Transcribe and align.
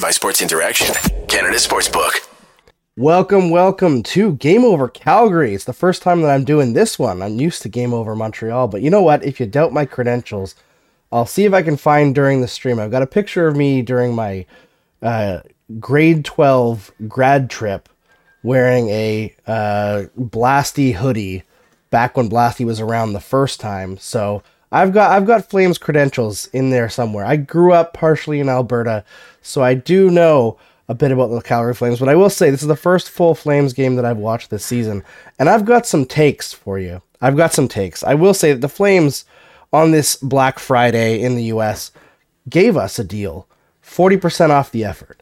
powered 0.00 0.08
by 0.08 0.10
Sports 0.12 0.40
Interaction, 0.40 0.94
Canada 1.28 1.56
Sportsbook. 1.56 2.26
Welcome, 2.96 3.50
welcome 3.50 4.02
to 4.04 4.32
Game 4.34 4.64
Over 4.64 4.88
Calgary. 4.88 5.54
It's 5.54 5.64
the 5.64 5.72
first 5.72 6.02
time 6.02 6.22
that 6.22 6.30
I'm 6.30 6.44
doing 6.44 6.72
this 6.72 6.98
one. 6.98 7.20
I'm 7.22 7.38
used 7.38 7.62
to 7.62 7.68
Game 7.68 7.92
Over 7.92 8.16
Montreal, 8.16 8.68
but 8.68 8.82
you 8.82 8.90
know 8.90 9.02
what? 9.02 9.24
If 9.24 9.40
you 9.40 9.46
doubt 9.46 9.72
my 9.72 9.84
credentials, 9.84 10.54
I'll 11.12 11.26
see 11.26 11.44
if 11.44 11.52
I 11.52 11.62
can 11.62 11.76
find 11.76 12.14
during 12.14 12.40
the 12.40 12.48
stream. 12.48 12.78
I've 12.78 12.90
got 12.90 13.02
a 13.02 13.06
picture 13.06 13.46
of 13.46 13.56
me 13.56 13.82
during 13.82 14.14
my 14.14 14.46
uh, 15.02 15.40
grade 15.78 16.24
12 16.24 16.92
grad 17.06 17.50
trip 17.50 17.88
wearing 18.42 18.88
a 18.88 19.34
uh, 19.46 20.04
Blasty 20.18 20.94
hoodie 20.94 21.42
back 21.90 22.16
when 22.16 22.30
Blasty 22.30 22.64
was 22.64 22.80
around 22.80 23.12
the 23.12 23.20
first 23.20 23.60
time. 23.60 23.98
So 23.98 24.42
I've 24.72 24.92
got 24.92 25.10
I've 25.10 25.26
got 25.26 25.48
Flames 25.48 25.78
credentials 25.78 26.46
in 26.46 26.70
there 26.70 26.88
somewhere. 26.88 27.24
I 27.24 27.36
grew 27.36 27.72
up 27.72 27.92
partially 27.92 28.40
in 28.40 28.48
Alberta, 28.48 29.04
so 29.42 29.62
I 29.62 29.74
do 29.74 30.10
know 30.10 30.58
a 30.88 30.94
bit 30.94 31.12
about 31.12 31.28
the 31.28 31.40
Calgary 31.40 31.74
Flames. 31.74 31.98
But 31.98 32.08
I 32.08 32.14
will 32.14 32.30
say 32.30 32.50
this 32.50 32.62
is 32.62 32.68
the 32.68 32.76
first 32.76 33.10
full 33.10 33.34
Flames 33.34 33.72
game 33.72 33.96
that 33.96 34.04
I've 34.04 34.18
watched 34.18 34.50
this 34.50 34.64
season, 34.64 35.02
and 35.38 35.48
I've 35.48 35.64
got 35.64 35.86
some 35.86 36.04
takes 36.04 36.52
for 36.52 36.78
you. 36.78 37.02
I've 37.20 37.36
got 37.36 37.52
some 37.52 37.68
takes. 37.68 38.04
I 38.04 38.14
will 38.14 38.34
say 38.34 38.52
that 38.52 38.60
the 38.60 38.68
Flames 38.68 39.24
on 39.72 39.90
this 39.90 40.16
Black 40.16 40.58
Friday 40.58 41.20
in 41.20 41.34
the 41.34 41.44
U.S. 41.44 41.90
gave 42.48 42.76
us 42.76 42.98
a 42.98 43.04
deal, 43.04 43.48
forty 43.80 44.16
percent 44.16 44.52
off 44.52 44.70
the 44.70 44.84
effort. 44.84 45.20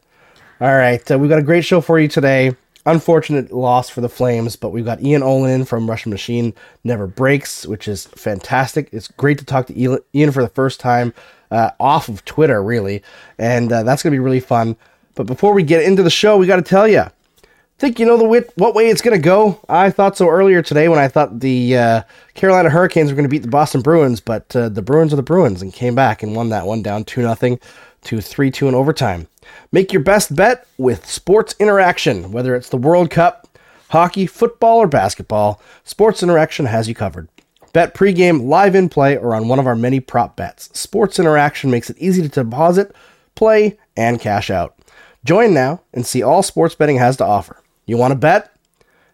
All 0.61 0.75
right, 0.75 1.09
uh, 1.09 1.17
we've 1.17 1.29
got 1.29 1.39
a 1.39 1.43
great 1.43 1.65
show 1.65 1.81
for 1.81 1.99
you 1.99 2.07
today 2.07 2.55
unfortunate 2.89 3.51
loss 3.51 3.89
for 3.89 4.01
the 4.01 4.09
Flames, 4.09 4.55
but 4.55 4.69
we've 4.69 4.85
got 4.85 5.01
Ian 5.01 5.23
Oland 5.23 5.67
from 5.67 5.89
Russian 5.89 6.11
Machine 6.11 6.53
Never 6.83 7.07
Breaks, 7.07 7.65
which 7.65 7.87
is 7.87 8.07
fantastic. 8.07 8.89
It's 8.91 9.07
great 9.07 9.37
to 9.39 9.45
talk 9.45 9.67
to 9.67 10.03
Ian 10.13 10.31
for 10.31 10.41
the 10.41 10.49
first 10.49 10.79
time 10.79 11.13
uh, 11.51 11.71
off 11.79 12.09
of 12.09 12.25
Twitter, 12.25 12.61
really, 12.63 13.03
and 13.37 13.71
uh, 13.71 13.83
that's 13.83 14.03
going 14.03 14.11
to 14.11 14.15
be 14.15 14.23
really 14.23 14.39
fun. 14.39 14.75
But 15.15 15.27
before 15.27 15.53
we 15.53 15.63
get 15.63 15.83
into 15.83 16.03
the 16.03 16.09
show, 16.09 16.37
we 16.37 16.47
got 16.47 16.57
to 16.57 16.61
tell 16.61 16.87
you. 16.87 17.05
Think 17.77 17.97
you 17.97 18.05
know 18.05 18.17
the 18.17 18.25
wit, 18.25 18.51
what 18.55 18.75
way 18.75 18.89
it's 18.89 19.01
going 19.01 19.15
to 19.15 19.23
go? 19.23 19.57
I 19.69 19.89
thought 19.89 20.17
so 20.17 20.27
earlier 20.27 20.61
today 20.61 20.89
when 20.89 20.99
I 20.99 21.07
thought 21.07 21.39
the 21.39 21.77
uh, 21.77 22.01
Carolina 22.33 22.69
Hurricanes 22.69 23.09
were 23.09 23.15
going 23.15 23.23
to 23.23 23.29
beat 23.29 23.41
the 23.41 23.47
Boston 23.47 23.79
Bruins, 23.79 24.19
but 24.19 24.53
uh, 24.53 24.67
the 24.67 24.81
Bruins 24.81 25.13
are 25.13 25.15
the 25.15 25.23
Bruins 25.23 25.61
and 25.61 25.71
came 25.71 25.95
back 25.95 26.21
and 26.21 26.35
won 26.35 26.49
that 26.49 26.65
one 26.65 26.83
down 26.83 27.05
2 27.05 27.21
0 27.33 27.57
to 28.01 28.21
3 28.21 28.51
2 28.51 28.67
in 28.67 28.75
overtime. 28.75 29.27
Make 29.71 29.93
your 29.93 30.03
best 30.03 30.35
bet 30.35 30.67
with 30.77 31.05
Sports 31.05 31.55
Interaction, 31.59 32.31
whether 32.31 32.55
it's 32.55 32.69
the 32.69 32.77
World 32.77 33.09
Cup, 33.09 33.47
hockey, 33.89 34.25
football, 34.25 34.77
or 34.77 34.87
basketball. 34.87 35.61
Sports 35.83 36.23
Interaction 36.23 36.65
has 36.65 36.87
you 36.87 36.95
covered. 36.95 37.27
Bet 37.73 37.93
pregame, 37.93 38.47
live 38.47 38.75
in 38.75 38.89
play, 38.89 39.15
or 39.15 39.35
on 39.35 39.47
one 39.47 39.59
of 39.59 39.67
our 39.67 39.75
many 39.75 39.99
prop 39.99 40.35
bets. 40.35 40.69
Sports 40.77 41.19
Interaction 41.19 41.69
makes 41.69 41.89
it 41.89 41.97
easy 41.99 42.21
to 42.21 42.29
deposit, 42.29 42.95
play, 43.35 43.77
and 43.95 44.19
cash 44.19 44.49
out. 44.49 44.75
Join 45.23 45.53
now 45.53 45.81
and 45.93 46.05
see 46.05 46.23
all 46.23 46.41
sports 46.41 46.75
betting 46.75 46.97
has 46.97 47.17
to 47.17 47.25
offer. 47.25 47.61
You 47.85 47.97
want 47.97 48.11
to 48.11 48.17
bet? 48.17 48.51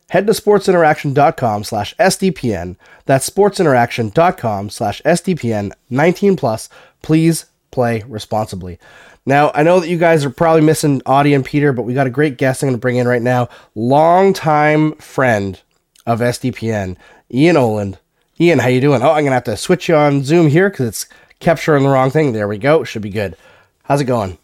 Head 0.09 0.27
to 0.27 0.33
sportsinteraction.com 0.33 1.63
slash 1.63 1.95
SDPN. 1.97 2.77
That's 3.05 3.29
sportsinteraction.com 3.29 4.69
slash 4.69 5.01
SDPN 5.01 5.71
19 5.89 6.35
plus. 6.35 6.69
Please 7.01 7.45
play 7.71 8.03
responsibly. 8.07 8.79
Now, 9.25 9.51
I 9.55 9.63
know 9.63 9.79
that 9.79 9.89
you 9.89 9.97
guys 9.97 10.23
are 10.23 10.29
probably 10.29 10.61
missing 10.61 11.01
Audie 11.05 11.33
and 11.33 11.43
Peter, 11.43 11.73
but 11.73 11.83
we 11.83 11.95
got 11.95 12.05
a 12.05 12.11
great 12.11 12.37
guest 12.37 12.61
I'm 12.61 12.67
going 12.67 12.77
to 12.77 12.81
bring 12.81 12.97
in 12.97 13.07
right 13.07 13.21
now. 13.21 13.49
Longtime 13.73 14.93
friend 14.97 15.59
of 16.05 16.19
SDPN, 16.19 16.95
Ian 17.33 17.57
Oland. 17.57 17.97
Ian, 18.39 18.59
how 18.59 18.67
you 18.67 18.81
doing? 18.81 19.01
Oh, 19.01 19.09
I'm 19.09 19.23
going 19.23 19.25
to 19.27 19.31
have 19.31 19.43
to 19.45 19.57
switch 19.57 19.89
you 19.89 19.95
on 19.95 20.23
Zoom 20.23 20.47
here 20.47 20.69
because 20.69 20.87
it's 20.87 21.07
capturing 21.39 21.83
the 21.83 21.89
wrong 21.89 22.11
thing. 22.11 22.33
There 22.33 22.47
we 22.47 22.59
go. 22.59 22.83
Should 22.83 23.01
be 23.01 23.09
good. 23.09 23.35
How's 23.83 24.01
it 24.01 24.05
going? 24.05 24.37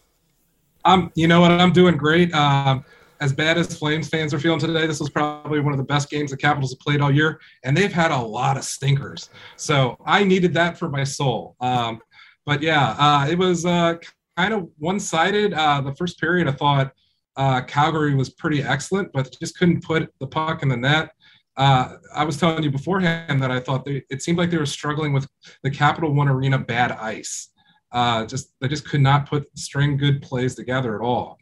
Um, 0.86 1.12
you 1.14 1.28
know 1.28 1.41
what? 1.41 1.52
I'm 1.52 1.74
doing 1.74 1.96
great. 1.97 2.34
Um, 2.34 2.84
as 3.20 3.31
bad 3.31 3.59
as 3.59 3.78
Flames 3.78 4.09
fans 4.09 4.34
are 4.34 4.40
feeling 4.40 4.59
today, 4.59 4.88
this 4.88 5.00
was 5.00 5.12
probably 5.12 5.59
one 5.59 5.74
of 5.74 5.78
the 5.78 5.84
best 5.84 6.09
games 6.09 6.31
the 6.31 6.38
Capitals 6.38 6.72
have 6.72 6.80
played 6.80 7.02
all 7.02 7.12
year, 7.12 7.40
and 7.64 7.78
they've 7.78 7.94
had 7.94 8.09
a 8.09 8.18
lot 8.18 8.58
of 8.58 8.64
stinkers. 8.64 9.30
So 9.58 9.96
I 10.06 10.24
needed 10.24 10.56
that 10.56 10.80
for 10.80 10.90
my 10.90 11.03
soul. 11.03 11.56
Um, 11.59 12.02
but 12.46 12.64
yeah, 12.64 12.96
uh, 12.97 13.28
it 13.30 13.38
was 13.38 13.64
uh, 13.64 13.97
kind 14.41 14.53
of 14.56 14.69
one-sided. 14.79 15.53
Uh, 15.53 15.81
the 15.81 15.94
first 15.96 16.19
period, 16.19 16.47
I 16.47 16.52
thought 16.52 16.91
uh, 17.38 17.62
Calgary 17.62 18.16
was 18.16 18.29
pretty 18.29 18.63
excellent, 18.63 19.12
but 19.13 19.35
just 19.40 19.57
couldn't 19.57 19.84
put 19.84 20.12
the 20.19 20.28
puck 20.28 20.63
in 20.63 20.69
the 20.69 20.78
net. 20.78 21.12
Uh, 21.57 21.97
I 22.16 22.24
was 22.24 22.38
telling 22.38 22.63
you 22.63 22.72
beforehand 22.72 23.41
that 23.41 23.52
I 23.52 23.59
thought 23.59 23.85
they, 23.85 24.03
it 24.09 24.24
seemed 24.24 24.40
like 24.40 24.50
they 24.50 24.57
were 24.57 24.66
struggling 24.66 25.13
with 25.13 25.28
the 25.63 25.69
Capital 25.69 26.12
One 26.13 26.28
Arena 26.28 26.57
bad 26.57 26.91
ice. 26.94 27.50
Uh, 27.91 28.25
just 28.25 28.53
they 28.62 28.68
just 28.68 28.88
could 28.88 29.02
not 29.02 29.29
put 29.29 29.46
string 29.57 29.97
good 29.97 30.22
plays 30.22 30.56
together 30.56 30.96
at 30.96 31.02
all. 31.02 31.38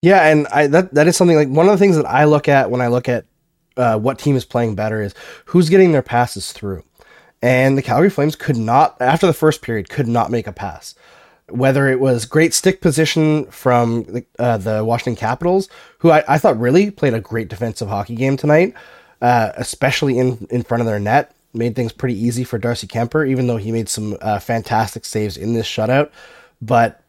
Yeah, 0.00 0.28
and 0.28 0.46
I 0.48 0.68
that 0.68 0.94
that 0.94 1.08
is 1.08 1.16
something 1.16 1.36
like 1.36 1.48
one 1.48 1.66
of 1.66 1.72
the 1.72 1.78
things 1.78 1.96
that 1.96 2.06
I 2.06 2.24
look 2.24 2.48
at 2.48 2.70
when 2.70 2.80
I 2.80 2.86
look 2.86 3.08
at 3.08 3.26
uh, 3.76 3.98
what 3.98 4.20
team 4.20 4.36
is 4.36 4.44
playing 4.44 4.76
better 4.76 5.02
is 5.02 5.14
who's 5.46 5.68
getting 5.68 5.90
their 5.92 6.02
passes 6.02 6.52
through. 6.52 6.84
And 7.42 7.76
the 7.76 7.82
Calgary 7.82 8.08
Flames 8.08 8.36
could 8.36 8.56
not, 8.56 8.96
after 9.00 9.26
the 9.26 9.32
first 9.32 9.62
period, 9.62 9.88
could 9.88 10.06
not 10.06 10.30
make 10.30 10.46
a 10.46 10.52
pass 10.52 10.94
whether 11.52 11.88
it 11.88 12.00
was 12.00 12.24
great 12.24 12.54
stick 12.54 12.80
position 12.80 13.44
from 13.46 14.04
the, 14.04 14.24
uh, 14.38 14.56
the 14.56 14.84
Washington 14.84 15.16
Capitals, 15.16 15.68
who 15.98 16.10
I, 16.10 16.24
I, 16.26 16.38
thought 16.38 16.58
really 16.58 16.90
played 16.90 17.14
a 17.14 17.20
great 17.20 17.48
defensive 17.48 17.88
hockey 17.88 18.14
game 18.14 18.36
tonight, 18.36 18.74
uh, 19.20 19.52
especially 19.56 20.18
in, 20.18 20.46
in 20.50 20.62
front 20.62 20.80
of 20.80 20.86
their 20.86 20.98
net. 20.98 21.34
Made 21.54 21.76
things 21.76 21.92
pretty 21.92 22.18
easy 22.18 22.44
for 22.44 22.56
Darcy 22.56 22.86
Kuemper, 22.86 23.28
even 23.28 23.46
though 23.46 23.58
he 23.58 23.72
made 23.72 23.90
some 23.90 24.16
uh, 24.22 24.38
fantastic 24.38 25.04
saves 25.04 25.36
in 25.36 25.52
this 25.52 25.66
shutout. 25.66 26.10
But 26.62 27.02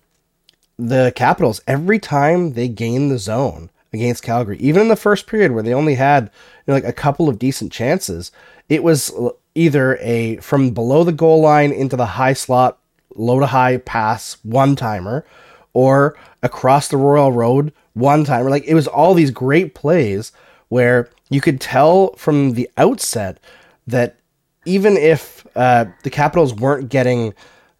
the 0.77 1.13
Capitals, 1.15 1.61
every 1.65 1.97
time 1.97 2.53
they 2.53 2.67
gained 2.67 3.09
the 3.09 3.17
zone 3.17 3.69
against 3.93 4.23
Calgary, 4.23 4.57
even 4.57 4.81
in 4.81 4.87
the 4.89 4.97
first 4.97 5.27
period 5.27 5.53
where 5.53 5.63
they 5.63 5.73
only 5.73 5.95
had 5.95 6.25
you 6.25 6.29
know, 6.67 6.73
like 6.73 6.83
a 6.83 6.91
couple 6.91 7.29
of 7.29 7.39
decent 7.39 7.71
chances, 7.71 8.33
it 8.67 8.83
was 8.83 9.13
either 9.55 9.97
a 10.01 10.37
from 10.37 10.71
below 10.71 11.05
the 11.05 11.11
goal 11.13 11.39
line 11.39 11.71
into 11.71 11.95
the 11.95 12.05
high 12.05 12.33
slot 12.33 12.79
low 13.15 13.39
to 13.39 13.45
high 13.45 13.77
pass 13.77 14.37
one 14.43 14.75
timer 14.75 15.25
or 15.73 16.17
across 16.41 16.87
the 16.87 16.97
Royal 16.97 17.31
Road 17.31 17.73
one 17.93 18.23
timer. 18.23 18.49
Like 18.49 18.65
it 18.65 18.73
was 18.73 18.87
all 18.87 19.13
these 19.13 19.31
great 19.31 19.75
plays 19.75 20.31
where 20.69 21.09
you 21.29 21.41
could 21.41 21.59
tell 21.59 22.13
from 22.13 22.53
the 22.53 22.69
outset 22.77 23.39
that 23.87 24.17
even 24.65 24.97
if 24.97 25.45
uh, 25.55 25.85
the 26.03 26.09
Capitals 26.09 26.53
weren't 26.53 26.89
getting 26.89 27.33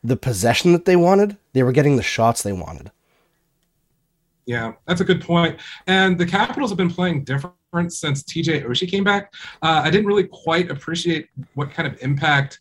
the 0.03 0.17
possession 0.17 0.73
that 0.73 0.85
they 0.85 0.95
wanted, 0.95 1.37
they 1.53 1.63
were 1.63 1.71
getting 1.71 1.95
the 1.95 2.03
shots 2.03 2.43
they 2.43 2.51
wanted. 2.51 2.91
Yeah, 4.45 4.73
that's 4.85 4.99
a 4.99 5.05
good 5.05 5.21
point. 5.21 5.59
And 5.87 6.17
the 6.17 6.25
Capitals 6.25 6.69
have 6.69 6.77
been 6.77 6.89
playing 6.89 7.23
different 7.23 7.55
since 7.87 8.23
TJ 8.23 8.65
Oshie 8.65 8.89
came 8.89 9.03
back. 9.03 9.33
Uh, 9.61 9.81
I 9.83 9.89
didn't 9.89 10.05
really 10.05 10.25
quite 10.25 10.69
appreciate 10.69 11.29
what 11.55 11.71
kind 11.71 11.87
of 11.87 12.01
impact 12.03 12.59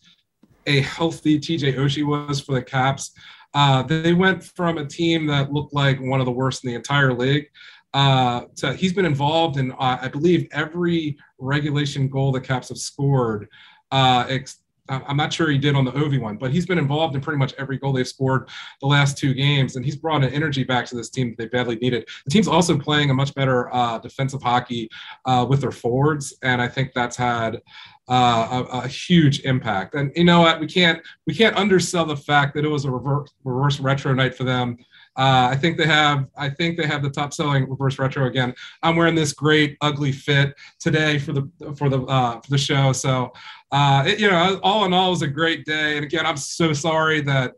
a 0.67 0.81
healthy 0.81 1.39
TJ 1.39 1.77
Oshie 1.77 2.07
was 2.07 2.41
for 2.41 2.55
the 2.55 2.63
Caps. 2.63 3.13
Uh, 3.55 3.83
they 3.83 4.13
went 4.13 4.43
from 4.43 4.79
a 4.79 4.87
team 4.87 5.27
that 5.27 5.53
looked 5.53 5.75
like 5.75 6.01
one 6.01 6.21
of 6.21 6.27
the 6.27 6.33
worst 6.33 6.65
in 6.65 6.71
the 6.71 6.77
entire 6.77 7.13
league. 7.13 7.47
Uh, 7.95 8.43
to, 8.57 8.73
he's 8.73 8.95
been 8.95 9.05
involved 9.05 9.59
in, 9.59 9.73
uh, 9.73 9.99
I 10.01 10.09
believe, 10.09 10.49
every 10.53 11.19
regulation 11.39 12.09
goal 12.09 12.33
the 12.33 12.41
Caps 12.41 12.71
have 12.71 12.79
scored. 12.79 13.49
Uh, 13.91 14.25
ex- 14.29 14.63
I'm 14.89 15.17
not 15.17 15.33
sure 15.33 15.49
he 15.49 15.59
did 15.59 15.75
on 15.75 15.85
the 15.85 15.93
Ovi 15.93 16.21
one, 16.21 16.37
but 16.37 16.51
he's 16.51 16.67
been 16.67 16.79
involved 16.79 17.15
in 17.15 17.21
pretty 17.21 17.39
much 17.39 17.55
every 17.57 17.79
goal 17.79 17.93
they've 17.93 18.07
scored 18.07 18.49
the 18.81 18.87
last 18.87 19.17
two 19.17 19.33
games, 19.33 19.77
and 19.77 19.85
he's 19.85 19.97
brought 19.97 20.25
an 20.25 20.33
energy 20.33 20.65
back 20.65 20.87
to 20.87 20.97
this 20.97 21.09
team 21.09 21.31
that 21.31 21.39
they 21.39 21.47
badly 21.47 21.77
needed. 21.77 22.09
The 22.25 22.31
team's 22.31 22.49
also 22.49 22.77
playing 22.77 23.11
a 23.11 23.15
much 23.15 23.35
better 23.35 23.73
uh, 23.75 23.99
defensive 23.99 24.43
hockey 24.43 24.91
uh, 25.25 25.47
with 25.49 25.61
their 25.61 25.71
forwards, 25.71 26.35
and 26.43 26.61
I 26.61 26.69
think 26.69 26.93
that's 26.95 27.17
had 27.17 27.61
uh, 28.09 28.65
a, 28.73 28.79
a, 28.79 28.89
huge 28.89 29.41
impact. 29.41 29.95
And 29.95 30.11
you 30.17 30.25
know 30.25 30.41
what? 30.41 30.59
We 30.59 30.67
can't 30.67 31.01
we 31.27 31.35
can't 31.35 31.57
undersell 31.57 32.05
the 32.05 32.17
fact 32.17 32.55
that 32.55 32.65
it 32.65 32.69
was 32.69 32.85
a 32.85 32.91
reverse 32.91 33.31
reverse 33.45 33.79
retro 33.79 34.13
night 34.13 34.35
for 34.35 34.43
them. 34.45 34.77
Uh, 35.17 35.49
I 35.51 35.57
think 35.57 35.77
they 35.77 35.87
have. 35.87 36.27
I 36.37 36.49
think 36.49 36.77
they 36.77 36.87
have 36.87 37.03
the 37.03 37.11
top 37.11 37.33
selling 37.33 37.69
reverse 37.69 37.99
retro 37.99 38.27
again. 38.27 38.55
I'm 38.83 38.97
wearing 38.97 39.15
this 39.15 39.33
great 39.33 39.77
ugly 39.81 40.11
fit 40.11 40.55
today 40.81 41.19
for 41.19 41.33
the 41.33 41.49
for 41.77 41.89
the 41.89 42.03
uh, 42.03 42.41
for 42.41 42.51
the 42.51 42.59
show. 42.59 42.93
So, 42.93 43.33
uh, 43.71 44.05
it, 44.07 44.19
you 44.19 44.31
know, 44.31 44.59
all 44.63 44.85
in 44.85 44.93
all, 44.93 45.09
it 45.09 45.11
was 45.11 45.23
a 45.23 45.29
great 45.29 45.65
day. 45.65 45.97
And 45.97 46.05
again, 46.05 46.27
I'm 46.27 46.37
so 46.37 46.73
sorry 46.73 47.21
that 47.23 47.55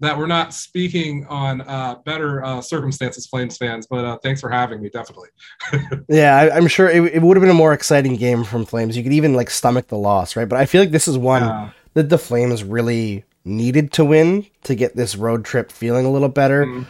that 0.00 0.18
we're 0.18 0.26
not 0.26 0.52
speaking 0.52 1.24
on 1.26 1.60
uh, 1.62 1.96
better 2.04 2.44
uh, 2.44 2.60
circumstances, 2.60 3.26
Flames 3.26 3.56
fans. 3.56 3.86
But 3.86 4.04
uh, 4.04 4.18
thanks 4.22 4.40
for 4.40 4.50
having 4.50 4.82
me, 4.82 4.88
definitely. 4.88 5.28
yeah, 6.08 6.36
I, 6.36 6.56
am 6.56 6.66
sure 6.66 6.88
it, 6.88 7.14
it 7.14 7.22
would 7.22 7.36
have 7.36 7.42
been 7.42 7.50
a 7.50 7.54
more 7.54 7.72
exciting 7.72 8.16
game 8.16 8.44
from 8.44 8.64
Flames. 8.64 8.96
You 8.96 9.02
could 9.02 9.12
even 9.12 9.34
like 9.34 9.50
stomach 9.50 9.88
the 9.88 9.98
loss, 9.98 10.36
right? 10.36 10.48
But 10.48 10.58
I 10.58 10.66
feel 10.66 10.82
like 10.82 10.90
this 10.90 11.08
is 11.08 11.16
one 11.16 11.42
yeah. 11.42 11.70
that 11.94 12.08
the 12.08 12.18
Flames 12.18 12.64
really 12.64 13.24
needed 13.44 13.92
to 13.92 14.04
win 14.04 14.46
to 14.64 14.74
get 14.74 14.96
this 14.96 15.16
road 15.16 15.44
trip 15.44 15.70
feeling 15.70 16.06
a 16.06 16.10
little 16.10 16.28
better. 16.28 16.66
Mm-hmm. 16.66 16.82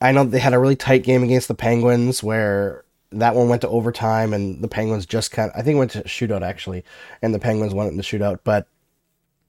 I 0.00 0.12
know 0.12 0.24
they 0.24 0.40
had 0.40 0.54
a 0.54 0.58
really 0.58 0.76
tight 0.76 1.04
game 1.04 1.22
against 1.22 1.48
the 1.48 1.54
Penguins 1.54 2.22
where 2.22 2.84
that 3.12 3.34
one 3.34 3.48
went 3.48 3.62
to 3.62 3.68
overtime 3.68 4.32
and 4.32 4.62
the 4.62 4.68
Penguins 4.68 5.06
just 5.06 5.30
kind 5.30 5.50
of, 5.50 5.58
I 5.58 5.62
think 5.62 5.78
went 5.78 5.92
to 5.92 6.02
shootout 6.04 6.42
actually, 6.42 6.84
and 7.20 7.34
the 7.34 7.38
Penguins 7.38 7.74
won 7.74 7.86
it 7.86 7.90
in 7.90 7.96
the 7.96 8.02
shootout. 8.02 8.40
But 8.42 8.66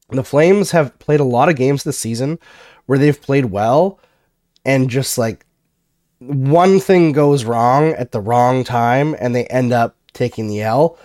the 0.10 0.24
Flames 0.24 0.72
have 0.72 0.98
played 1.00 1.20
a 1.20 1.26
lot 1.26 1.50
of 1.50 1.56
games 1.56 1.84
this 1.84 1.98
season 1.98 2.40
where 2.86 2.98
they've 2.98 3.22
played 3.22 3.46
well 3.46 4.00
and 4.66 4.90
just 4.90 5.18
like 5.18 5.46
one 6.20 6.80
thing 6.80 7.12
goes 7.12 7.44
wrong 7.44 7.92
at 7.94 8.12
the 8.12 8.22
wrong 8.22 8.64
time 8.64 9.16
and 9.20 9.36
they 9.36 9.46
end 9.48 9.74
up 9.74 9.96
taking 10.14 10.48
the 10.48 10.62
L 10.62 10.98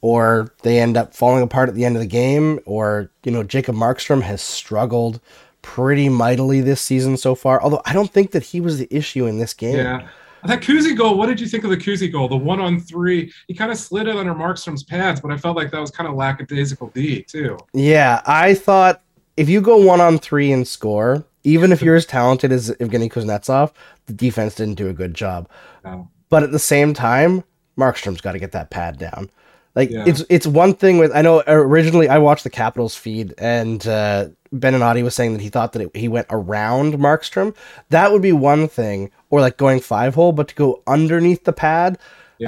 or 0.00 0.52
they 0.62 0.78
end 0.80 0.96
up 0.96 1.14
falling 1.14 1.42
apart 1.42 1.68
at 1.68 1.74
the 1.74 1.84
end 1.84 1.96
of 1.96 2.00
the 2.00 2.06
game 2.06 2.60
or 2.66 3.10
you 3.24 3.32
know 3.32 3.42
Jacob 3.42 3.74
Markstrom 3.74 4.22
has 4.22 4.42
struggled 4.42 5.20
pretty 5.62 6.08
mightily 6.08 6.60
this 6.60 6.80
season 6.80 7.16
so 7.16 7.34
far 7.34 7.62
although 7.62 7.82
I 7.86 7.92
don't 7.92 8.12
think 8.12 8.32
that 8.32 8.42
he 8.42 8.60
was 8.60 8.78
the 8.78 8.88
issue 8.90 9.26
in 9.26 9.38
this 9.38 9.54
game. 9.54 9.76
Yeah. 9.76 10.08
That 10.44 10.60
Kuzi 10.60 10.96
goal, 10.96 11.18
what 11.18 11.26
did 11.26 11.40
you 11.40 11.48
think 11.48 11.64
of 11.64 11.70
the 11.70 11.76
Kuzi 11.76 12.10
goal? 12.10 12.28
The 12.28 12.36
one 12.36 12.60
on 12.60 12.78
three, 12.78 13.32
he 13.48 13.54
kind 13.54 13.72
of 13.72 13.78
slid 13.78 14.06
it 14.06 14.14
under 14.14 14.32
Markstrom's 14.32 14.84
pads, 14.84 15.20
but 15.20 15.32
I 15.32 15.36
felt 15.36 15.56
like 15.56 15.72
that 15.72 15.80
was 15.80 15.90
kind 15.90 16.08
of 16.08 16.14
lackadaisical 16.14 16.88
D 16.88 17.22
too. 17.22 17.58
Yeah, 17.72 18.22
I 18.26 18.54
thought 18.54 19.02
if 19.36 19.48
you 19.48 19.60
go 19.60 19.76
one 19.76 20.00
on 20.00 20.18
three 20.18 20.50
and 20.52 20.66
score, 20.66 21.24
even 21.44 21.72
if 21.72 21.82
you're 21.82 21.96
as 21.96 22.06
talented 22.06 22.52
as 22.52 22.70
Evgeny 22.72 23.10
Kuznetsov, 23.10 23.72
the 24.06 24.12
defense 24.12 24.54
didn't 24.54 24.74
do 24.74 24.88
a 24.88 24.92
good 24.92 25.14
job. 25.14 25.48
No. 25.84 26.08
But 26.28 26.42
at 26.42 26.52
the 26.52 26.58
same 26.58 26.94
time, 26.94 27.44
Markstrom's 27.78 28.20
got 28.20 28.32
to 28.32 28.38
get 28.38 28.52
that 28.52 28.70
pad 28.70 28.98
down. 28.98 29.30
Like 29.74 29.90
Yeah. 29.90 30.04
it's 30.06 30.24
it's 30.30 30.46
one 30.46 30.74
thing 30.74 30.96
with 30.98 31.14
I 31.14 31.20
know 31.22 31.42
originally 31.46 32.08
I 32.08 32.18
watched 32.18 32.44
the 32.44 32.50
Capitals 32.50 32.96
feed 32.96 33.34
and 33.36 33.86
uh, 33.86 34.28
Beninati 34.54 35.04
was 35.04 35.14
saying 35.14 35.34
that 35.34 35.42
he 35.42 35.50
thought 35.50 35.72
that 35.74 35.82
it, 35.82 35.94
he 35.94 36.08
went 36.08 36.26
around 36.30 36.94
Markstrom. 36.94 37.54
That 37.90 38.10
would 38.10 38.22
be 38.22 38.32
one 38.32 38.68
thing, 38.68 39.10
or 39.28 39.40
like 39.42 39.58
going 39.58 39.80
five 39.80 40.14
hole, 40.14 40.32
but 40.32 40.48
to 40.48 40.54
go 40.54 40.82
underneath 40.86 41.44
the 41.44 41.52
pad, 41.52 41.98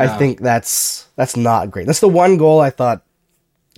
I 0.01 0.07
think 0.19 0.41
that's 0.41 1.07
that's 1.17 1.37
not 1.37 1.71
great. 1.71 1.87
That's 1.87 2.01
the 2.01 2.09
one 2.09 2.39
goal 2.39 2.61
I 2.61 2.71
thought 2.71 3.03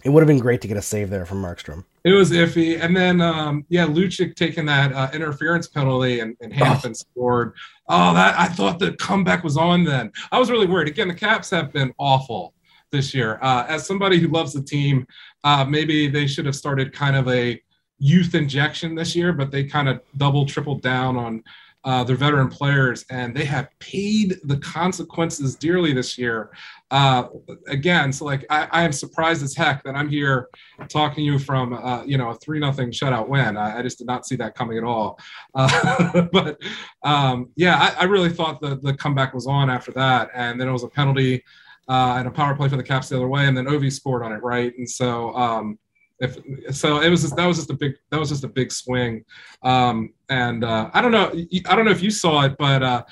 it 0.05 0.11
would 0.11 0.21
have 0.21 0.29
been 0.29 0.39
great 0.39 0.61
to 0.62 0.69
get 0.69 0.77
a 0.77 0.83
save 0.83 1.11
there 1.11 1.27
from 1.27 1.43
Markstrom. 1.43 1.85
It 2.05 2.12
was 2.12 2.31
iffy. 2.31 2.81
And 2.81 2.97
then, 2.97 3.20
um, 3.20 3.64
yeah, 3.69 3.87
Lucic 3.87 4.35
taking 4.35 4.64
that 4.67 4.93
uh, 4.93 5.11
interference 5.12 5.69
penalty 5.69 6.20
and, 6.20 6.37
and 6.41 6.52
Hampton 6.52 6.94
scored. 6.94 7.55
Oh, 7.88 8.14
that 8.14 8.38
I 8.38 8.47
thought 8.47 8.79
the 8.79 8.93
comeback 8.93 9.44
was 9.44 9.56
on 9.56 9.85
then. 9.85 10.11
I 10.32 10.38
was 10.38 10.50
really 10.50 10.67
worried. 10.67 10.88
Again, 10.88 11.08
the 11.08 11.14
Caps 11.14 11.50
have 11.50 11.73
been 11.73 11.93
awful 11.99 12.55
this 12.91 13.12
year. 13.14 13.38
Uh, 13.43 13.67
as 13.69 13.87
somebody 13.87 14.19
who 14.19 14.29
loves 14.29 14.52
the 14.52 14.62
team, 14.62 15.06
uh, 15.44 15.64
maybe 15.64 16.08
they 16.08 16.26
should 16.26 16.47
have 16.47 16.56
started 16.56 16.93
kind 16.93 17.17
of 17.17 17.29
a 17.29 17.61
youth 17.99 18.35
injection 18.35 18.94
this 18.94 19.14
year, 19.14 19.32
but 19.32 19.50
they 19.50 19.64
kind 19.64 19.88
of 19.88 20.00
double, 20.17 20.47
tripled 20.47 20.82
down 20.82 21.17
on 21.17 21.43
uh, 21.85 22.05
their 22.05 22.17
veteran 22.17 22.49
players, 22.49 23.05
and 23.11 23.35
they 23.35 23.44
have 23.44 23.69
paid 23.79 24.38
the 24.44 24.56
consequences 24.58 25.56
dearly 25.56 25.93
this 25.93 26.19
year. 26.19 26.50
Uh, 26.90 27.28
again, 27.69 28.12
so 28.12 28.25
like 28.25 28.44
I, 28.50 28.66
I 28.72 28.82
am 28.82 28.92
surprised 28.92 29.42
as 29.42 29.54
heck 29.54 29.84
that 29.84 29.94
I'm 29.94 30.08
here 30.08 30.48
talking 30.88 31.16
to 31.16 31.22
you 31.22 31.38
from 31.38 31.72
uh, 31.72 32.02
you 32.04 32.19
know 32.19 32.31
a 32.31 32.34
three 32.34 32.58
nothing 32.58 32.90
shutout 32.90 33.28
win. 33.28 33.56
I, 33.56 33.78
I 33.78 33.82
just 33.82 33.98
did 33.98 34.06
not 34.06 34.26
see 34.26 34.37
that 34.37 34.54
coming 34.54 34.78
at 34.78 34.84
all. 34.84 35.19
Uh, 35.52 36.22
but 36.32 36.58
um, 37.02 37.50
yeah, 37.56 37.76
I, 37.76 38.02
I 38.02 38.04
really 38.04 38.31
thought 38.31 38.60
the 38.60 38.76
the 38.76 38.94
comeback 38.94 39.34
was 39.34 39.46
on 39.46 39.69
after 39.69 39.92
that, 39.92 40.31
and 40.34 40.60
then 40.60 40.69
it 40.69 40.72
was 40.72 40.84
a 40.84 40.88
penalty 40.88 41.42
uh, 41.88 42.14
and 42.19 42.28
a 42.28 42.31
power 42.31 42.54
play 42.54 42.69
for 42.69 42.76
the 42.76 42.82
Caps 42.82 43.08
the 43.08 43.16
other 43.16 43.28
way, 43.28 43.46
and 43.46 43.56
then 43.56 43.66
Ovi 43.66 43.92
scored 43.92 44.22
on 44.22 44.32
it, 44.32 44.42
right? 44.42 44.72
And 44.78 44.88
so 44.88 45.34
um, 45.34 45.78
if 46.20 46.37
so, 46.75 47.00
it 47.00 47.10
was 47.10 47.22
just, 47.22 47.37
that 47.37 47.46
was 47.46 47.56
just 47.56 47.70
a 47.70 47.75
big 47.75 47.94
that 48.10 48.20
was 48.20 48.28
just 48.28 48.44
a 48.44 48.48
big 48.48 48.70
swing. 48.72 49.25
Um, 49.62 50.12
and 50.28 50.64
uh, 50.64 50.90
I 50.92 51.00
don't 51.02 51.12
know, 51.12 51.32
I 51.69 51.76
don't 51.76 51.84
know 51.84 51.90
if 51.90 52.02
you 52.02 52.10
saw 52.10 52.44
it, 52.44 52.56
but. 52.58 52.82
Uh, 52.82 53.02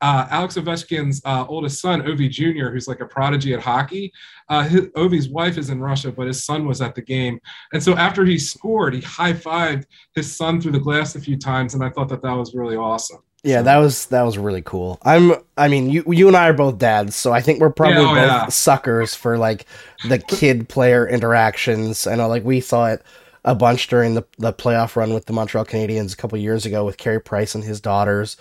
uh, 0.00 0.26
Alex 0.30 0.56
Ovechkin's 0.56 1.22
uh, 1.24 1.44
oldest 1.48 1.80
son, 1.80 2.02
Ovi 2.02 2.30
Jr., 2.30 2.70
who's 2.70 2.88
like 2.88 3.00
a 3.00 3.06
prodigy 3.06 3.54
at 3.54 3.60
hockey. 3.60 4.12
Uh, 4.48 4.62
his, 4.62 4.86
Ovi's 4.88 5.28
wife 5.28 5.58
is 5.58 5.70
in 5.70 5.80
Russia, 5.80 6.12
but 6.12 6.26
his 6.26 6.44
son 6.44 6.66
was 6.66 6.80
at 6.80 6.94
the 6.94 7.02
game. 7.02 7.40
And 7.72 7.82
so 7.82 7.96
after 7.96 8.24
he 8.24 8.38
scored, 8.38 8.94
he 8.94 9.00
high 9.00 9.32
fived 9.32 9.86
his 10.14 10.34
son 10.34 10.60
through 10.60 10.72
the 10.72 10.80
glass 10.80 11.14
a 11.14 11.20
few 11.20 11.36
times, 11.36 11.74
and 11.74 11.84
I 11.84 11.90
thought 11.90 12.08
that 12.08 12.22
that 12.22 12.32
was 12.32 12.54
really 12.54 12.76
awesome. 12.76 13.18
Yeah, 13.42 13.62
that 13.62 13.76
was 13.76 14.06
that 14.06 14.22
was 14.22 14.38
really 14.38 14.62
cool. 14.62 14.98
I'm 15.02 15.34
I 15.56 15.68
mean, 15.68 15.88
you 15.88 16.02
you 16.08 16.26
and 16.26 16.36
I 16.36 16.48
are 16.48 16.52
both 16.52 16.78
dads, 16.78 17.14
so 17.14 17.32
I 17.32 17.40
think 17.40 17.60
we're 17.60 17.70
probably 17.70 18.02
Yeah, 18.02 18.10
oh, 18.10 18.14
both 18.14 18.26
yeah. 18.26 18.46
suckers 18.48 19.14
for 19.14 19.38
like 19.38 19.66
the 20.08 20.18
kid 20.28 20.68
player 20.68 21.06
interactions. 21.06 22.08
I 22.08 22.16
know 22.16 22.26
like 22.26 22.42
we 22.44 22.60
saw 22.60 22.86
it 22.86 23.02
a 23.44 23.54
bunch 23.54 23.86
during 23.86 24.14
the 24.14 24.24
the 24.38 24.52
playoff 24.52 24.96
run 24.96 25.14
with 25.14 25.26
the 25.26 25.32
Montreal 25.32 25.64
Canadiens 25.64 26.12
a 26.12 26.16
couple 26.16 26.36
years 26.38 26.66
ago 26.66 26.84
with 26.84 26.96
Carey 26.96 27.20
Price 27.20 27.54
and 27.54 27.62
his 27.62 27.80
daughters. 27.80 28.36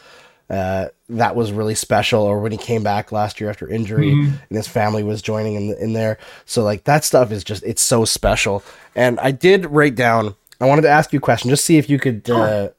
Uh, 0.49 0.87
that 1.09 1.35
was 1.35 1.51
really 1.51 1.73
special. 1.75 2.21
Or 2.21 2.39
when 2.39 2.51
he 2.51 2.57
came 2.57 2.83
back 2.83 3.11
last 3.11 3.39
year 3.41 3.49
after 3.49 3.67
injury 3.67 4.11
Mhm. 4.11 4.33
and 4.49 4.55
his 4.57 4.67
family 4.67 5.03
was 5.03 5.21
joining 5.21 5.55
in 5.55 5.73
in 5.79 5.93
there. 5.93 6.17
So 6.45 6.63
like 6.63 6.83
that 6.83 7.03
stuff 7.03 7.31
is 7.31 7.43
just 7.43 7.63
it's 7.63 7.81
so 7.81 8.05
special. 8.05 8.63
And 8.95 9.19
I 9.19 9.31
did 9.31 9.65
write 9.65 9.95
down. 9.95 10.35
I 10.61 10.65
wanted 10.65 10.83
to 10.83 10.89
ask 10.89 11.11
you 11.13 11.17
a 11.17 11.21
question, 11.21 11.49
just 11.49 11.65
see 11.65 11.77
if 11.77 11.89
you 11.89 11.97
could 11.99 12.29
uh, 12.29 12.69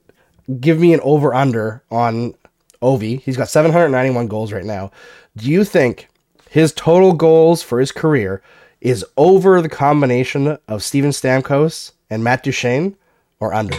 give 0.61 0.79
me 0.79 0.95
an 0.95 1.01
over 1.03 1.35
under 1.35 1.83
on 1.91 2.35
Ovi. 2.83 3.21
He's 3.21 3.37
got 3.37 3.49
791 3.49 4.29
goals 4.29 4.53
right 4.53 4.65
now. 4.65 4.91
Do 5.37 5.51
you 5.51 5.65
think 5.65 6.09
his 6.49 6.73
total 6.73 7.13
goals 7.13 7.63
for 7.63 7.81
his 7.81 7.91
career 7.93 8.41
is 8.81 9.05
over 9.17 9.61
the 9.61 9.69
combination 9.69 10.57
of 10.69 10.83
Steven 10.83 11.11
Stamkos 11.11 11.93
and 12.09 12.23
Matt 12.23 12.45
Duchene 12.45 12.95
or 13.41 13.53
under? 13.53 13.77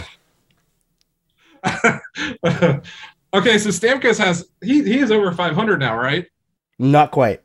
okay, 3.34 3.58
so 3.58 3.70
Stamkos 3.70 4.18
has 4.18 4.48
he 4.62 4.82
he 4.82 4.98
is 4.98 5.10
over 5.10 5.32
500 5.32 5.80
now, 5.80 5.96
right? 5.96 6.26
Not 6.78 7.10
quite. 7.10 7.42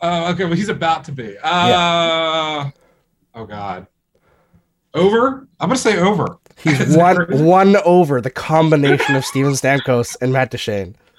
Uh, 0.00 0.30
okay, 0.32 0.44
well 0.44 0.54
he's 0.54 0.68
about 0.68 1.04
to 1.04 1.12
be. 1.12 1.36
Uh, 1.42 2.70
Oh 3.34 3.46
God, 3.46 3.86
over? 4.94 5.48
I'm 5.58 5.68
gonna 5.68 5.76
say 5.76 5.98
over. 5.98 6.38
He's 6.58 6.96
one 6.96 7.16
one 7.44 7.76
over 7.84 8.20
the 8.20 8.30
combination 8.30 9.14
of 9.16 9.24
Steven 9.24 9.52
Stamkos 9.52 10.16
and 10.20 10.32
Matt 10.32 10.50
Duchene. 10.50 10.96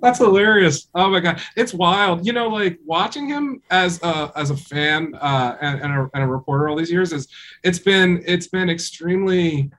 That's 0.00 0.18
hilarious. 0.18 0.88
Oh 0.94 1.10
my 1.10 1.20
god, 1.20 1.40
it's 1.54 1.74
wild. 1.74 2.26
You 2.26 2.32
know, 2.32 2.48
like 2.48 2.78
watching 2.84 3.26
him 3.28 3.62
as 3.70 4.02
a 4.02 4.32
as 4.36 4.50
a 4.50 4.56
fan 4.56 5.14
uh, 5.20 5.56
and, 5.60 5.80
and, 5.80 5.92
a, 5.92 6.10
and 6.14 6.22
a 6.22 6.26
reporter 6.26 6.68
all 6.68 6.76
these 6.76 6.90
years 6.90 7.12
is 7.12 7.28
it's 7.62 7.78
been 7.78 8.22
it's 8.26 8.46
been 8.48 8.70
extremely. 8.70 9.70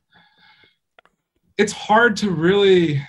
It's 1.57 1.73
hard 1.73 2.15
to 2.17 2.31
really, 2.31 3.01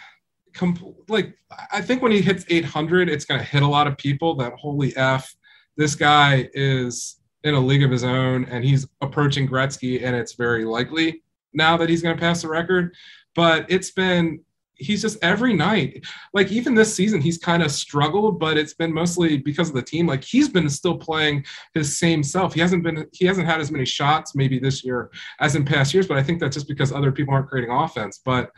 comp- 0.54 0.82
like 1.08 1.34
I 1.72 1.80
think 1.80 2.02
when 2.02 2.12
he 2.12 2.20
hits 2.20 2.44
800, 2.48 3.08
it's 3.08 3.24
going 3.24 3.40
to 3.40 3.46
hit 3.46 3.62
a 3.62 3.66
lot 3.66 3.86
of 3.86 3.96
people. 3.96 4.34
That 4.36 4.54
holy 4.54 4.96
f, 4.96 5.34
this 5.76 5.94
guy 5.94 6.48
is 6.54 7.16
in 7.44 7.54
a 7.54 7.60
league 7.60 7.82
of 7.82 7.90
his 7.90 8.04
own, 8.04 8.44
and 8.46 8.64
he's 8.64 8.86
approaching 9.00 9.48
Gretzky, 9.48 10.04
and 10.04 10.14
it's 10.14 10.34
very 10.34 10.64
likely 10.64 11.22
now 11.54 11.76
that 11.76 11.88
he's 11.88 12.02
going 12.02 12.16
to 12.16 12.20
pass 12.20 12.42
the 12.42 12.48
record. 12.48 12.94
But 13.34 13.66
it's 13.68 13.90
been 13.90 14.40
he's 14.78 15.02
just 15.02 15.18
every 15.22 15.52
night 15.52 16.04
like 16.32 16.50
even 16.50 16.74
this 16.74 16.94
season 16.94 17.20
he's 17.20 17.38
kind 17.38 17.62
of 17.62 17.70
struggled 17.70 18.38
but 18.38 18.56
it's 18.56 18.74
been 18.74 18.92
mostly 18.92 19.36
because 19.36 19.68
of 19.68 19.74
the 19.74 19.82
team 19.82 20.06
like 20.06 20.22
he's 20.22 20.48
been 20.48 20.68
still 20.68 20.96
playing 20.96 21.44
his 21.74 21.98
same 21.98 22.22
self. 22.22 22.54
He 22.54 22.60
hasn't 22.60 22.82
been 22.82 23.06
he 23.12 23.26
hasn't 23.26 23.46
had 23.46 23.60
as 23.60 23.70
many 23.70 23.84
shots 23.84 24.34
maybe 24.34 24.58
this 24.58 24.84
year 24.84 25.10
as 25.40 25.56
in 25.56 25.64
past 25.64 25.92
years 25.92 26.06
but 26.06 26.16
i 26.16 26.22
think 26.22 26.40
that's 26.40 26.54
just 26.54 26.68
because 26.68 26.92
other 26.92 27.12
people 27.12 27.34
aren't 27.34 27.48
creating 27.48 27.70
offense 27.70 28.20
but 28.24 28.50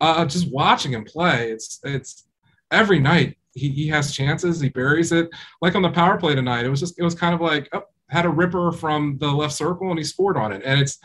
uh 0.00 0.24
just 0.24 0.50
watching 0.50 0.92
him 0.92 1.04
play 1.04 1.50
it's 1.50 1.80
it's 1.84 2.26
every 2.70 2.98
night 2.98 3.36
he, 3.56 3.70
he 3.70 3.88
has 3.88 4.14
chances 4.14 4.60
he 4.60 4.68
buries 4.68 5.12
it. 5.12 5.30
Like 5.60 5.74
on 5.74 5.82
the 5.82 5.90
power 5.90 6.18
play 6.18 6.34
tonight 6.34 6.64
it 6.64 6.68
was 6.70 6.80
just 6.80 6.98
it 6.98 7.02
was 7.02 7.14
kind 7.14 7.34
of 7.34 7.40
like 7.40 7.68
oh, 7.72 7.82
had 8.08 8.26
a 8.26 8.30
ripper 8.30 8.70
from 8.70 9.18
the 9.18 9.26
left 9.28 9.54
circle 9.54 9.90
and 9.90 9.98
he 9.98 10.04
scored 10.04 10.36
on 10.36 10.52
it 10.52 10.62
and 10.64 10.80
it's 10.80 10.98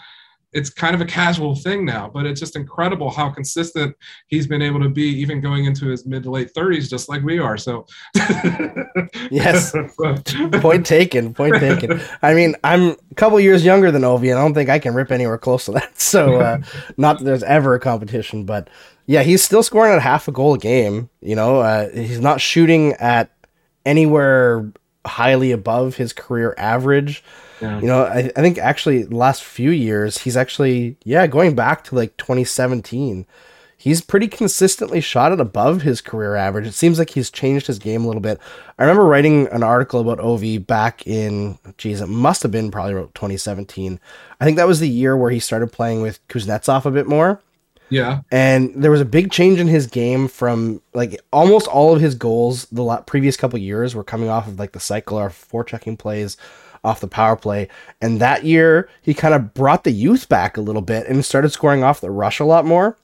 it's 0.53 0.69
kind 0.69 0.93
of 0.93 1.01
a 1.01 1.05
casual 1.05 1.55
thing 1.55 1.85
now, 1.85 2.09
but 2.13 2.25
it's 2.25 2.39
just 2.39 2.55
incredible 2.55 3.09
how 3.09 3.29
consistent 3.29 3.95
he's 4.27 4.47
been 4.47 4.61
able 4.61 4.79
to 4.81 4.89
be, 4.89 5.03
even 5.03 5.39
going 5.39 5.65
into 5.65 5.87
his 5.87 6.05
mid 6.05 6.23
to 6.23 6.31
late 6.31 6.53
30s, 6.53 6.89
just 6.89 7.07
like 7.07 7.23
we 7.23 7.39
are. 7.39 7.57
So, 7.57 7.85
Yes. 9.31 9.71
Point 10.61 10.85
taken. 10.85 11.33
Point 11.33 11.55
taken. 11.55 12.01
I 12.21 12.33
mean, 12.33 12.55
I'm 12.63 12.89
a 12.89 13.15
couple 13.15 13.39
years 13.39 13.63
younger 13.63 13.91
than 13.91 14.01
Ovi, 14.01 14.29
and 14.29 14.39
I 14.39 14.41
don't 14.41 14.53
think 14.53 14.69
I 14.69 14.79
can 14.79 14.93
rip 14.93 15.11
anywhere 15.11 15.37
close 15.37 15.65
to 15.65 15.71
that. 15.71 15.91
So, 16.11 16.41
uh, 16.41 16.57
not 16.97 17.19
that 17.19 17.23
there's 17.23 17.43
ever 17.43 17.73
a 17.73 17.79
competition, 17.79 18.43
but 18.43 18.69
yeah, 19.05 19.23
he's 19.23 19.41
still 19.41 19.63
scoring 19.63 19.93
at 19.93 20.01
half 20.01 20.27
a 20.27 20.31
goal 20.31 20.55
a 20.55 20.57
game. 20.57 21.09
You 21.21 21.35
know, 21.37 21.61
uh, 21.61 21.89
he's 21.89 22.19
not 22.19 22.41
shooting 22.41 22.93
at 22.93 23.31
anywhere 23.85 24.69
highly 25.05 25.51
above 25.51 25.95
his 25.95 26.13
career 26.13 26.53
average. 26.57 27.23
Yeah. 27.61 27.79
You 27.79 27.87
know, 27.87 28.03
I, 28.03 28.31
I 28.35 28.41
think 28.41 28.57
actually 28.57 29.05
last 29.05 29.43
few 29.43 29.71
years 29.71 30.19
he's 30.19 30.37
actually 30.37 30.97
yeah 31.03 31.27
going 31.27 31.55
back 31.55 31.83
to 31.85 31.95
like 31.95 32.17
2017, 32.17 33.25
he's 33.77 34.01
pretty 34.01 34.27
consistently 34.27 35.01
shot 35.01 35.31
at 35.31 35.39
above 35.39 35.81
his 35.81 36.01
career 36.01 36.35
average. 36.35 36.67
It 36.67 36.73
seems 36.73 36.99
like 36.99 37.11
he's 37.11 37.29
changed 37.29 37.67
his 37.67 37.79
game 37.79 38.03
a 38.03 38.07
little 38.07 38.21
bit. 38.21 38.39
I 38.77 38.83
remember 38.83 39.05
writing 39.05 39.47
an 39.47 39.63
article 39.63 39.99
about 39.99 40.19
Ovi 40.19 40.65
back 40.65 41.05
in 41.05 41.57
geez, 41.77 42.01
it 42.01 42.07
must 42.07 42.43
have 42.43 42.51
been 42.51 42.71
probably 42.71 42.93
about 42.93 43.13
2017. 43.15 43.99
I 44.39 44.45
think 44.45 44.57
that 44.57 44.67
was 44.67 44.79
the 44.79 44.89
year 44.89 45.15
where 45.15 45.31
he 45.31 45.39
started 45.39 45.71
playing 45.71 46.01
with 46.01 46.25
Kuznetsov 46.27 46.85
a 46.85 46.91
bit 46.91 47.07
more. 47.07 47.41
Yeah. 47.91 48.21
And 48.31 48.73
there 48.75 48.89
was 48.89 49.01
a 49.01 49.05
big 49.05 49.31
change 49.31 49.59
in 49.59 49.67
his 49.67 49.85
game 49.85 50.27
from 50.27 50.81
like 50.93 51.21
almost 51.31 51.67
all 51.67 51.93
of 51.93 52.01
his 52.01 52.15
goals 52.15 52.65
the 52.71 52.97
previous 53.05 53.37
couple 53.37 53.59
years 53.59 53.93
were 53.93 54.03
coming 54.03 54.29
off 54.29 54.47
of 54.47 54.57
like 54.57 54.71
the 54.71 54.79
cycle 54.79 55.19
or 55.19 55.29
forechecking 55.29 55.99
plays 55.99 56.37
off 56.83 56.99
the 57.01 57.07
power 57.07 57.35
play. 57.35 57.67
And 58.01 58.19
that 58.21 58.43
year 58.45 58.89
he 59.03 59.13
kind 59.13 59.33
of 59.35 59.53
brought 59.53 59.83
the 59.83 59.91
youth 59.91 60.27
back 60.29 60.57
a 60.57 60.61
little 60.61 60.81
bit 60.81 61.05
and 61.07 61.23
started 61.23 61.49
scoring 61.51 61.83
off 61.83 62.01
the 62.01 62.09
rush 62.09 62.39
a 62.39 62.45
lot 62.45 62.65
more. 62.65 62.97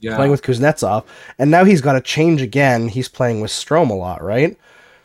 Yeah. 0.00 0.16
playing 0.16 0.32
with 0.32 0.42
Kuznetsov, 0.42 1.04
and 1.38 1.50
now 1.50 1.64
he's 1.64 1.80
got 1.80 1.94
to 1.94 2.00
change 2.02 2.42
again. 2.42 2.88
He's 2.88 3.08
playing 3.08 3.40
with 3.40 3.50
Strome 3.50 3.88
a 3.88 3.94
lot, 3.94 4.22
right? 4.22 4.54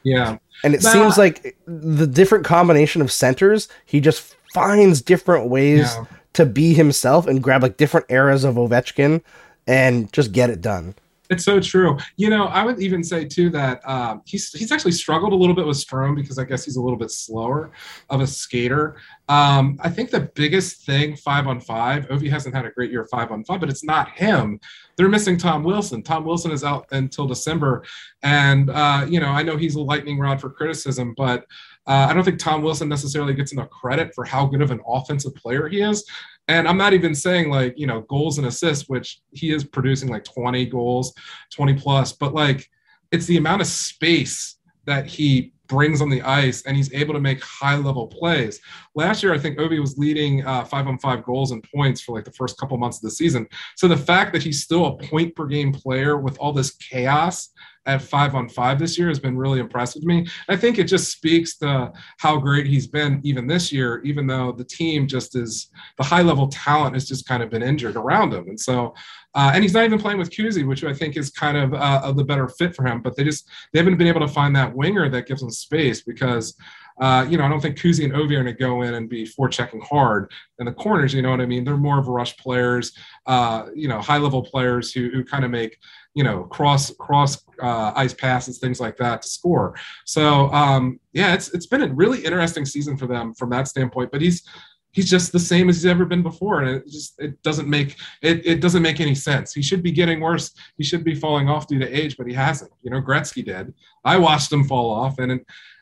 Yeah. 0.04 0.40
And 0.62 0.76
it 0.76 0.84
Nah. 0.84 0.90
seems 0.92 1.18
like 1.18 1.56
the 1.66 2.06
different 2.06 2.44
combination 2.44 3.02
of 3.02 3.10
centers, 3.10 3.70
he 3.86 4.02
just 4.02 4.36
finds 4.54 5.02
different 5.02 5.46
ways 5.50 5.96
Yeah. 5.96 6.06
To 6.34 6.46
be 6.46 6.74
himself 6.74 7.28
and 7.28 7.44
grab 7.44 7.64
like 7.64 7.78
different 7.78 8.06
eras 8.10 8.44
of 8.44 8.56
Ovechkin 8.56 9.22
and 9.68 10.12
just 10.14 10.32
get 10.32 10.50
it 10.50 10.62
done. 10.62 10.96
It's 11.30 11.46
so 11.46 11.60
true. 11.60 11.96
You 12.18 12.32
know, 12.32 12.46
I 12.46 12.64
would 12.66 12.82
even 12.82 13.04
say 13.04 13.24
too 13.24 13.52
that 13.52 13.88
um, 13.88 14.24
he's 14.26 14.52
he's 14.52 14.72
actually 14.72 14.94
struggled 14.94 15.32
a 15.32 15.36
little 15.36 15.56
bit 15.56 15.68
with 15.68 15.78
Strome 15.78 16.16
because 16.16 16.40
I 16.40 16.44
guess 16.44 16.66
he's 16.66 16.76
a 16.76 16.82
little 16.82 16.98
bit 16.98 17.12
slower 17.12 17.70
of 18.10 18.22
a 18.22 18.26
skater. 18.26 18.98
Um, 19.28 19.78
I 19.82 19.90
think 19.90 20.10
the 20.10 20.32
biggest 20.34 20.88
thing 20.88 21.16
five 21.16 21.46
on 21.46 21.60
five, 21.60 22.08
Ovi 22.08 22.32
hasn't 22.32 22.56
had 22.56 22.66
a 22.66 22.72
great 22.72 22.90
year 22.92 23.06
five 23.12 23.32
on 23.32 23.44
five, 23.44 23.60
but 23.60 23.70
it's 23.70 23.84
not 23.84 24.10
him. 24.10 24.60
They're 24.98 25.08
missing 25.08 25.38
Tom 25.38 25.64
Wilson. 25.64 26.02
Tom 26.02 26.26
Wilson 26.26 26.50
is 26.50 26.64
out 26.64 26.88
until 26.92 27.28
December, 27.28 27.84
and 28.24 28.72
uh, 28.72 29.06
you 29.08 29.20
know 29.20 29.30
I 29.30 29.44
know 29.44 29.56
he's 29.56 29.76
a 29.76 29.82
lightning 29.82 30.18
rod 30.18 30.42
for 30.42 30.50
criticism, 30.50 31.14
but 31.16 31.46
uh, 31.90 32.06
I 32.08 32.14
don't 32.14 32.24
think 32.24 32.38
Tom 32.38 32.62
Wilson 32.62 32.88
necessarily 32.88 33.34
gets 33.34 33.52
enough 33.52 33.70
credit 33.72 34.14
for 34.14 34.24
how 34.24 34.46
good 34.46 34.62
of 34.62 34.70
an 34.70 34.80
offensive 34.88 35.34
player 35.34 35.68
he 35.68 35.82
is. 35.82 36.06
And 36.48 36.68
I'm 36.68 36.78
not 36.78 36.94
even 36.94 37.16
saying 37.16 37.50
like, 37.50 37.74
you 37.78 37.88
know, 37.88 38.02
goals 38.02 38.38
and 38.38 38.46
assists, 38.46 38.88
which 38.88 39.22
he 39.32 39.52
is 39.52 39.64
producing 39.64 40.08
like 40.08 40.24
20 40.24 40.68
goals, 40.68 41.14
20 41.52 41.74
plus, 41.74 42.14
but 42.14 42.36
like 42.36 42.70
it's 43.12 43.26
the 43.26 43.38
amount 43.38 43.62
of 43.62 43.68
space 43.68 44.58
that 44.86 45.08
he 45.08 45.52
brings 45.68 46.00
on 46.02 46.10
the 46.10 46.22
ice 46.22 46.64
and 46.64 46.78
he's 46.78 46.94
able 46.94 47.14
to 47.14 47.20
make 47.20 47.44
high 47.44 47.76
level 47.76 48.06
plays. 48.08 48.60
Last 48.94 49.24
year, 49.24 49.34
I 49.34 49.40
think 49.40 49.58
Ovi 49.58 49.80
was 49.80 49.98
leading 49.98 50.46
uh, 50.46 50.66
five 50.66 50.88
on 50.88 51.00
five 51.00 51.24
goals 51.24 51.52
and 51.52 51.66
points 51.74 52.02
for 52.02 52.16
like 52.16 52.26
the 52.26 52.34
first 52.34 52.60
couple 52.60 52.78
months 52.78 52.98
of 52.98 53.04
the 53.04 53.12
season. 53.12 53.48
So 53.76 53.88
the 53.88 53.98
fact 53.98 54.34
that 54.34 54.44
he's 54.44 54.64
still 54.64 54.86
a 54.86 54.98
point 54.98 55.36
per 55.36 55.48
game 55.48 55.72
player 55.72 56.18
with 56.18 56.38
all 56.38 56.54
this 56.54 56.72
chaos 56.76 57.50
at 57.86 58.02
five 58.02 58.36
on 58.36 58.50
five 58.50 58.78
this 58.78 58.98
year 58.98 59.08
has 59.08 59.20
been 59.20 59.38
really 59.38 59.60
impressive 59.60 60.02
to 60.02 60.08
me. 60.08 60.28
I 60.48 60.56
think 60.56 60.78
it 60.78 60.86
just 60.86 61.12
speaks 61.12 61.58
to 61.58 61.92
how 62.18 62.38
great 62.38 62.68
he's 62.68 62.88
been 62.88 63.20
even 63.24 63.48
this 63.48 63.72
year, 63.72 64.02
even 64.04 64.28
though 64.28 64.52
the 64.52 64.64
team 64.64 65.08
just 65.08 65.36
is 65.36 65.70
the 65.98 66.04
high 66.04 66.22
level 66.22 66.48
talent 66.48 66.96
has 66.96 67.08
just 67.08 67.28
kind 67.28 67.42
of 67.42 67.50
been 67.50 67.64
injured 67.64 67.96
around 67.96 68.34
him. 68.34 68.48
And 68.48 68.60
so, 68.60 68.94
uh, 69.34 69.52
and 69.54 69.64
he's 69.64 69.74
not 69.74 69.86
even 69.86 70.00
playing 70.00 70.20
with 70.20 70.32
Kuzi, 70.32 70.68
which 70.68 70.84
I 70.84 70.94
think 70.94 71.18
is 71.18 71.30
kind 71.30 71.58
of 71.58 71.74
uh, 71.74 72.12
the 72.12 72.24
better 72.24 72.48
fit 72.48 72.76
for 72.76 72.86
him. 72.86 73.02
But 73.02 73.16
they 73.16 73.24
just 73.24 73.50
they 73.74 73.80
haven't 73.80 73.98
been 73.98 74.08
able 74.08 74.22
to 74.22 74.28
find 74.28 74.56
that 74.56 74.76
winger 74.76 75.10
that 75.10 75.28
gives 75.28 75.42
him 75.42 75.52
space 75.52 76.02
because. 76.02 76.56
Uh, 77.02 77.26
you 77.30 77.38
know, 77.38 77.46
I 77.46 77.48
don't 77.48 77.62
think 77.62 77.78
Kuzi 77.78 78.04
and 78.04 78.12
Ovi 78.12 78.32
are 78.32 78.44
going 78.44 78.46
to 78.48 78.52
go 78.52 78.82
in 78.82 78.94
and 78.94 79.08
be 79.08 79.26
forechecking 79.26 79.82
hard 79.82 80.30
in 80.60 80.66
the 80.66 80.74
corners. 80.74 81.14
You 81.14 81.22
know 81.22 81.32
what 81.32 81.40
I 81.40 81.46
mean? 81.46 81.64
They're 81.64 81.78
more 81.78 81.98
of 81.98 82.10
rush 82.10 82.36
players, 82.36 82.92
uh, 83.26 83.68
you 83.74 83.88
know, 83.88 84.02
high 84.02 84.18
level 84.18 84.44
players 84.44 84.92
who 84.92 85.10
who 85.10 85.24
kind 85.24 85.46
of 85.46 85.50
make 85.50 85.78
you 86.20 86.26
know 86.26 86.44
cross 86.44 86.94
cross 86.96 87.42
uh, 87.62 87.94
ice 87.96 88.14
passes, 88.14 88.58
things 88.58 88.82
like 88.82 88.98
that 88.98 89.22
to 89.22 89.30
score. 89.30 89.74
So 90.06 90.52
um, 90.52 91.00
yeah, 91.14 91.34
it's 91.34 91.54
it's 91.54 91.68
been 91.68 91.82
a 91.82 91.94
really 91.94 92.26
interesting 92.26 92.66
season 92.66 92.98
for 92.98 93.08
them 93.08 93.34
from 93.34 93.50
that 93.52 93.70
standpoint. 93.70 94.12
But 94.12 94.20
he's 94.20 94.46
he's 94.92 95.10
just 95.10 95.32
the 95.32 95.40
same 95.40 95.70
as 95.70 95.78
he's 95.78 95.86
ever 95.86 96.04
been 96.04 96.22
before, 96.22 96.60
and 96.62 96.76
it 96.76 96.88
just 96.88 97.18
it 97.22 97.42
doesn't 97.42 97.70
make 97.70 97.96
it 98.22 98.46
it 98.46 98.60
doesn't 98.60 98.82
make 98.82 99.00
any 99.00 99.16
sense. 99.16 99.54
He 99.54 99.62
should 99.62 99.82
be 99.82 99.94
getting 99.94 100.20
worse. 100.20 100.52
He 100.76 100.84
should 100.84 101.06
be 101.06 101.16
falling 101.16 101.48
off 101.48 101.68
due 101.68 101.80
to 101.80 101.88
age, 101.90 102.18
but 102.18 102.28
he 102.28 102.34
hasn't. 102.34 102.74
You 102.82 102.92
know, 102.92 103.02
Gretzky 103.02 103.46
did. 103.46 103.74
I 104.04 104.18
watched 104.18 104.52
him 104.52 104.66
fall 104.66 104.92
off, 104.92 105.20
and. 105.20 105.32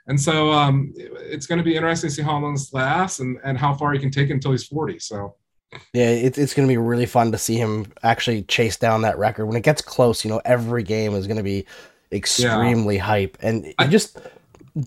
and 0.09 0.21
so 0.21 0.51
um, 0.51 0.93
it's 0.95 1.47
going 1.47 1.57
to 1.57 1.65
be 1.65 1.75
interesting 1.75 2.09
to 2.09 2.15
see 2.15 2.21
how 2.21 2.37
long 2.39 2.53
this 2.53 2.71
lasts 2.71 3.19
and, 3.19 3.37
and 3.43 3.57
how 3.57 3.73
far 3.73 3.91
he 3.91 3.99
can 3.99 4.09
take 4.09 4.29
until 4.29 4.51
he's 4.51 4.65
40. 4.65 4.99
So 4.99 5.35
Yeah, 5.93 6.09
it, 6.09 6.37
it's 6.37 6.53
going 6.53 6.67
to 6.67 6.71
be 6.71 6.77
really 6.77 7.05
fun 7.05 7.31
to 7.31 7.37
see 7.37 7.55
him 7.55 7.91
actually 8.03 8.43
chase 8.43 8.77
down 8.77 9.01
that 9.01 9.17
record. 9.17 9.45
When 9.47 9.57
it 9.57 9.63
gets 9.63 9.81
close, 9.81 10.23
you 10.23 10.31
know, 10.31 10.41
every 10.45 10.83
game 10.83 11.13
is 11.13 11.27
going 11.27 11.37
to 11.37 11.43
be 11.43 11.65
extremely 12.11 12.97
hype. 12.97 13.37
And 13.41 13.65
it 13.65 13.75
I- 13.77 13.87
just 13.87 14.17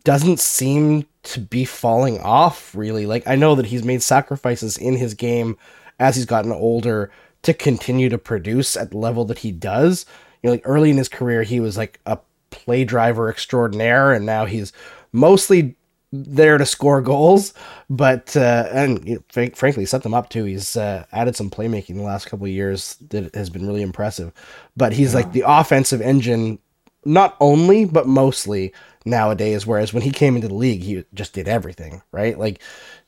doesn't 0.05 0.41
seem 0.41 1.07
to 1.23 1.41
be 1.41 1.65
falling 1.65 2.19
off, 2.21 2.75
really. 2.75 3.07
Like, 3.07 3.27
I 3.27 3.35
know 3.37 3.55
that 3.57 3.67
he's 3.67 3.85
made 3.85 4.03
sacrifices 4.03 4.79
in 4.79 4.97
his 4.97 5.15
game 5.15 5.57
as 5.99 6.17
he's 6.17 6.27
gotten 6.27 6.53
older 6.53 7.11
to 7.43 7.55
continue 7.55 8.09
to 8.09 8.19
produce 8.19 8.77
at 8.77 8.91
the 8.91 8.99
level 8.99 9.25
that 9.27 9.39
he 9.41 9.53
does. 9.53 10.07
You 10.43 10.49
know, 10.49 10.53
like 10.53 10.63
early 10.65 10.91
in 10.91 10.97
his 10.97 11.09
career, 11.09 11.43
he 11.43 11.61
was 11.61 11.77
like 11.77 12.01
a 12.07 12.19
play 12.51 12.85
driver 12.85 13.29
extraordinaire, 13.29 14.13
and 14.13 14.25
now 14.25 14.47
he's 14.47 14.73
mostly 15.13 15.77
there 16.13 16.59
to 16.59 16.67
score 16.67 17.01
goals, 17.01 17.55
but 17.89 18.37
uh, 18.37 18.69
and 18.73 19.07
you 19.09 19.15
know, 19.17 19.23
frank, 19.31 19.57
frankly 19.57 19.87
set 19.87 20.03
them 20.03 20.15
up 20.15 20.29
too. 20.29 20.45
He's 20.45 20.77
uh, 20.77 21.05
added 21.13 21.37
some 21.37 21.51
playmaking 21.51 21.97
the 21.97 22.03
last 22.03 22.27
couple 22.27 22.47
of 22.47 22.53
years 22.53 22.97
that 23.11 23.35
has 23.35 23.49
been 23.51 23.67
really 23.67 23.83
impressive. 23.83 24.33
But 24.77 24.93
he's 24.93 25.15
like 25.15 25.33
the 25.33 25.45
offensive 25.47 26.01
engine, 26.01 26.59
not 27.05 27.37
only 27.41 27.85
but 27.85 28.07
mostly 28.09 28.73
nowadays. 29.05 29.67
Whereas 29.67 29.93
when 29.93 30.03
he 30.03 30.11
came 30.11 30.35
into 30.35 30.49
the 30.49 30.55
league, 30.55 30.83
he 30.83 31.05
just 31.15 31.33
did 31.33 31.47
everything 31.49 32.03
right. 32.13 32.39
Like 32.39 32.61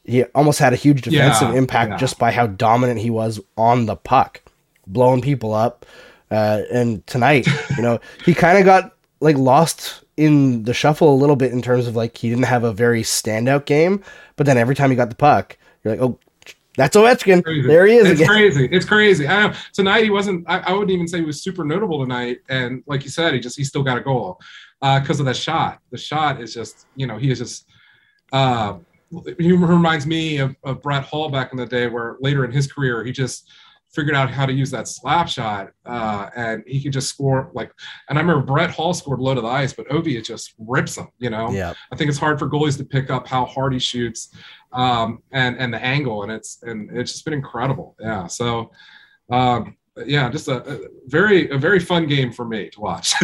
he 0.05 0.25
almost 0.27 0.59
had 0.61 0.73
a 0.73 0.77
huge 0.77 1.03
defensive 1.03 1.51
Yeah, 1.51 1.55
impact 1.59 1.91
yeah. 1.91 1.97
just 1.97 2.19
by 2.19 2.31
how 2.31 2.47
dominant 2.47 3.01
he 3.01 3.11
was 3.11 3.41
on 3.57 3.87
the 3.87 3.97
puck, 3.97 4.43
blowing 4.87 5.21
people 5.23 5.55
up. 5.55 5.87
Uh, 6.31 6.63
and 6.73 7.07
tonight, 7.07 7.47
you 7.77 7.83
know, 7.83 8.01
he 8.25 8.33
kind 8.35 8.59
of 8.59 8.65
got 8.65 8.97
like 9.21 9.37
lost 9.37 10.02
in 10.17 10.65
the 10.65 10.75
shuffle 10.75 11.13
a 11.13 11.17
little 11.17 11.37
bit 11.37 11.53
in 11.53 11.63
terms 11.63 11.87
of 11.87 11.97
like 11.97 12.17
he 12.17 12.29
didn't 12.29 12.45
have 12.45 12.65
a 12.65 12.73
very 12.73 13.03
standout 13.03 13.65
game, 13.65 14.03
but 14.37 14.47
then 14.47 14.59
every 14.59 14.75
time 14.75 14.91
he 14.91 14.97
got 14.97 15.09
the 15.09 15.17
puck, 15.17 15.57
you're 15.83 15.95
like, 15.97 16.03
oh, 16.03 16.19
that's 16.77 16.97
Ovechkin. 16.97 17.45
crazy. 17.45 17.69
There 17.69 17.87
he 17.87 17.97
is 17.97 18.09
It's 18.11 18.21
again. 18.21 18.29
crazy. 18.29 18.69
It's 18.73 18.87
crazy. 18.87 19.29
I 19.29 19.49
know. 19.49 19.55
Tonight 19.75 20.05
he 20.05 20.11
wasn't. 20.11 20.45
I, 20.49 20.59
I 20.61 20.73
wouldn't 20.73 20.91
even 20.91 21.07
say 21.07 21.19
he 21.19 21.25
was 21.25 21.43
super 21.43 21.65
notable 21.65 22.01
tonight. 22.01 22.39
And 22.49 22.83
like 22.87 23.05
you 23.05 23.11
said, 23.11 23.35
he 23.35 23.41
just 23.41 23.57
he 23.59 23.65
still 23.65 23.83
got 23.83 23.99
a 23.99 24.01
goal 24.01 24.41
because 24.81 25.21
of 25.21 25.27
that 25.27 25.37
shot. 25.37 25.81
The 25.91 25.99
shot 25.99 26.41
is 26.41 26.55
just 26.55 26.87
you 26.97 27.07
know 27.07 27.19
he 27.19 27.31
is 27.31 27.39
just. 27.39 27.67
Uh, 28.33 28.79
he 29.39 29.53
reminds 29.53 30.07
me 30.07 30.39
of, 30.39 30.57
of 30.65 30.81
Brett 30.81 31.05
Hull 31.05 31.29
back 31.29 31.53
in 31.53 31.59
the 31.59 31.67
day, 31.67 31.87
where 31.87 32.17
later 32.21 32.47
in 32.47 32.51
his 32.51 32.71
career 32.73 33.05
he 33.05 33.13
just 33.13 33.51
figured 33.93 34.17
out 34.17 34.31
how 34.31 34.47
to 34.47 34.53
use 34.53 34.71
that 34.71 34.89
slap 34.89 35.29
shot, 35.29 35.71
uh, 35.85 36.31
and 36.35 36.63
he 36.67 36.83
could 36.83 36.93
just 36.93 37.09
score 37.09 37.51
like. 37.55 37.73
And 38.09 38.19
I 38.19 38.21
remember 38.21 38.45
Brett 38.45 38.71
Hull 38.71 38.95
scored 38.95 39.21
low 39.21 39.35
to 39.35 39.41
the 39.41 39.49
ice, 39.49 39.73
but 39.73 39.89
Ovi 39.89 40.19
it 40.19 40.25
just 40.25 40.55
rips 40.59 40.97
him. 40.97 41.09
You 41.19 41.31
know. 41.31 41.51
Yeah, 41.51 41.75
I 41.93 41.97
think 41.97 42.09
it's 42.11 42.19
hard 42.19 42.39
for 42.39 42.49
goalies 42.49 42.77
to 42.79 42.85
pick 42.85 43.11
up 43.11 43.27
how 43.27 43.45
hard 43.45 43.73
he 43.73 43.79
shoots 43.79 44.35
um, 44.73 45.23
and 45.33 45.57
and 45.59 45.73
the 45.73 45.83
angle, 45.83 46.23
and 46.23 46.33
it's 46.33 46.63
and 46.63 46.91
it's 46.97 47.13
just 47.13 47.25
been 47.25 47.35
incredible. 47.35 47.97
Yeah. 48.01 48.27
So, 48.27 48.73
um, 49.31 49.77
yeah, 50.07 50.31
just 50.31 50.49
a, 50.49 50.63
a 50.75 50.79
very 51.07 51.51
a 51.51 51.59
very 51.59 51.79
fun 51.79 52.07
game 52.07 52.33
for 52.33 52.45
me 52.45 52.71
to 52.71 52.81
watch. 52.81 53.15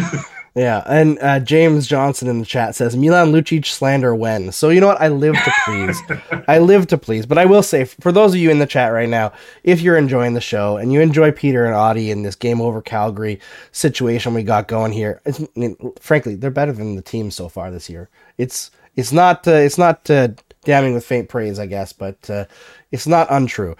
yeah. 0.55 0.83
And 0.85 1.19
uh, 1.19 1.39
James 1.39 1.87
Johnson 1.87 2.27
in 2.27 2.39
the 2.39 2.45
chat 2.45 2.75
says 2.75 2.95
Milan 2.95 3.31
Lucic 3.31 3.65
slander 3.65 4.13
when. 4.15 4.51
So 4.51 4.69
you 4.69 4.81
know 4.81 4.87
what? 4.87 5.01
I 5.01 5.07
live 5.07 5.35
to 5.35 5.53
please. 5.65 6.01
I 6.47 6.59
live 6.59 6.87
to 6.87 6.97
please. 6.97 7.25
But 7.25 7.37
I 7.37 7.45
will 7.45 7.63
say, 7.63 7.85
for 7.85 8.11
those 8.11 8.33
of 8.33 8.39
you 8.39 8.49
in 8.49 8.59
the 8.59 8.65
chat 8.65 8.91
right 8.91 9.09
now, 9.09 9.31
if 9.63 9.81
you're 9.81 9.97
enjoying 9.97 10.33
the 10.33 10.41
show 10.41 10.77
and 10.77 10.91
you 10.91 11.01
enjoy 11.01 11.31
Peter 11.31 11.65
and 11.65 11.75
Audie 11.75 12.11
in 12.11 12.23
this 12.23 12.35
game 12.35 12.61
over 12.61 12.81
Calgary 12.81 13.39
situation 13.71 14.33
we 14.33 14.43
got 14.43 14.67
going 14.67 14.91
here, 14.91 15.21
it's, 15.25 15.39
I 15.41 15.47
mean, 15.55 15.75
frankly, 15.99 16.35
they're 16.35 16.51
better 16.51 16.73
than 16.73 16.95
the 16.95 17.01
team 17.01 17.31
so 17.31 17.49
far 17.49 17.71
this 17.71 17.89
year. 17.89 18.09
It's 18.37 18.71
it's 18.95 19.11
not 19.11 19.47
uh, 19.47 19.51
it's 19.51 19.77
not 19.77 20.09
uh, 20.09 20.29
damning 20.63 20.93
with 20.93 21.05
faint 21.05 21.29
praise, 21.29 21.59
I 21.59 21.65
guess, 21.65 21.93
but 21.93 22.29
uh, 22.29 22.45
it's 22.91 23.07
not 23.07 23.27
untrue. 23.29 23.75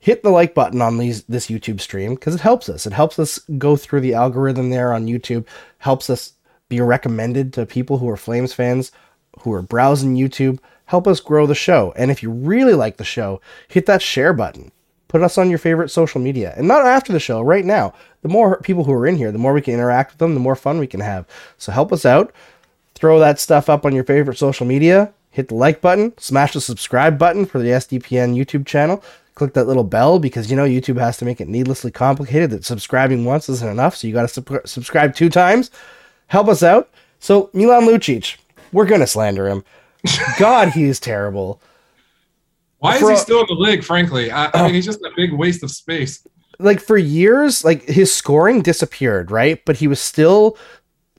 Hit 0.00 0.22
the 0.22 0.30
like 0.30 0.54
button 0.54 0.82
on 0.82 0.98
these 0.98 1.22
this 1.24 1.46
YouTube 1.46 1.80
stream 1.80 2.14
because 2.14 2.34
it 2.34 2.40
helps 2.40 2.68
us. 2.68 2.86
It 2.86 2.92
helps 2.92 3.18
us 3.18 3.38
go 3.58 3.76
through 3.76 4.00
the 4.00 4.14
algorithm 4.14 4.70
there 4.70 4.92
on 4.92 5.06
YouTube. 5.06 5.46
Helps 5.78 6.10
us 6.10 6.32
be 6.68 6.80
recommended 6.80 7.52
to 7.52 7.66
people 7.66 7.98
who 7.98 8.08
are 8.08 8.16
Flames 8.16 8.52
fans 8.52 8.92
who 9.40 9.52
are 9.52 9.62
browsing 9.62 10.16
YouTube. 10.16 10.58
Help 10.86 11.06
us 11.06 11.20
grow 11.20 11.46
the 11.46 11.54
show. 11.54 11.92
And 11.96 12.10
if 12.10 12.22
you 12.22 12.30
really 12.30 12.74
like 12.74 12.96
the 12.96 13.04
show, 13.04 13.40
hit 13.68 13.86
that 13.86 14.02
share 14.02 14.32
button. 14.32 14.72
Put 15.08 15.22
us 15.22 15.38
on 15.38 15.50
your 15.50 15.58
favorite 15.58 15.90
social 15.90 16.20
media. 16.20 16.54
And 16.56 16.68
not 16.68 16.86
after 16.86 17.12
the 17.12 17.20
show, 17.20 17.40
right 17.40 17.64
now. 17.64 17.94
The 18.22 18.28
more 18.28 18.60
people 18.60 18.84
who 18.84 18.92
are 18.92 19.06
in 19.06 19.16
here, 19.16 19.32
the 19.32 19.38
more 19.38 19.52
we 19.52 19.60
can 19.60 19.74
interact 19.74 20.12
with 20.12 20.18
them, 20.18 20.34
the 20.34 20.40
more 20.40 20.54
fun 20.54 20.78
we 20.78 20.86
can 20.86 21.00
have. 21.00 21.26
So 21.58 21.72
help 21.72 21.92
us 21.92 22.04
out. 22.04 22.32
Throw 22.94 23.18
that 23.18 23.40
stuff 23.40 23.68
up 23.68 23.84
on 23.84 23.94
your 23.94 24.04
favorite 24.04 24.38
social 24.38 24.66
media. 24.66 25.12
Hit 25.30 25.48
the 25.48 25.54
like 25.54 25.80
button. 25.80 26.16
Smash 26.18 26.52
the 26.52 26.60
subscribe 26.60 27.18
button 27.18 27.46
for 27.46 27.58
the 27.58 27.70
SDPN 27.70 28.36
YouTube 28.36 28.66
channel. 28.66 29.02
Click 29.34 29.54
that 29.54 29.66
little 29.66 29.84
bell 29.84 30.18
because 30.18 30.50
you 30.50 30.56
know 30.56 30.64
YouTube 30.66 30.98
has 30.98 31.16
to 31.18 31.24
make 31.24 31.40
it 31.40 31.48
needlessly 31.48 31.90
complicated 31.90 32.50
that 32.50 32.64
subscribing 32.64 33.24
once 33.24 33.48
isn't 33.48 33.68
enough. 33.68 33.96
So 33.96 34.06
you 34.06 34.12
got 34.12 34.22
to 34.22 34.28
sub- 34.28 34.66
subscribe 34.66 35.14
two 35.14 35.30
times. 35.30 35.70
Help 36.26 36.48
us 36.48 36.62
out. 36.62 36.90
So 37.20 37.50
Milan 37.52 37.82
Lucic, 37.82 38.36
we're 38.72 38.86
gonna 38.86 39.06
slander 39.06 39.48
him. 39.48 39.64
God, 40.38 40.70
he 40.70 40.84
is 40.84 41.00
terrible. 41.00 41.60
Why 42.78 42.94
is 42.94 43.00
For 43.00 43.10
he 43.10 43.16
still 43.16 43.40
in 43.40 43.46
the 43.48 43.54
league? 43.54 43.84
Frankly, 43.84 44.30
I, 44.30 44.50
I 44.54 44.62
mean 44.64 44.74
he's 44.74 44.86
just 44.86 45.00
a 45.02 45.10
big 45.16 45.32
waste 45.32 45.62
of 45.62 45.70
space. 45.70 46.26
like 46.58 46.80
for 46.80 46.96
years, 46.96 47.64
like 47.64 47.82
his 47.84 48.12
scoring 48.12 48.62
disappeared, 48.62 49.30
right? 49.30 49.62
But 49.64 49.76
he 49.76 49.86
was 49.86 50.00
still 50.00 50.56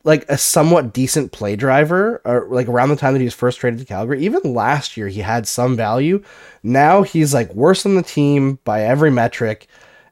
like 0.04 0.26
a 0.30 0.38
somewhat 0.38 0.94
decent 0.94 1.32
play 1.32 1.56
driver, 1.56 2.22
or 2.26 2.48
like 2.50 2.68
around 2.68 2.90
the 2.90 2.96
time 2.96 3.14
that 3.14 3.20
he 3.20 3.26
was 3.26 3.34
first 3.34 3.60
traded 3.60 3.80
to 3.80 3.86
Calgary. 3.86 4.24
Even 4.24 4.54
last 4.54 4.98
year, 4.98 5.08
he 5.08 5.22
had 5.22 5.48
some 5.48 5.76
value. 5.76 6.24
Now 6.64 7.04
he's 7.04 7.34
like 7.34 7.54
worse 7.54 7.84
than 7.84 7.96
the 7.96 8.04
team 8.04 8.60
by 8.64 8.82
every 8.82 9.12
metric, 9.12 9.68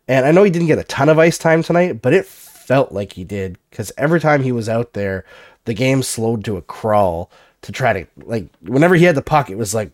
And 0.07 0.25
I 0.25 0.31
know 0.31 0.43
he 0.43 0.51
didn't 0.51 0.67
get 0.67 0.79
a 0.79 0.83
ton 0.83 1.09
of 1.09 1.19
ice 1.19 1.37
time 1.37 1.63
tonight, 1.63 2.01
but 2.01 2.13
it 2.13 2.25
felt 2.25 2.91
like 2.91 3.13
he 3.13 3.23
did 3.23 3.57
because 3.69 3.91
every 3.97 4.19
time 4.19 4.43
he 4.43 4.51
was 4.51 4.69
out 4.69 4.93
there, 4.93 5.25
the 5.65 5.73
game 5.73 6.03
slowed 6.03 6.43
to 6.45 6.57
a 6.57 6.61
crawl 6.61 7.31
to 7.61 7.71
try 7.71 7.93
to 7.93 8.07
like 8.25 8.47
whenever 8.61 8.95
he 8.95 9.05
had 9.05 9.15
the 9.15 9.21
puck, 9.21 9.49
it 9.49 9.57
was 9.57 9.73
like 9.73 9.91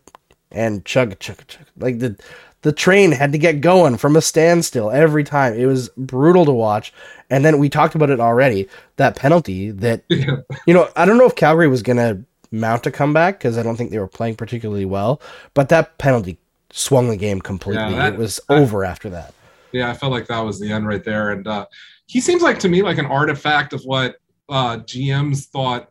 and 0.52 0.86
chug 0.86 1.18
chug 1.20 1.46
chug 1.48 1.66
like 1.78 2.00
the 2.00 2.18
the 2.66 2.72
train 2.72 3.12
had 3.12 3.32
to 3.32 3.38
get 3.38 3.62
going 3.62 3.96
from 3.96 4.16
a 4.16 4.22
standstill 4.22 4.90
every 4.90 5.24
time. 5.24 5.54
It 5.54 5.68
was 5.68 5.90
brutal 5.98 6.46
to 6.46 6.52
watch. 6.52 6.92
And 7.30 7.46
then 7.46 7.60
we 7.60 7.70
talked 7.70 7.94
about 7.94 8.10
it 8.10 8.20
already. 8.20 8.68
That 8.96 9.16
penalty 9.16 9.70
that 9.70 10.02
Yeah. 10.10 10.38
you 10.66 10.74
know, 10.74 10.90
I 10.96 11.06
don't 11.06 11.20
know 11.20 11.28
if 11.28 11.36
Calgary 11.36 11.68
was 11.68 11.84
gonna 11.84 12.24
mount 12.52 12.88
a 12.88 12.92
comeback 12.92 13.38
because 13.38 13.56
I 13.60 13.62
don't 13.62 13.76
think 13.76 13.92
they 13.92 14.00
were 14.00 14.08
playing 14.08 14.36
particularly 14.36 14.86
well, 14.86 15.22
but 15.54 15.70
that 15.70 16.00
penalty 16.00 16.40
swung 16.72 17.08
the 17.10 17.18
game 17.18 17.40
completely. 17.40 17.84
Yeah, 17.84 17.98
that- 17.98 18.14
it 18.14 18.20
was 18.20 18.40
that- 18.50 18.58
over 18.58 18.84
after 18.84 19.12
that. 19.12 19.36
Yeah, 19.72 19.92
I 19.92 19.94
felt 19.94 20.12
like 20.12 20.26
that 20.28 20.40
was 20.40 20.60
the 20.60 20.72
end 20.72 20.88
right 20.88 21.04
there. 21.04 21.30
And 21.30 21.46
uh, 21.48 21.68
he 22.08 22.20
seems 22.20 22.42
like 22.42 22.58
to 22.60 22.70
me 22.70 22.82
like 22.82 22.98
an 22.98 23.06
artifact 23.06 23.74
of 23.74 23.82
what 23.84 24.16
uh, 24.50 24.78
GMs 24.80 25.46
thought 25.46 25.90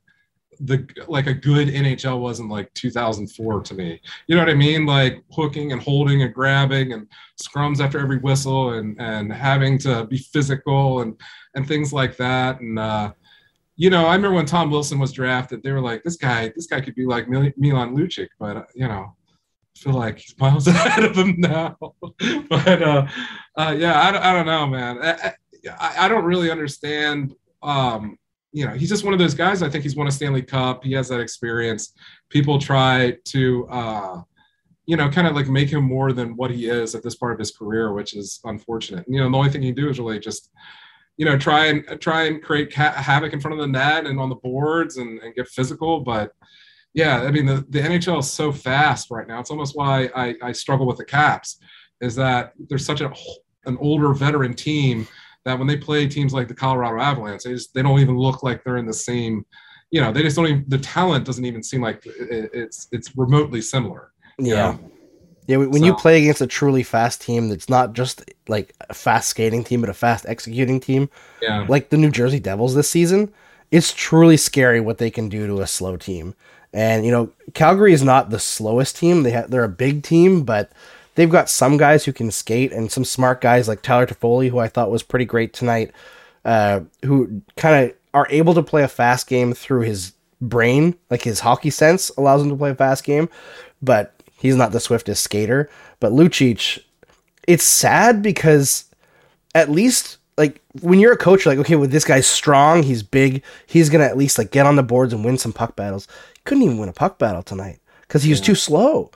the 0.61 0.87
like 1.09 1.27
a 1.27 1.35
good 1.35 1.69
NHL 1.69 2.21
was 2.21 2.41
in 2.41 2.49
like 2.49 2.73
2004 2.75 3.63
to 3.63 3.75
me. 3.75 4.01
You 4.27 4.37
know 4.37 4.43
what 4.43 4.51
I 4.51 4.55
mean? 4.55 4.87
Like 4.87 5.23
hooking 5.33 5.73
and 5.73 5.81
holding 5.83 6.23
and 6.23 6.33
grabbing 6.35 6.93
and 6.93 7.07
scrums 7.41 7.81
after 7.81 7.99
every 7.99 8.19
whistle 8.19 8.75
and 8.75 9.01
and 9.01 9.33
having 9.33 9.79
to 9.79 10.07
be 10.07 10.19
physical 10.19 11.01
and 11.03 11.21
and 11.55 11.67
things 11.67 11.93
like 11.93 12.17
that. 12.19 12.61
And 12.61 12.79
uh, 12.79 13.13
you 13.77 13.91
know, 13.91 14.07
I 14.07 14.15
remember 14.15 14.37
when 14.37 14.47
Tom 14.47 14.71
Wilson 14.71 14.99
was 14.99 15.13
drafted, 15.13 15.63
they 15.63 15.73
were 15.73 15.81
like, 15.81 16.03
this 16.05 16.17
guy, 16.17 16.53
this 16.55 16.67
guy 16.67 16.81
could 16.81 16.95
be 16.95 17.07
like 17.07 17.29
Mil- 17.29 17.53
Milan 17.57 17.97
Lucic, 17.97 18.29
but 18.39 18.57
uh, 18.57 18.65
you 18.75 18.89
know. 18.89 19.15
I 19.77 19.81
feel 19.81 19.95
like 19.95 20.19
he's 20.21 20.39
miles 20.39 20.69
ahead 20.69 21.03
of 21.05 21.17
him 21.17 21.35
now, 21.37 21.77
but 22.49 22.81
uh, 22.81 23.09
uh, 23.59 23.75
yeah, 23.77 24.01
I, 24.09 24.13
don't- 24.13 24.23
I 24.23 24.33
don't 24.33 24.47
know, 24.47 24.67
man. 24.69 24.99
I, 25.03 25.35
I, 25.81 25.95
I 26.05 26.09
don't 26.09 26.25
really 26.25 26.49
understand. 26.49 27.35
Um, 27.61 28.17
you 28.55 28.65
know, 28.65 28.73
he's 28.73 28.89
just 28.89 29.05
one 29.05 29.13
of 29.13 29.19
those 29.19 29.35
guys. 29.35 29.63
I 29.65 29.69
think 29.69 29.83
he's 29.83 29.97
won 29.97 30.07
a 30.07 30.13
Stanley 30.13 30.41
Cup. 30.41 30.85
He 30.85 30.93
has 30.93 31.09
that 31.09 31.19
experience. 31.19 31.93
People 32.31 32.61
try 32.61 33.17
to, 33.25 33.67
uh, 33.69 34.23
you 34.87 34.97
know, 34.97 35.11
kind 35.11 35.27
of 35.27 35.35
like 35.35 35.49
make 35.49 35.69
him 35.69 35.83
more 35.83 36.13
than 36.13 36.37
what 36.37 36.53
he 36.53 36.67
is 36.67 36.95
at 36.95 37.03
this 37.03 37.17
part 37.17 37.33
of 37.33 37.41
his 37.41 37.51
career, 37.51 37.93
which 37.93 38.15
is 38.15 38.39
unfortunate. 38.45 39.05
You 39.09 39.19
know, 39.19 39.29
the 39.29 39.37
only 39.37 39.51
thing 39.51 39.63
he 39.63 39.73
can 39.73 39.85
do 39.85 39.91
is 39.91 39.99
really 39.99 40.21
just, 40.21 40.51
you 41.17 41.25
know, 41.25 41.37
try 41.37 41.67
and 41.67 42.01
try 42.01 42.27
and 42.27 42.41
create 42.41 42.73
havoc 42.73 43.33
in 43.33 43.41
front 43.41 43.55
of 43.55 43.61
the 43.61 43.67
net 43.67 44.07
and 44.07 44.21
on 44.21 44.29
the 44.29 44.37
boards 44.37 44.99
and, 44.99 45.19
and 45.19 45.35
get 45.35 45.49
physical. 45.49 46.01
But 46.01 46.31
yeah, 46.93 47.23
I 47.23 47.33
mean, 47.33 47.47
the, 47.47 47.67
the 47.71 47.81
NHL 47.81 48.21
is 48.21 48.31
so 48.31 48.53
fast 48.53 49.11
right 49.11 49.27
now. 49.27 49.41
It's 49.41 49.51
almost 49.51 49.75
why 49.75 50.11
I, 50.15 50.37
I 50.41 50.53
struggle 50.53 50.87
with 50.87 50.99
the 50.99 51.05
Caps, 51.05 51.59
is 52.01 52.15
that 52.15 52.53
there's 52.69 52.87
such 52.87 53.01
a 53.01 53.13
an 53.67 53.79
older 53.81 54.13
veteran 54.13 54.55
team 54.55 55.09
that 55.45 55.59
when 55.59 55.67
they 55.67 55.77
play 55.77 56.07
teams 56.07 56.33
like 56.33 56.49
the 56.49 56.55
Colorado 56.55 57.01
Avalanche, 57.01 57.43
they 57.43 57.53
just 57.53 57.75
they 57.75 57.83
don't 57.83 58.01
even 58.01 58.17
look 58.17 58.43
like 58.43 58.65
they're 58.65 58.77
in 58.77 58.87
the 58.87 58.93
same. 58.93 59.45
You 59.91 60.01
know, 60.01 60.13
they 60.13 60.23
just 60.23 60.37
don't 60.37 60.47
even. 60.47 60.65
The 60.69 60.79
talent 60.79 61.25
doesn't 61.25 61.45
even 61.45 61.63
seem 61.63 61.81
like 61.81 62.05
it, 62.07 62.51
it's 62.53 62.89
it's 62.93 63.17
remotely 63.17 63.61
similar. 63.61 64.13
Yeah. 64.39 64.55
know? 64.55 64.91
Yeah, 65.47 65.59
when 65.59 65.71
when 65.71 65.85
you 65.85 65.95
play 65.95 66.23
against 66.23 66.41
a 66.41 66.47
truly 66.47 66.83
fast 66.83 67.21
team 67.21 67.51
that's 67.51 67.69
not 67.69 67.93
just 67.93 68.31
like 68.49 68.75
a 68.89 68.95
fast 68.95 69.29
skating 69.29 69.63
team, 69.63 69.83
but 69.83 69.91
a 69.91 69.95
fast 69.95 70.25
executing 70.27 70.81
team, 70.81 71.11
yeah, 71.43 71.67
like 71.69 71.91
the 71.91 71.99
New 71.99 72.11
Jersey 72.11 72.41
Devils 72.41 72.75
this 72.75 72.89
season, 72.89 73.31
it's 73.71 73.93
truly 73.93 74.39
scary 74.39 74.81
what 74.81 74.97
they 74.97 75.11
can 75.11 75.29
do 75.29 75.47
to 75.47 75.61
a 75.61 75.67
slow 75.67 75.99
team. 75.99 76.35
And 76.73 77.05
you 77.05 77.13
know, 77.13 77.31
Calgary 77.53 77.93
is 77.93 78.03
not 78.03 78.31
the 78.31 78.39
slowest 78.39 78.97
team. 78.97 79.23
They 79.23 79.33
ha- 79.33 79.47
they're 79.47 79.65
a 79.65 79.69
big 79.69 80.03
team, 80.03 80.45
but 80.45 80.73
they've 81.15 81.31
got 81.31 81.49
some 81.49 81.77
guys 81.77 82.05
who 82.05 82.13
can 82.13 82.31
skate 82.31 82.73
and 82.73 82.91
some 82.91 83.05
smart 83.05 83.41
guys 83.41 83.69
like 83.69 83.83
Tyler 83.83 84.07
Toffoli, 84.07 84.51
who 84.51 84.59
I 84.59 84.69
thought 84.69 84.91
was 84.91 85.03
pretty 85.03 85.25
great 85.25 85.53
tonight, 85.53 85.93
uh, 86.45 86.81
who 87.05 87.43
kind 87.57 87.85
of 87.85 87.97
are 88.13 88.27
able 88.31 88.55
to 88.55 88.63
play 88.63 88.83
a 88.83 88.89
fast 88.89 89.27
game 89.27 89.53
through 89.53 89.83
his 89.83 90.13
brain, 90.41 90.97
like 91.11 91.23
his 91.23 91.41
hockey 91.41 91.71
sense 91.71 92.11
allows 92.17 92.43
him 92.43 92.51
to 92.51 92.57
play 92.57 92.71
a 92.71 92.75
fast 92.75 93.05
game, 93.05 93.29
but 93.83 94.23
he's 94.39 94.57
not 94.57 94.73
the 94.73 94.81
swiftest 94.81 95.23
skater. 95.23 95.71
But 96.01 96.13
Lucic, 96.13 96.81
it's 97.49 97.65
sad 97.65 98.23
because 98.23 98.85
at 99.55 99.71
least 99.71 100.19
like 100.37 100.61
when 100.81 100.99
you're 100.99 101.13
a 101.13 101.19
coach, 101.19 101.45
you're 101.45 101.55
like, 101.55 101.65
okay, 101.65 101.77
well, 101.77 101.89
this 101.89 102.05
guy's 102.05 102.27
strong, 102.27 102.83
he's 102.83 103.03
big, 103.03 103.43
he's 103.67 103.89
gonna 103.89 104.05
at 104.05 104.17
least 104.17 104.39
like 104.39 104.51
get 104.51 104.67
on 104.67 104.77
the 104.77 104.83
boards 104.83 105.13
and 105.13 105.25
win 105.25 105.39
some 105.39 105.53
puck 105.53 105.77
battles. 105.77 106.09
He 106.35 106.41
couldn't 106.45 106.65
even 106.65 106.79
win 106.79 106.89
a 106.89 106.93
puck 106.93 107.19
battle 107.19 107.43
tonight 107.43 107.79
because 108.03 108.23
he 108.23 108.31
was 108.31 108.41
too 108.41 108.55
slow. 108.55 109.11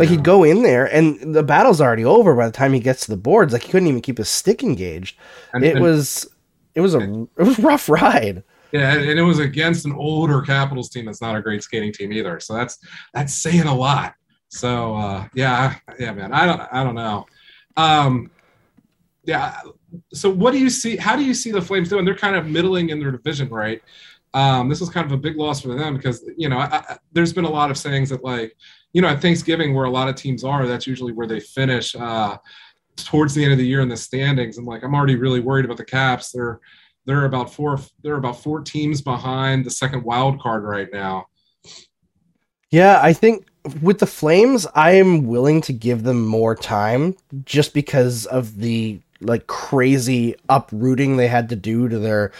Like 0.00 0.08
he'd 0.08 0.24
go 0.24 0.42
in 0.44 0.62
there 0.62 0.86
and 0.92 1.34
the 1.34 1.42
battle's 1.42 1.80
already 1.80 2.04
over 2.04 2.34
by 2.34 2.46
the 2.46 2.52
time 2.52 2.72
he 2.72 2.80
gets 2.80 3.04
to 3.04 3.10
the 3.10 3.16
boards. 3.16 3.52
Like 3.52 3.62
he 3.62 3.70
couldn't 3.70 3.88
even 3.88 4.00
keep 4.00 4.18
his 4.18 4.28
stick 4.28 4.62
engaged. 4.62 5.16
And- 5.52 5.64
it 5.64 5.76
and- 5.76 5.84
was 5.84 6.28
it 6.74 6.80
was 6.80 6.94
a 6.94 7.00
it 7.38 7.42
was 7.42 7.58
a 7.58 7.62
rough 7.62 7.88
ride. 7.88 8.42
yeah, 8.72 8.94
and 8.94 9.18
it 9.18 9.22
was 9.22 9.38
against 9.38 9.84
an 9.84 9.92
older 9.92 10.40
Capitals 10.42 10.88
team 10.90 11.04
that's 11.04 11.20
not 11.20 11.36
a 11.36 11.42
great 11.42 11.62
skating 11.62 11.92
team 11.92 12.12
either. 12.12 12.40
So 12.40 12.54
that's 12.54 12.78
that's 13.14 13.34
saying 13.34 13.62
a 13.64 13.74
lot. 13.74 14.14
So 14.48 14.96
uh, 14.96 15.26
yeah, 15.34 15.76
yeah, 15.98 16.12
man. 16.12 16.32
I 16.32 16.46
don't 16.46 16.60
I 16.72 16.82
don't 16.82 16.94
know. 16.94 17.26
Um, 17.76 18.30
yeah. 19.24 19.60
So 20.12 20.30
what 20.30 20.52
do 20.52 20.58
you 20.58 20.70
see? 20.70 20.96
How 20.96 21.16
do 21.16 21.24
you 21.24 21.34
see 21.34 21.50
the 21.50 21.60
Flames 21.60 21.88
doing? 21.88 22.04
They're 22.04 22.14
kind 22.16 22.36
of 22.36 22.46
middling 22.46 22.90
in 22.90 23.00
their 23.00 23.10
division, 23.10 23.48
right? 23.48 23.82
Um, 24.32 24.68
this 24.68 24.80
was 24.80 24.90
kind 24.90 25.06
of 25.06 25.12
a 25.12 25.16
big 25.16 25.36
loss 25.36 25.60
for 25.60 25.74
them 25.74 25.96
because 25.96 26.24
you 26.36 26.48
know 26.48 26.58
I, 26.58 26.76
I, 26.76 26.98
there's 27.12 27.32
been 27.32 27.44
a 27.44 27.50
lot 27.50 27.70
of 27.70 27.76
sayings 27.76 28.10
that 28.10 28.22
like 28.22 28.56
you 28.92 29.02
know 29.02 29.08
at 29.08 29.20
Thanksgiving 29.20 29.74
where 29.74 29.86
a 29.86 29.90
lot 29.90 30.08
of 30.08 30.14
teams 30.14 30.44
are 30.44 30.66
that's 30.66 30.86
usually 30.86 31.12
where 31.12 31.26
they 31.26 31.40
finish 31.40 31.96
uh, 31.96 32.36
towards 32.96 33.34
the 33.34 33.42
end 33.42 33.52
of 33.52 33.58
the 33.58 33.66
year 33.66 33.80
in 33.80 33.88
the 33.88 33.96
standings 33.96 34.58
and 34.58 34.66
like 34.66 34.84
I'm 34.84 34.94
already 34.94 35.16
really 35.16 35.40
worried 35.40 35.64
about 35.64 35.78
the 35.78 35.84
Caps. 35.84 36.30
They're 36.30 36.60
they're 37.06 37.24
about 37.24 37.52
four 37.52 37.80
they're 38.02 38.16
about 38.16 38.40
four 38.40 38.60
teams 38.60 39.02
behind 39.02 39.64
the 39.64 39.70
second 39.70 40.04
wild 40.04 40.40
card 40.40 40.64
right 40.64 40.88
now. 40.92 41.26
Yeah, 42.70 43.00
I 43.02 43.12
think 43.12 43.46
with 43.82 43.98
the 43.98 44.06
Flames, 44.06 44.66
I 44.74 44.92
am 44.92 45.26
willing 45.26 45.60
to 45.62 45.72
give 45.72 46.04
them 46.04 46.24
more 46.24 46.54
time 46.54 47.16
just 47.44 47.74
because 47.74 48.26
of 48.26 48.56
the 48.58 49.00
like 49.20 49.46
crazy 49.46 50.34
uprooting 50.48 51.16
they 51.16 51.28
had 51.28 51.48
to 51.50 51.56
do 51.56 51.88
to 51.88 51.98
their 51.98 52.32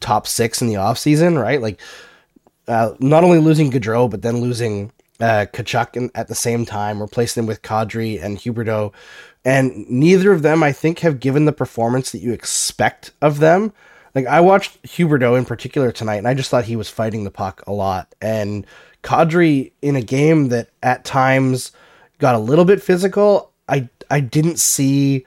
top 0.00 0.26
six 0.26 0.60
in 0.60 0.68
the 0.68 0.74
offseason, 0.74 1.40
right? 1.40 1.60
Like 1.60 1.80
uh, 2.68 2.94
not 2.98 3.24
only 3.24 3.38
losing 3.38 3.70
Gaudreau, 3.70 4.10
but 4.10 4.22
then 4.22 4.40
losing 4.40 4.92
uh, 5.20 5.46
Tkachuk 5.52 5.96
in, 5.96 6.10
at 6.14 6.28
the 6.28 6.34
same 6.34 6.66
time, 6.66 7.00
replacing 7.00 7.42
him 7.42 7.46
with 7.46 7.62
Kadri 7.62 8.22
and 8.22 8.38
Huberdeau. 8.38 8.92
And 9.44 9.88
neither 9.88 10.32
of 10.32 10.42
them, 10.42 10.62
I 10.62 10.72
think, 10.72 11.00
have 11.00 11.20
given 11.20 11.44
the 11.44 11.52
performance 11.52 12.10
that 12.12 12.18
you 12.18 12.32
expect 12.32 13.12
of 13.22 13.38
them. 13.38 13.72
Like 14.14 14.26
I 14.26 14.40
watched 14.40 14.82
Huberdeau 14.82 15.38
in 15.38 15.44
particular 15.44 15.92
tonight, 15.92 16.16
and 16.16 16.28
I 16.28 16.34
just 16.34 16.50
thought 16.50 16.64
he 16.64 16.76
was 16.76 16.88
fighting 16.88 17.24
the 17.24 17.30
puck 17.30 17.62
a 17.66 17.72
lot. 17.72 18.14
And 18.20 18.66
Kadri 19.02 19.72
in 19.82 19.94
a 19.94 20.02
game 20.02 20.48
that 20.48 20.70
at 20.82 21.04
times 21.04 21.70
got 22.18 22.34
a 22.34 22.38
little 22.38 22.64
bit 22.64 22.82
physical, 22.82 23.52
I 23.68 23.88
I 24.10 24.20
didn't 24.20 24.58
see 24.58 25.26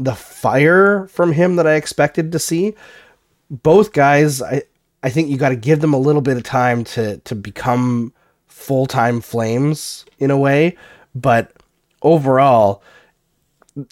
the 0.00 0.14
fire 0.14 1.06
from 1.08 1.32
him 1.32 1.56
that 1.56 1.66
I 1.66 1.74
expected 1.74 2.32
to 2.32 2.38
see. 2.38 2.74
Both 3.50 3.92
guys, 3.92 4.40
I 4.42 4.62
I 5.02 5.10
think 5.10 5.28
you 5.28 5.36
got 5.36 5.50
to 5.50 5.56
give 5.56 5.80
them 5.80 5.94
a 5.94 5.98
little 5.98 6.22
bit 6.22 6.36
of 6.36 6.42
time 6.42 6.84
to 6.84 7.18
to 7.18 7.34
become 7.34 8.12
full 8.46 8.86
time 8.86 9.20
Flames 9.20 10.04
in 10.18 10.30
a 10.30 10.38
way, 10.38 10.76
but 11.14 11.52
overall, 12.02 12.82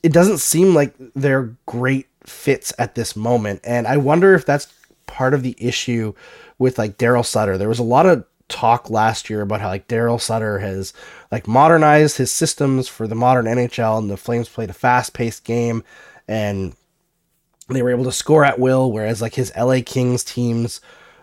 it 0.03 0.13
doesn't 0.13 0.39
seem 0.39 0.75
like 0.75 0.95
they're 1.15 1.55
great 1.67 2.09
fits 2.25 2.73
at 2.79 2.95
this 2.95 3.15
moment, 3.15 3.61
and 3.65 3.87
I 3.87 3.99
wonder 3.99 4.35
if 4.35 4.47
that's 4.47 4.73
part 5.07 5.35
of 5.35 5.43
the 5.43 5.57
issue 5.59 6.15
with 6.59 6.79
like 6.79 6.99
Daryl 6.99 7.25
Sutter. 7.25 7.59
There 7.59 7.69
was 7.69 7.79
a 7.79 7.85
lot 7.85 8.07
of 8.07 8.25
talk 8.49 8.91
last 8.91 9.29
year 9.29 9.43
about 9.43 9.61
how 9.61 9.69
like 9.69 9.89
Daryl 9.89 10.21
Sutter 10.21 10.59
has 10.59 10.93
like 11.31 11.47
modernized 11.47 12.17
his 12.17 12.33
systems 12.33 12.89
for 12.89 13.07
the 13.07 13.15
modern 13.15 13.47
NHL 13.47 13.99
and 13.99 14.11
the 14.11 14.17
Flames 14.17 14.49
played 14.49 14.71
a 14.71 14.75
fast-paced 14.75 15.45
game 15.45 15.85
and 16.27 16.75
they 17.69 17.83
were 17.83 17.91
able 17.91 18.05
to 18.05 18.13
score 18.13 18.45
at 18.45 18.59
will 18.59 18.91
whereas 18.91 19.21
like 19.21 19.35
his 19.35 19.53
LA 19.57 19.81
Kings 19.85 20.25
teams 20.25 20.81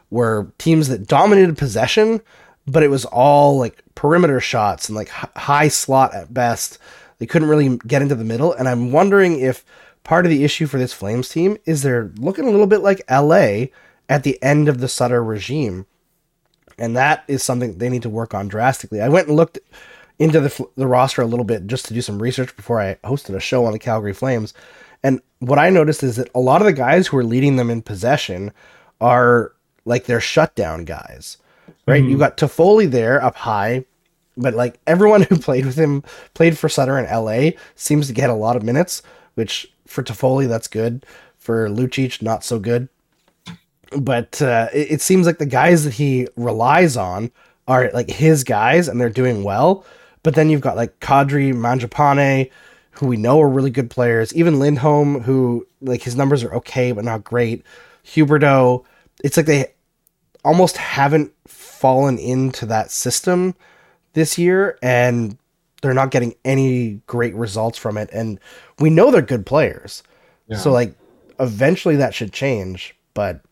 were 0.10 0.52
teams 0.58 0.88
that 0.88 1.08
dominated 1.08 1.58
possession 1.58 2.22
but 2.68 2.84
it 2.84 2.90
was 2.90 3.06
all 3.06 3.58
like 3.58 3.84
perimeter 3.96 4.40
shots 4.40 4.88
and 4.88 4.96
like 4.96 5.10
h- 5.10 5.30
high 5.36 5.68
slot 5.68 6.14
at 6.14 6.34
best. 6.34 6.78
They 7.18 7.26
couldn't 7.26 7.50
really 7.50 7.78
get 7.88 8.02
into 8.02 8.16
the 8.16 8.24
middle 8.24 8.54
and 8.54 8.68
I'm 8.68 8.92
wondering 8.92 9.40
if 9.40 9.66
part 10.04 10.26
of 10.26 10.30
the 10.30 10.44
issue 10.44 10.68
for 10.68 10.78
this 10.78 10.94
Flames 10.94 11.30
team 11.30 11.58
is 11.66 11.82
they're 11.82 12.12
looking 12.18 12.46
a 12.46 12.52
little 12.52 12.68
bit 12.68 12.82
like 12.82 13.02
LA 13.10 13.66
at 14.08 14.24
the 14.24 14.42
end 14.44 14.70
of 14.70 14.80
the 14.80 14.88
Sutter 14.88 15.24
regime 15.24 15.88
and 16.78 16.96
that 16.96 17.24
is 17.28 17.44
something 17.44 17.78
they 17.78 17.90
need 17.90 18.04
to 18.04 18.10
work 18.10 18.34
on 18.34 18.48
drastically. 18.48 19.02
I 19.02 19.10
went 19.10 19.28
and 19.28 19.36
looked 19.36 19.60
into 20.20 20.40
the 20.40 20.68
the 20.76 20.88
roster 20.88 21.22
a 21.22 21.28
little 21.28 21.46
bit 21.46 21.68
just 21.68 21.86
to 21.86 21.94
do 21.94 22.02
some 22.02 22.22
research 22.22 22.56
before 22.56 22.80
I 22.82 22.96
hosted 23.04 23.36
a 23.36 23.40
show 23.40 23.66
on 23.66 23.74
the 23.74 23.80
Calgary 23.80 24.14
Flames, 24.14 24.54
and 25.04 25.22
what 25.40 25.60
I 25.60 25.70
noticed 25.70 26.04
is 26.04 26.16
that 26.16 26.30
a 26.34 26.40
lot 26.40 26.62
of 26.62 26.66
the 26.66 26.74
guys 26.74 27.08
who 27.08 27.18
are 27.18 27.24
leading 27.24 27.56
them 27.58 27.70
in 27.70 27.82
possession 27.82 28.52
are 29.00 29.54
like 29.86 30.06
their 30.06 30.22
shutdown 30.22 30.86
guys, 30.86 31.38
right? 31.86 32.02
Mm-hmm. 32.02 32.12
You 32.12 32.18
got 32.18 32.38
Toffoli 32.38 32.90
there 32.90 33.24
up 33.24 33.36
high, 33.36 33.86
but 34.36 34.54
like 34.54 34.80
everyone 34.88 35.22
who 35.30 35.38
played 35.38 35.66
with 35.66 35.76
him 35.76 36.04
played 36.34 36.58
for 36.58 36.70
Sutter 36.70 36.98
in 36.98 37.06
L.A. 37.06 37.56
seems 37.76 38.08
to 38.08 38.14
get 38.14 38.30
a 38.30 38.34
lot 38.34 38.56
of 38.56 38.64
minutes, 38.64 39.02
which 39.36 39.72
for 39.86 40.04
Toffoli, 40.04 40.48
that's 40.48 40.68
good. 40.68 41.06
For 41.38 41.70
Lucic, 41.70 42.22
not 42.24 42.44
so 42.44 42.58
good. 42.58 42.90
But 43.92 44.42
uh, 44.42 44.70
it, 44.74 44.94
it 44.94 45.02
seems 45.02 45.26
like 45.26 45.38
the 45.38 45.46
guys 45.46 45.84
that 45.84 45.94
he 45.94 46.28
relies 46.36 46.98
on 46.98 47.32
are 47.68 47.90
like 47.94 48.10
his 48.10 48.44
guys, 48.44 48.88
and 48.88 49.00
they're 49.00 49.10
doing 49.10 49.44
well. 49.44 49.86
But 50.24 50.36
then 50.36 50.50
you've 50.50 50.62
got 50.62 50.76
like 50.76 51.00
Kadri, 51.00 51.54
Mangiapane, 51.54 52.50
who 52.92 53.08
we 53.08 53.18
know 53.18 53.42
are 53.42 53.50
really 53.50 53.70
good 53.70 53.90
players. 53.90 54.34
Even 54.34 54.60
Lindholm, 54.60 55.22
who 55.22 55.68
like 55.82 56.02
his 56.02 56.16
numbers 56.16 56.44
are 56.44 56.54
okay 56.56 56.92
but 56.92 57.06
not 57.06 57.24
great. 57.24 57.64
Huberdeau, 58.04 58.86
it's 59.24 59.38
like 59.38 59.46
they 59.46 59.68
almost 60.44 60.78
haven't 60.78 61.32
fallen 61.48 62.18
into 62.18 62.66
that 62.68 62.92
system 62.92 63.56
this 64.14 64.38
year, 64.38 64.80
and 64.82 65.38
they're 65.82 65.94
not 65.94 66.12
getting 66.12 66.34
any 66.44 67.02
great 67.06 67.36
results 67.36 67.78
from 67.78 67.98
it. 67.98 68.10
And 68.12 68.40
we 68.80 68.90
know 68.90 69.12
they're 69.12 69.22
good 69.22 69.46
players, 69.46 70.02
yeah. 70.48 70.58
so 70.58 70.72
like 70.72 70.96
eventually 71.40 71.98
that 71.98 72.16
should 72.16 72.34
change. 72.34 72.96
But 73.14 73.45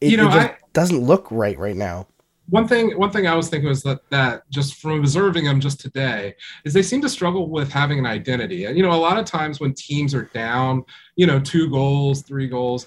it, 0.00 0.10
you 0.10 0.16
know, 0.16 0.28
it 0.28 0.32
just 0.32 0.48
I, 0.48 0.56
doesn't 0.72 1.00
look 1.00 1.30
right 1.30 1.58
right 1.58 1.76
now 1.76 2.06
one 2.50 2.66
thing 2.66 2.98
one 2.98 3.10
thing 3.10 3.26
I 3.26 3.34
was 3.34 3.48
thinking 3.48 3.68
was 3.68 3.82
that 3.82 4.00
that 4.10 4.48
just 4.50 4.76
from 4.76 5.00
observing 5.00 5.44
them 5.44 5.60
just 5.60 5.80
today 5.80 6.34
is 6.64 6.72
they 6.72 6.82
seem 6.82 7.02
to 7.02 7.08
struggle 7.08 7.50
with 7.50 7.70
having 7.70 7.98
an 7.98 8.06
identity. 8.06 8.64
And 8.64 8.76
you 8.76 8.82
know, 8.82 8.92
a 8.92 8.96
lot 8.96 9.18
of 9.18 9.26
times 9.26 9.60
when 9.60 9.74
teams 9.74 10.14
are 10.14 10.24
down, 10.34 10.84
you 11.16 11.26
know, 11.26 11.38
two 11.38 11.68
goals, 11.68 12.22
three 12.22 12.48
goals, 12.48 12.86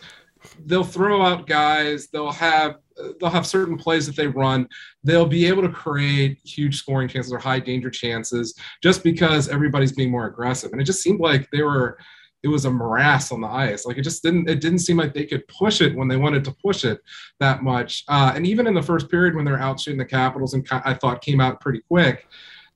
they'll 0.65 0.83
throw 0.83 1.21
out 1.21 1.45
guys, 1.45 2.07
they'll 2.07 2.31
have 2.31 2.77
they'll 3.19 3.29
have 3.29 3.45
certain 3.45 3.77
plays 3.77 4.07
that 4.07 4.15
they 4.15 4.27
run, 4.27 4.67
they'll 5.03 5.27
be 5.27 5.45
able 5.45 5.61
to 5.61 5.69
create 5.69 6.39
huge 6.43 6.77
scoring 6.77 7.07
chances 7.07 7.31
or 7.31 7.39
high 7.39 7.59
danger 7.59 7.89
chances 7.89 8.55
just 8.81 9.03
because 9.03 9.47
everybody's 9.47 9.91
being 9.91 10.11
more 10.11 10.25
aggressive. 10.25 10.71
And 10.71 10.81
it 10.81 10.85
just 10.85 11.03
seemed 11.03 11.19
like 11.19 11.47
they 11.51 11.61
were 11.61 11.99
it 12.43 12.47
was 12.47 12.65
a 12.65 12.71
morass 12.71 13.31
on 13.31 13.41
the 13.41 13.47
ice. 13.47 13.85
Like 13.85 13.97
it 13.97 14.01
just 14.01 14.23
didn't 14.23 14.49
it 14.49 14.61
didn't 14.61 14.79
seem 14.79 14.97
like 14.97 15.13
they 15.13 15.25
could 15.25 15.47
push 15.47 15.81
it 15.81 15.95
when 15.95 16.07
they 16.07 16.17
wanted 16.17 16.43
to 16.45 16.51
push 16.63 16.85
it 16.85 16.99
that 17.39 17.63
much. 17.63 18.03
Uh, 18.07 18.33
and 18.35 18.47
even 18.47 18.67
in 18.67 18.73
the 18.73 18.81
first 18.81 19.09
period 19.09 19.35
when 19.35 19.45
they're 19.45 19.59
out 19.59 19.79
shooting 19.79 19.99
the 19.99 20.05
Capitals 20.05 20.53
and 20.53 20.67
I 20.71 20.93
thought 20.93 21.21
came 21.21 21.39
out 21.39 21.61
pretty 21.61 21.81
quick, 21.87 22.27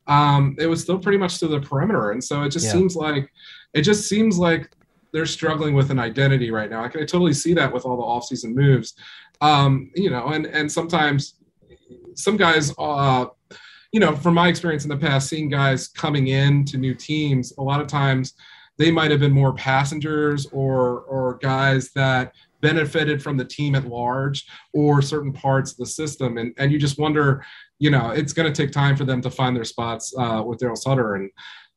um, 0.07 0.55
it 0.59 0.67
was 0.67 0.81
still 0.81 0.99
pretty 0.99 1.17
much 1.17 1.39
to 1.39 1.47
the 1.47 1.59
perimeter. 1.59 2.11
And 2.11 2.23
so 2.23 2.43
it 2.43 2.49
just 2.49 2.67
yeah. 2.67 2.73
seems 2.73 2.95
like 2.95 3.31
it 3.73 3.81
just 3.81 4.07
seems 4.07 4.37
like 4.37 4.69
they're 5.13 5.25
struggling 5.25 5.73
with 5.73 5.91
an 5.91 5.99
identity 5.99 6.51
right 6.51 6.69
now. 6.69 6.83
I 6.83 6.87
can 6.87 7.01
totally 7.01 7.33
see 7.33 7.53
that 7.53 7.73
with 7.73 7.85
all 7.85 7.97
the 7.97 8.03
offseason 8.03 8.53
moves. 8.53 8.93
Um, 9.41 9.91
you 9.95 10.09
know, 10.09 10.27
and 10.27 10.45
and 10.45 10.71
sometimes 10.71 11.35
some 12.13 12.37
guys 12.37 12.73
uh 12.77 13.25
you 13.91 14.01
know, 14.01 14.13
from 14.13 14.33
my 14.33 14.49
experience 14.49 14.83
in 14.83 14.89
the 14.89 14.97
past, 14.97 15.29
seeing 15.29 15.47
guys 15.47 15.87
coming 15.87 16.27
in 16.27 16.65
to 16.65 16.77
new 16.77 16.93
teams, 16.93 17.53
a 17.57 17.63
lot 17.63 17.79
of 17.79 17.87
times 17.87 18.33
they 18.77 18.91
might 18.91 19.11
have 19.11 19.19
been 19.19 19.31
more 19.31 19.53
passengers 19.53 20.47
or 20.47 21.01
or 21.01 21.37
guys 21.41 21.91
that 21.91 22.33
benefited 22.61 23.21
from 23.21 23.37
the 23.37 23.45
team 23.45 23.75
at 23.75 23.85
large 23.87 24.45
or 24.73 25.01
certain 25.01 25.31
parts 25.31 25.71
of 25.71 25.77
the 25.77 25.85
system. 25.85 26.37
And 26.37 26.53
and 26.57 26.71
you 26.71 26.79
just 26.79 26.99
wonder 26.99 27.43
you 27.79 27.89
know 27.89 28.11
it's 28.11 28.33
going 28.33 28.51
to 28.51 28.61
take 28.61 28.71
time 28.71 28.95
for 28.95 29.05
them 29.05 29.21
to 29.21 29.29
find 29.29 29.55
their 29.55 29.63
spots 29.63 30.13
uh, 30.17 30.43
with 30.45 30.59
Daryl 30.59 30.77
Sutter. 30.77 31.15
And 31.15 31.29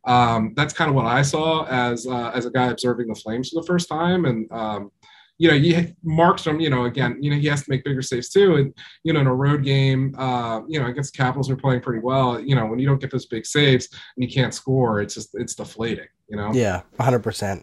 um, 0.07 0.53
that's 0.57 0.73
kind 0.73 0.89
of 0.89 0.95
what 0.95 1.07
I 1.07 1.23
saw 1.23 1.67
as 1.67 2.07
uh, 2.07 2.31
as 2.35 2.47
a 2.47 2.51
guy 2.51 2.69
observing 2.69 3.09
the 3.09 3.15
Flames 3.15 3.51
for 3.51 3.61
the 3.61 3.67
first 3.67 3.89
time. 3.89 4.25
And 4.25 4.51
um, 4.53 4.91
you 5.39 5.49
know, 5.49 5.55
you 5.55 5.95
Markstrom, 6.05 6.61
you 6.61 6.69
know, 6.69 6.85
again, 6.85 7.17
you 7.21 7.31
know, 7.31 7.37
he 7.37 7.47
has 7.47 7.63
to 7.63 7.71
make 7.71 7.85
bigger 7.85 8.03
saves 8.03 8.29
too. 8.29 8.57
And, 8.57 8.75
you 9.05 9.13
know, 9.13 9.21
in 9.21 9.27
a 9.29 9.35
road 9.35 9.63
game, 9.63 10.15
uh, 10.19 10.63
you 10.69 10.81
know, 10.81 10.87
against 10.87 11.17
Capitals 11.17 11.49
are 11.49 11.57
playing 11.57 11.81
pretty 11.81 12.01
well. 12.01 12.41
You 12.41 12.57
know, 12.57 12.67
when 12.67 12.81
you 12.81 12.87
don't 12.87 13.01
get 13.01 13.13
those 13.13 13.27
big 13.27 13.47
saves 13.47 13.89
and 13.93 14.25
you 14.25 14.31
can't 14.31 14.53
score, 14.53 15.01
it's 15.01 15.15
just, 15.15 15.31
it's 15.35 15.55
deflating, 15.55 16.09
you 16.29 16.37
know? 16.37 16.53
Yeah, 16.53 16.83
100%. 16.99 17.63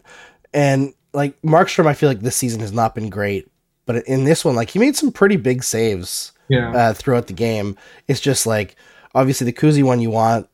And 0.54 0.94
like 1.12 1.40
Markstrom, 1.42 1.86
I 1.86 1.92
feel 1.92 2.08
like 2.08 2.20
this 2.20 2.36
season 2.36 2.60
has 2.60 2.72
not 2.72 2.94
been 2.94 3.10
great. 3.10 3.50
But 3.84 4.06
in 4.06 4.24
this 4.24 4.44
one, 4.44 4.56
like 4.56 4.70
he 4.70 4.78
made 4.78 4.96
some 4.96 5.12
pretty 5.12 5.36
big 5.36 5.62
saves 5.62 6.32
yeah. 6.48 6.72
uh, 6.72 6.92
throughout 6.94 7.26
the 7.26 7.34
game. 7.34 7.76
It's 8.08 8.20
just 8.20 8.46
like, 8.46 8.74
obviously, 9.14 9.44
the 9.44 9.52
Kuzi 9.52 9.84
one 9.84 10.00
you 10.00 10.10
want, 10.10 10.48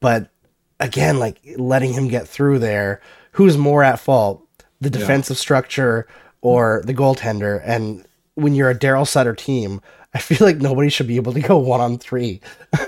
but 0.00 0.30
again, 0.80 1.18
like 1.18 1.40
letting 1.56 1.92
him 1.92 2.08
get 2.08 2.28
through 2.28 2.58
there, 2.58 3.00
who's 3.32 3.56
more 3.56 3.82
at 3.82 4.00
fault? 4.00 4.46
The 4.80 4.90
defensive 4.90 5.36
yeah. 5.36 5.40
structure 5.40 6.08
or 6.42 6.82
the 6.84 6.94
goaltender. 6.94 7.62
And 7.64 8.06
when 8.34 8.54
you're 8.54 8.70
a 8.70 8.78
Daryl 8.78 9.06
Sutter 9.06 9.34
team, 9.34 9.80
I 10.12 10.18
feel 10.18 10.44
like 10.44 10.56
nobody 10.56 10.88
should 10.88 11.06
be 11.06 11.16
able 11.16 11.32
to 11.34 11.40
go 11.40 11.56
one 11.56 11.80
on 11.80 11.96
three 11.96 12.40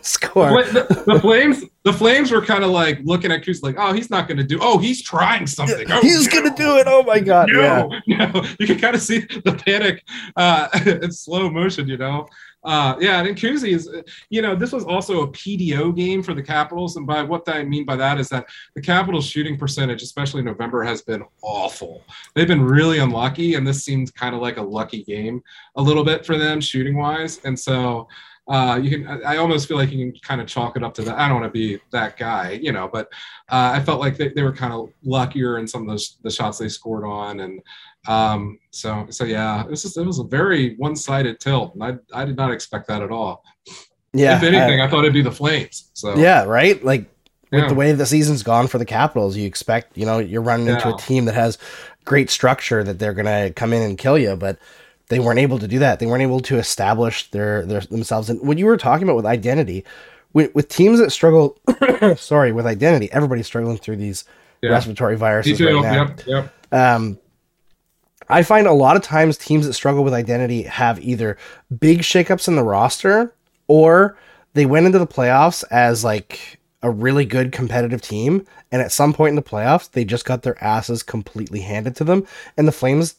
score. 0.00 0.62
The, 0.64 1.04
the, 1.06 1.20
Flames, 1.20 1.64
the 1.82 1.92
Flames 1.92 2.30
were 2.30 2.42
kind 2.42 2.64
of 2.64 2.70
like 2.70 2.98
looking 3.04 3.30
at 3.30 3.44
Cruz 3.44 3.62
like, 3.62 3.74
oh, 3.78 3.92
he's 3.92 4.08
not 4.08 4.26
going 4.26 4.38
to 4.38 4.44
do. 4.44 4.58
Oh, 4.62 4.78
he's 4.78 5.02
trying 5.02 5.46
something. 5.46 5.90
Oh, 5.92 6.00
he's 6.00 6.26
no. 6.26 6.32
going 6.32 6.50
to 6.50 6.62
do 6.62 6.78
it. 6.78 6.84
Oh 6.86 7.02
my 7.02 7.20
god! 7.20 7.50
No, 7.52 7.92
yeah. 8.06 8.30
no. 8.32 8.42
You 8.58 8.66
can 8.66 8.78
kind 8.78 8.94
of 8.94 9.02
see 9.02 9.18
the 9.18 9.60
panic 9.66 10.02
uh, 10.36 10.68
in 11.02 11.12
slow 11.12 11.50
motion. 11.50 11.88
You 11.88 11.98
know, 11.98 12.26
uh, 12.64 12.96
yeah, 13.00 13.24
and 13.24 13.36
Kuzi 13.36 13.74
is, 13.74 13.90
you 14.30 14.40
know, 14.40 14.54
this 14.54 14.72
was 14.72 14.84
also 14.84 15.22
a 15.22 15.28
PDO 15.28 15.96
game 15.96 16.22
for 16.22 16.32
the 16.32 16.42
Capitals, 16.42 16.96
and 16.96 17.06
by 17.06 17.22
what 17.22 17.48
I 17.48 17.64
mean 17.64 17.84
by 17.84 17.96
that 17.96 18.20
is 18.20 18.28
that 18.28 18.46
the 18.74 18.80
Capitals' 18.80 19.26
shooting 19.26 19.58
percentage, 19.58 20.02
especially 20.02 20.42
November, 20.42 20.84
has 20.84 21.02
been 21.02 21.24
awful. 21.42 22.02
They've 22.34 22.46
been 22.46 22.62
really 22.62 23.00
unlucky, 23.00 23.54
and 23.54 23.66
this 23.66 23.84
seemed 23.84 24.14
kind 24.14 24.34
of 24.34 24.40
like 24.40 24.58
a 24.58 24.62
lucky 24.62 25.02
game 25.02 25.42
a 25.76 25.82
little 25.82 26.04
bit 26.04 26.24
for 26.24 26.38
them 26.38 26.60
shooting 26.60 26.96
wise, 26.96 27.40
and 27.44 27.58
so. 27.58 28.08
Uh, 28.48 28.76
you 28.76 28.90
can. 28.90 29.24
I 29.24 29.36
almost 29.36 29.68
feel 29.68 29.76
like 29.76 29.92
you 29.92 30.10
can 30.10 30.20
kind 30.20 30.40
of 30.40 30.48
chalk 30.48 30.76
it 30.76 30.82
up 30.82 30.94
to 30.94 31.02
that. 31.02 31.16
I 31.16 31.28
don't 31.28 31.40
want 31.40 31.54
to 31.54 31.56
be 31.56 31.80
that 31.92 32.16
guy, 32.16 32.58
you 32.60 32.72
know, 32.72 32.90
but 32.92 33.06
uh, 33.48 33.70
I 33.72 33.80
felt 33.80 34.00
like 34.00 34.16
they, 34.16 34.30
they 34.30 34.42
were 34.42 34.52
kind 34.52 34.72
of 34.72 34.90
luckier 35.04 35.58
in 35.58 35.68
some 35.68 35.82
of 35.82 35.86
those 35.86 36.18
the 36.24 36.30
shots 36.30 36.58
they 36.58 36.68
scored 36.68 37.04
on, 37.04 37.38
and 37.38 37.62
um, 38.08 38.58
so 38.70 39.06
so 39.10 39.24
yeah, 39.24 39.64
this 39.68 39.84
is 39.84 39.96
it 39.96 40.04
was 40.06 40.18
a 40.18 40.24
very 40.24 40.74
one 40.76 40.96
sided 40.96 41.40
tilt, 41.40 41.74
and 41.74 41.84
I 41.84 42.20
I 42.20 42.24
did 42.24 42.36
not 42.36 42.52
expect 42.52 42.88
that 42.88 43.02
at 43.02 43.10
all. 43.10 43.44
Yeah, 44.12 44.36
if 44.36 44.42
anything, 44.42 44.80
I, 44.80 44.86
I 44.86 44.88
thought 44.88 45.00
it'd 45.00 45.14
be 45.14 45.22
the 45.22 45.32
Flames. 45.32 45.90
So 45.94 46.16
yeah, 46.16 46.44
right, 46.44 46.82
like. 46.84 47.08
With 47.50 47.64
yeah. 47.64 47.68
the 47.68 47.74
way 47.74 47.92
the 47.92 48.06
season's 48.06 48.42
gone 48.42 48.66
for 48.66 48.78
the 48.78 48.86
Capitals, 48.86 49.36
you 49.36 49.46
expect, 49.46 49.98
you 49.98 50.06
know, 50.06 50.18
you're 50.18 50.40
running 50.40 50.68
yeah. 50.68 50.76
into 50.76 50.94
a 50.94 50.96
team 50.96 51.26
that 51.26 51.34
has 51.34 51.58
great 52.06 52.30
structure 52.30 52.82
that 52.82 52.98
they're 52.98 53.12
going 53.12 53.26
to 53.26 53.52
come 53.52 53.74
in 53.74 53.82
and 53.82 53.98
kill 53.98 54.16
you, 54.16 54.36
but 54.36 54.58
they 55.08 55.18
weren't 55.18 55.38
able 55.38 55.58
to 55.58 55.68
do 55.68 55.78
that. 55.78 55.98
They 55.98 56.06
weren't 56.06 56.22
able 56.22 56.40
to 56.40 56.56
establish 56.56 57.30
their, 57.30 57.66
their 57.66 57.82
themselves. 57.82 58.30
And 58.30 58.40
what 58.40 58.56
you 58.56 58.64
were 58.64 58.78
talking 58.78 59.02
about 59.02 59.16
with 59.16 59.26
identity, 59.26 59.84
with, 60.32 60.54
with 60.54 60.68
teams 60.68 60.98
that 60.98 61.10
struggle, 61.10 61.58
sorry, 62.16 62.52
with 62.52 62.64
identity, 62.64 63.12
everybody's 63.12 63.46
struggling 63.46 63.76
through 63.76 63.96
these 63.96 64.24
yeah. 64.62 64.70
respiratory 64.70 65.18
viruses 65.18 65.60
right 65.60 65.74
now. 65.74 65.92
Yep, 65.92 66.20
yep. 66.26 66.54
Um, 66.72 67.18
I 68.28 68.42
find 68.42 68.66
a 68.66 68.72
lot 68.72 68.96
of 68.96 69.02
times 69.02 69.36
teams 69.36 69.66
that 69.66 69.72
struggle 69.74 70.04
with 70.04 70.14
identity 70.14 70.62
have 70.62 71.00
either 71.00 71.36
big 71.78 72.00
shakeups 72.00 72.48
in 72.48 72.56
the 72.56 72.62
roster 72.62 73.34
or 73.68 74.16
they 74.54 74.66
went 74.66 74.86
into 74.86 74.98
the 74.98 75.06
playoffs 75.06 75.64
as 75.70 76.04
like 76.04 76.58
a 76.82 76.90
really 76.90 77.24
good 77.24 77.52
competitive 77.52 78.02
team 78.02 78.46
and 78.70 78.82
at 78.82 78.92
some 78.92 79.12
point 79.12 79.30
in 79.30 79.36
the 79.36 79.42
playoffs 79.42 79.90
they 79.90 80.04
just 80.04 80.24
got 80.24 80.42
their 80.42 80.62
asses 80.62 81.02
completely 81.02 81.60
handed 81.60 81.94
to 81.96 82.04
them 82.04 82.26
and 82.56 82.66
the 82.66 82.72
Flames 82.72 83.14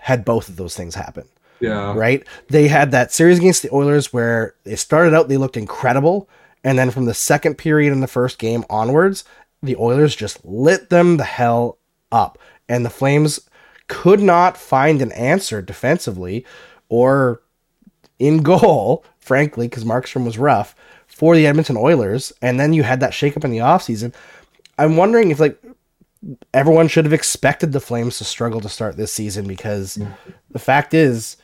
had 0.00 0.24
both 0.24 0.48
of 0.48 0.56
those 0.56 0.76
things 0.76 0.94
happen. 0.94 1.26
Yeah. 1.60 1.94
Right? 1.94 2.26
They 2.48 2.68
had 2.68 2.90
that 2.90 3.12
series 3.12 3.38
against 3.38 3.62
the 3.62 3.72
Oilers 3.72 4.12
where 4.12 4.54
they 4.64 4.76
started 4.76 5.14
out 5.14 5.28
they 5.28 5.36
looked 5.36 5.56
incredible 5.56 6.28
and 6.62 6.78
then 6.78 6.90
from 6.90 7.04
the 7.04 7.14
second 7.14 7.56
period 7.56 7.92
in 7.92 8.00
the 8.00 8.06
first 8.06 8.38
game 8.38 8.64
onwards 8.68 9.24
the 9.62 9.76
Oilers 9.76 10.14
just 10.14 10.44
lit 10.44 10.90
them 10.90 11.16
the 11.16 11.24
hell 11.24 11.78
up 12.10 12.38
and 12.68 12.84
the 12.84 12.90
Flames 12.90 13.40
could 13.88 14.20
not 14.20 14.56
find 14.56 15.02
an 15.02 15.12
answer 15.12 15.60
defensively 15.60 16.44
or 16.88 17.42
in 18.18 18.42
goal, 18.42 19.04
frankly, 19.18 19.68
because 19.68 19.84
Markstrom 19.84 20.24
was 20.24 20.38
rough 20.38 20.74
for 21.06 21.36
the 21.36 21.46
Edmonton 21.46 21.76
Oilers. 21.76 22.32
And 22.40 22.58
then 22.58 22.72
you 22.72 22.82
had 22.82 23.00
that 23.00 23.12
shakeup 23.12 23.44
in 23.44 23.50
the 23.50 23.58
offseason. 23.58 24.14
I'm 24.78 24.96
wondering 24.96 25.30
if 25.30 25.40
like 25.40 25.60
everyone 26.52 26.88
should 26.88 27.04
have 27.04 27.12
expected 27.12 27.72
the 27.72 27.80
Flames 27.80 28.18
to 28.18 28.24
struggle 28.24 28.60
to 28.60 28.68
start 28.68 28.96
this 28.96 29.12
season 29.12 29.46
because 29.46 29.98
the 30.50 30.58
fact 30.58 30.94
is 30.94 31.36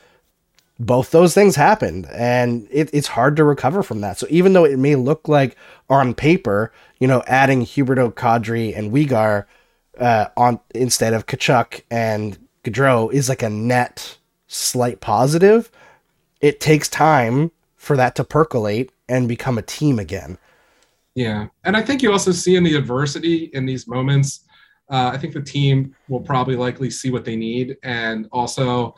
both 0.79 1.11
those 1.11 1.35
things 1.35 1.55
happened 1.55 2.07
and 2.11 2.67
it, 2.71 2.89
it's 2.91 3.09
hard 3.09 3.35
to 3.35 3.43
recover 3.43 3.83
from 3.83 4.01
that. 4.01 4.17
So 4.17 4.25
even 4.31 4.53
though 4.53 4.65
it 4.65 4.79
may 4.79 4.95
look 4.95 5.27
like 5.27 5.55
on 5.89 6.15
paper, 6.15 6.73
you 6.99 7.07
know, 7.07 7.23
adding 7.27 7.61
Huberdeau, 7.61 8.13
Kadri, 8.13 8.75
and 8.75 8.91
Weegar– 8.91 9.45
uh, 9.99 10.27
on 10.37 10.59
instead 10.73 11.13
of 11.13 11.25
Tkachuk 11.25 11.81
and 11.91 12.37
Gaudreau 12.63 13.11
is 13.11 13.29
like 13.29 13.43
a 13.43 13.49
net 13.49 14.17
slight 14.47 15.01
positive. 15.01 15.71
It 16.41 16.59
takes 16.59 16.89
time 16.89 17.51
for 17.75 17.97
that 17.97 18.15
to 18.15 18.23
percolate 18.23 18.91
and 19.09 19.27
become 19.27 19.57
a 19.57 19.61
team 19.61 19.99
again. 19.99 20.37
Yeah, 21.15 21.47
and 21.63 21.75
I 21.75 21.81
think 21.81 22.01
you 22.01 22.11
also 22.11 22.31
see 22.31 22.55
in 22.55 22.63
the 22.63 22.75
adversity 22.75 23.49
in 23.53 23.65
these 23.65 23.87
moments. 23.87 24.45
Uh, 24.89 25.11
I 25.13 25.17
think 25.17 25.33
the 25.33 25.41
team 25.41 25.95
will 26.07 26.19
probably 26.19 26.55
likely 26.55 26.89
see 26.89 27.11
what 27.11 27.25
they 27.25 27.35
need, 27.35 27.77
and 27.83 28.27
also, 28.31 28.95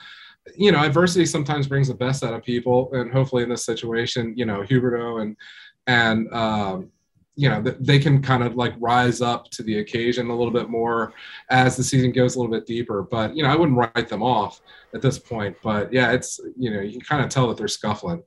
you 0.55 0.71
know, 0.71 0.79
adversity 0.79 1.25
sometimes 1.25 1.67
brings 1.67 1.87
the 1.87 1.95
best 1.95 2.23
out 2.23 2.33
of 2.33 2.43
people. 2.43 2.89
And 2.93 3.11
hopefully, 3.11 3.43
in 3.43 3.49
this 3.49 3.65
situation, 3.65 4.33
you 4.35 4.45
know, 4.45 4.61
Huberdeau 4.61 5.21
and 5.21 5.37
and 5.87 6.31
um, 6.33 6.89
you 7.35 7.49
know 7.49 7.61
they 7.61 7.97
can 7.99 8.21
kind 8.21 8.43
of 8.43 8.55
like 8.55 8.73
rise 8.79 9.21
up 9.21 9.49
to 9.51 9.63
the 9.63 9.79
occasion 9.79 10.29
a 10.29 10.35
little 10.35 10.53
bit 10.53 10.69
more 10.69 11.13
as 11.49 11.75
the 11.75 11.83
season 11.83 12.11
goes 12.11 12.35
a 12.35 12.39
little 12.39 12.51
bit 12.53 12.65
deeper. 12.67 13.01
But 13.03 13.35
you 13.35 13.43
know, 13.43 13.49
I 13.49 13.55
wouldn't 13.55 13.77
write 13.77 14.07
them 14.07 14.21
off 14.23 14.61
at 14.93 15.01
this 15.01 15.17
point. 15.17 15.55
But 15.63 15.91
yeah, 15.91 16.11
it's 16.11 16.39
you 16.57 16.71
know 16.71 16.79
you 16.81 16.91
can 16.91 17.01
kind 17.01 17.23
of 17.23 17.29
tell 17.29 17.47
that 17.47 17.57
they're 17.57 17.67
scuffling. 17.67 18.23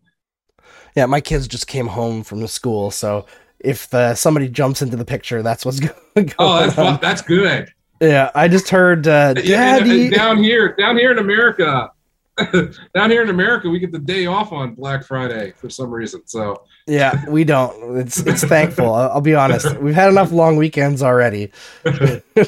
Yeah, 0.97 1.07
my 1.07 1.21
kids 1.21 1.47
just 1.47 1.67
came 1.67 1.87
home 1.89 2.23
from 2.23 2.41
the 2.41 2.49
school, 2.49 2.91
so 2.91 3.27
if 3.61 3.89
the, 3.91 4.15
somebody 4.15 4.49
jumps 4.49 4.83
into 4.83 4.97
the 4.97 5.05
picture, 5.05 5.43
that's 5.43 5.65
what's 5.65 5.81
going 6.17 6.33
Oh, 6.39 6.59
that's 6.61 6.79
on. 6.79 6.99
that's 7.01 7.23
good. 7.23 7.71
Yeah, 8.01 8.31
I 8.35 8.49
just 8.49 8.69
heard 8.69 9.07
uh, 9.07 9.35
Yeah, 9.43 9.79
Daddy. 9.79 10.07
and 10.07 10.15
down 10.15 10.43
here, 10.43 10.75
down 10.77 10.97
here 10.99 11.13
in 11.13 11.19
America, 11.19 11.91
down 12.95 13.11
here 13.11 13.23
in 13.23 13.31
America, 13.31 13.69
we 13.69 13.79
get 13.79 13.93
the 13.93 13.99
day 13.99 14.27
off 14.27 14.53
on 14.53 14.75
Black 14.75 15.05
Friday 15.05 15.53
for 15.57 15.71
some 15.71 15.91
reason. 15.91 16.23
So 16.27 16.65
Yeah, 16.87 17.29
we 17.29 17.45
don't. 17.45 17.97
It's 17.99 18.19
it's 18.19 18.45
thankful. 18.45 18.93
I'll, 18.93 19.11
I'll 19.13 19.21
be 19.21 19.35
honest. 19.35 19.77
We've 19.81 19.95
had 19.95 20.11
enough 20.11 20.33
long 20.33 20.57
weekends 20.57 21.03
already 21.03 21.51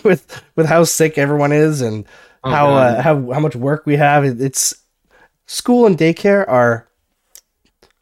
with 0.04 0.42
with 0.56 0.66
how 0.66 0.84
sick 0.84 1.16
everyone 1.18 1.52
is 1.52 1.80
and 1.80 2.06
Oh, 2.44 2.50
how 2.50 2.74
uh, 2.74 3.02
how 3.02 3.32
how 3.32 3.40
much 3.40 3.56
work 3.56 3.84
we 3.86 3.96
have. 3.96 4.24
It's 4.24 4.74
school 5.46 5.86
and 5.86 5.98
daycare 5.98 6.48
are 6.48 6.88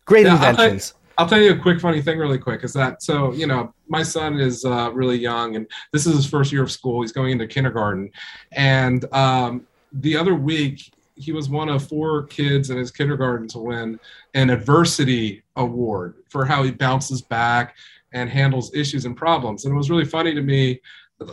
great 0.04 0.26
Yeah, 0.26 0.36
I'll 0.36 0.50
inventions. 0.50 0.94
I'll 1.18 1.28
tell 1.28 1.40
you 1.40 1.52
a 1.52 1.58
quick 1.58 1.80
funny 1.80 2.02
thing 2.02 2.18
really 2.18 2.38
quick 2.38 2.62
is 2.62 2.74
that 2.74 3.02
so 3.02 3.32
you 3.32 3.46
know 3.46 3.72
my 3.88 4.02
son 4.02 4.38
is 4.38 4.64
uh, 4.66 4.90
really 4.92 5.16
young 5.16 5.56
and 5.56 5.66
this 5.92 6.06
is 6.06 6.14
his 6.14 6.26
first 6.26 6.52
year 6.52 6.62
of 6.62 6.70
school 6.70 7.00
he's 7.00 7.12
going 7.12 7.32
into 7.32 7.46
kindergarten 7.46 8.10
and 8.52 9.06
um, 9.14 9.66
the 9.94 10.14
other 10.14 10.34
week 10.34 10.92
he 11.16 11.32
was 11.32 11.48
one 11.48 11.68
of 11.68 11.86
four 11.86 12.24
kids 12.24 12.70
in 12.70 12.76
his 12.76 12.90
kindergarten 12.90 13.48
to 13.48 13.58
win 13.58 13.98
an 14.34 14.50
adversity 14.50 15.42
award 15.56 16.14
for 16.28 16.44
how 16.44 16.62
he 16.62 16.70
bounces 16.70 17.22
back 17.22 17.74
and 18.12 18.30
handles 18.30 18.74
issues 18.74 19.04
and 19.04 19.16
problems 19.16 19.64
and 19.64 19.74
it 19.74 19.76
was 19.76 19.90
really 19.90 20.04
funny 20.04 20.34
to 20.34 20.42
me 20.42 20.80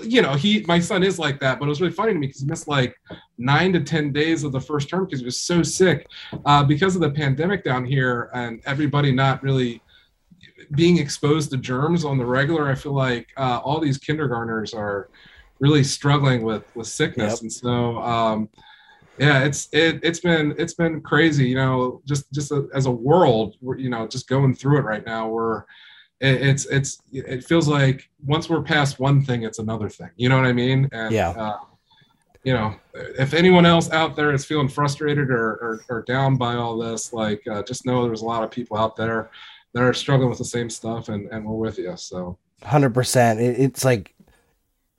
you 0.02 0.22
know 0.22 0.34
he 0.34 0.64
my 0.68 0.80
son 0.80 1.04
is 1.04 1.20
like 1.20 1.40
that 1.40 1.60
but 1.60 1.66
it 1.66 1.70
was 1.70 1.82
really 1.82 1.94
funny 1.94 2.14
to 2.14 2.20
me 2.20 2.28
because 2.28 2.42
he 2.42 2.48
missed 2.48 2.68
like 2.68 2.96
nine 3.38 3.74
to 3.74 3.82
ten 3.82 4.12
days 4.14 4.44
of 4.46 4.52
the 4.54 4.60
first 4.62 4.88
term 4.90 5.04
because 5.06 5.20
he 5.20 5.26
was 5.26 5.40
so 5.40 5.62
sick 5.62 6.08
uh, 6.46 6.64
because 6.64 6.96
of 6.96 7.02
the 7.02 7.12
pandemic 7.12 7.64
down 7.64 7.84
here 7.86 8.30
and 8.34 8.62
everybody 8.66 9.12
not 9.12 9.44
really 9.44 9.82
being 10.76 10.98
exposed 10.98 11.52
to 11.52 11.58
germs 11.58 12.06
on 12.06 12.18
the 12.18 12.26
regular, 12.26 12.70
I 12.70 12.76
feel 12.76 12.94
like 12.94 13.28
uh, 13.38 13.60
all 13.64 13.80
these 13.80 13.98
kindergartners 13.98 14.74
are 14.74 15.10
really 15.60 15.84
struggling 15.84 16.42
with 16.44 16.64
with 16.76 16.88
sickness, 16.88 17.34
Yep. 17.34 17.42
and 17.42 17.54
so 17.54 17.98
um, 18.00 18.50
yeah, 19.18 19.44
it's 19.44 19.70
it, 19.72 20.00
it's 20.04 20.20
been 20.20 20.56
it's 20.58 20.74
been 20.74 21.02
crazy. 21.02 21.48
You 21.48 21.56
know, 21.56 22.02
just 22.06 22.32
just 22.32 22.52
a, 22.52 22.68
as 22.74 22.86
a 22.86 22.92
world, 22.92 23.56
we're, 23.62 23.78
you 23.78 23.90
know, 23.90 24.08
just 24.08 24.28
going 24.28 24.54
through 24.56 24.80
it 24.80 24.84
right 24.84 25.06
now. 25.06 25.30
We're 25.30 25.60
it, 26.20 26.42
it's 26.42 26.66
it's 26.66 27.02
it 27.12 27.44
feels 27.44 27.68
like 27.68 28.10
once 28.26 28.50
we're 28.50 28.64
past 28.64 29.00
one 29.00 29.24
thing, 29.24 29.44
it's 29.44 29.60
another 29.60 29.90
thing. 29.90 30.10
You 30.16 30.30
know 30.30 30.38
what 30.38 30.46
I 30.46 30.54
mean? 30.54 30.90
And, 30.92 31.14
Yeah. 31.14 31.30
Uh, 31.30 31.60
you 32.44 32.54
know, 32.54 32.76
if 32.94 33.34
anyone 33.34 33.66
else 33.66 33.90
out 33.92 34.18
there 34.18 34.34
is 34.34 34.44
feeling 34.44 34.68
frustrated 34.68 35.30
or, 35.30 35.54
or, 35.54 35.86
or 35.88 36.02
down 36.02 36.36
by 36.36 36.56
all 36.56 36.78
this, 36.78 37.14
like, 37.14 37.42
uh, 37.48 37.64
just 37.64 37.86
know 37.86 38.04
there's 38.06 38.22
a 38.22 38.26
lot 38.26 38.44
of 38.44 38.52
people 38.52 38.78
out 38.78 38.98
there 38.98 39.30
that 39.74 39.82
are 39.82 39.94
struggling 39.94 40.30
with 40.30 40.40
the 40.40 40.46
same 40.46 40.70
stuff, 40.70 41.08
and, 41.08 41.32
and 41.32 41.46
we're 41.46 41.56
with 41.56 41.78
you. 41.78 41.96
So, 41.96 42.38
Hundred 42.62 42.94
percent. 42.94 43.40
It's 43.40 43.86
like 43.86 44.14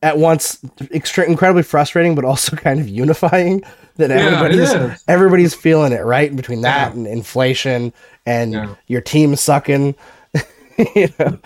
at 0.05 0.19
once 0.19 0.57
extre- 0.93 1.27
incredibly 1.27 1.63
frustrating, 1.63 2.15
but 2.15 2.25
also 2.25 2.55
kind 2.67 2.79
of 2.79 2.89
unifying 2.89 3.63
that 3.97 4.11
Yeah, 4.11 4.17
everybody's 4.17 5.03
everybody's 5.09 5.55
feeling 5.55 5.93
it 5.93 6.05
right 6.05 6.35
between 6.35 6.61
that 6.63 6.93
Yeah. 6.93 6.99
and 6.99 7.07
inflation 7.07 7.93
and 8.27 8.53
Yeah. 8.53 8.75
your 8.87 9.01
team 9.01 9.35
sucking. 9.37 9.95
you 10.95 11.09
know, 11.19 11.39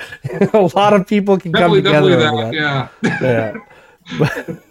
a 0.55 0.71
lot 0.75 0.93
of 0.95 1.07
people 1.07 1.39
can 1.39 1.53
come 1.53 1.73
together. 1.75 2.11
definitely 2.17 2.59
that. 2.59 2.89
that. 3.03 3.23
Yeah. 3.23 3.59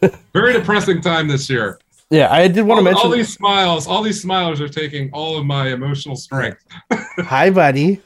Yeah. 0.01 0.09
Very 0.33 0.53
depressing 0.53 0.99
time 1.01 1.27
this 1.27 1.49
year. 1.49 1.79
Yeah, 2.09 2.31
I 2.31 2.47
did 2.47 2.63
want 2.65 2.79
to 2.79 2.83
mention. 2.83 3.05
all 3.05 3.11
these 3.11 3.31
smiles, 3.33 3.85
all 3.85 4.01
these 4.01 4.19
smiles 4.21 4.59
are 4.61 4.69
taking 4.69 5.09
all 5.13 5.37
of 5.37 5.45
my 5.45 5.67
emotional 5.67 6.15
strength. 6.15 6.63
Hi, 7.19 7.49
buddy. 7.51 8.01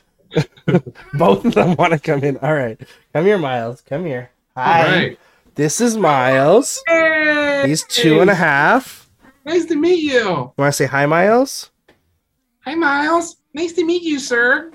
Both 1.14 1.46
of 1.46 1.54
them 1.54 1.76
want 1.76 1.94
to 1.94 2.00
come 2.00 2.24
in. 2.24 2.38
All 2.40 2.54
right, 2.54 2.80
come 3.14 3.26
here, 3.26 3.38
Miles. 3.38 3.82
Come 3.82 4.06
here. 4.06 4.32
Hi. 4.58 5.16
All 5.52 5.56
right. 5.56 5.56
This 5.56 5.82
is 5.82 5.98
Miles. 5.98 6.82
He's 7.66 7.84
two 7.84 8.22
and 8.22 8.30
a 8.30 8.36
half. 8.36 9.10
Nice 9.46 9.66
to 9.66 9.76
meet 9.76 10.02
you. 10.02 10.20
You 10.20 10.54
want 10.58 10.70
to 10.70 10.72
say 10.72 10.86
hi, 10.86 11.06
Miles? 11.06 11.72
Hi, 12.62 12.76
Miles. 12.76 13.38
Nice 13.54 13.74
to 13.74 13.86
meet 13.86 14.02
you, 14.02 14.20
sir. 14.20 14.72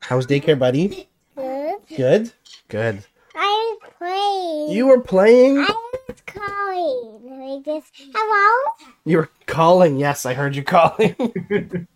How 0.00 0.16
was 0.16 0.26
daycare, 0.26 0.58
buddy? 0.58 1.08
Good. 1.36 1.74
Good. 1.96 2.32
Good. 2.68 3.04
I 3.34 3.76
was 3.80 3.90
playing. 3.98 4.76
You 4.76 4.86
were 4.86 5.00
playing. 5.00 5.58
I 5.58 5.90
was 6.08 6.20
calling 6.26 7.40
like 7.40 7.64
this. 7.64 7.84
Hello. 8.14 8.72
You 9.04 9.16
were 9.18 9.30
calling. 9.46 9.98
Yes, 9.98 10.26
I 10.26 10.34
heard 10.34 10.54
you 10.54 10.62
calling. 10.62 11.16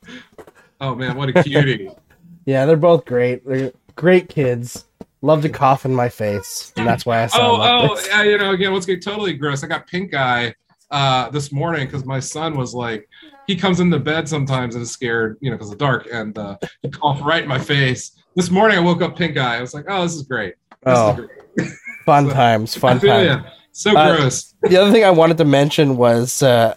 Oh 0.83 0.95
man, 0.95 1.15
what 1.15 1.29
a 1.29 1.43
cutie. 1.43 1.91
yeah, 2.47 2.65
they're 2.65 2.75
both 2.75 3.05
great. 3.05 3.47
They're 3.47 3.71
great 3.97 4.31
kids. 4.31 4.87
Love 5.23 5.43
to 5.43 5.49
cough 5.51 5.85
in 5.85 5.95
my 5.95 6.09
face, 6.09 6.73
and 6.77 6.87
that's 6.87 7.05
why 7.05 7.23
I 7.23 7.27
sound 7.29 7.45
oh, 7.45 7.55
like 7.57 7.91
oh, 7.91 7.95
this. 7.95 8.09
yeah, 8.09 8.23
you 8.23 8.39
know, 8.39 8.53
again, 8.53 8.73
let's 8.73 8.87
get 8.87 9.03
totally 9.03 9.35
gross. 9.35 9.63
I 9.63 9.67
got 9.67 9.87
pink 9.87 10.15
eye 10.15 10.55
uh, 10.91 11.29
this 11.31 11.53
morning 11.53 11.87
because 11.87 12.05
my 12.07 12.19
son 12.21 12.57
was 12.57 12.73
like, 12.75 13.07
he 13.47 13.55
comes 13.55 13.81
into 13.81 13.99
bed 13.99 14.29
sometimes 14.29 14.75
and 14.77 14.83
is 14.83 14.91
scared, 14.91 15.37
you 15.41 15.51
know, 15.51 15.57
because 15.57 15.71
of 15.71 15.79
the 15.79 15.85
dark, 15.85 16.09
and 16.11 16.37
uh, 16.39 16.57
he 16.83 16.89
coughed 16.89 17.23
right 17.23 17.43
in 17.43 17.49
my 17.49 17.59
face. 17.59 18.13
This 18.35 18.51
morning 18.51 18.79
I 18.79 18.81
woke 18.81 19.03
up 19.03 19.17
pink 19.17 19.37
eye. 19.37 19.59
I 19.59 19.61
was 19.61 19.75
like, 19.75 19.85
oh, 19.89 20.03
this 20.05 20.15
is 20.15 20.23
great. 20.23 20.55
This 20.85 20.97
Oh, 20.97 21.11
is 21.11 21.17
great. 21.57 21.71
fun 22.07 22.29
times, 22.31 22.75
fun 22.77 22.99
times. 23.01 23.45
So 23.73 23.97
Uh, 23.97 24.17
gross. 24.17 24.55
the 24.63 24.77
other 24.79 24.91
thing 24.91 25.05
I 25.05 25.11
wanted 25.11 25.37
to 25.39 25.45
mention 25.45 25.97
was 25.97 26.43
uh, 26.43 26.75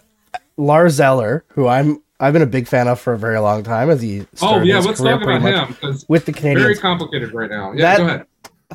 Lars 0.58 1.00
Eller, 1.00 1.44
who 1.48 1.66
I'm 1.66 2.02
I've 2.20 2.32
been 2.32 2.42
a 2.42 2.46
big 2.46 2.68
fan 2.68 2.86
of 2.88 3.00
for 3.00 3.12
a 3.12 3.18
very 3.18 3.38
long 3.38 3.62
time, 3.64 3.90
as 3.90 4.00
he 4.00 4.26
Oh 4.40 4.60
yeah, 4.62 4.78
let's 4.78 5.00
talk 5.00 5.22
about 5.22 5.42
him 5.42 5.68
because 5.68 6.04
with 6.08 6.26
the 6.26 6.32
very 6.32 6.76
complicated 6.76 7.32
right 7.32 7.50
now. 7.50 7.72
Yeah, 7.72 7.82
That- 7.82 7.98
go 7.98 8.04
ahead. 8.06 8.26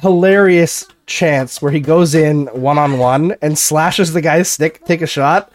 Hilarious 0.01 0.85
chance 1.07 1.61
where 1.61 1.71
he 1.71 1.79
goes 1.79 2.13
in 2.15 2.45
one 2.47 2.77
on 2.77 2.99
one 2.99 3.35
and 3.41 3.57
slashes 3.57 4.13
the 4.13 4.21
guy's 4.21 4.49
stick, 4.49 4.85
take 4.85 5.01
a 5.01 5.07
shot, 5.07 5.51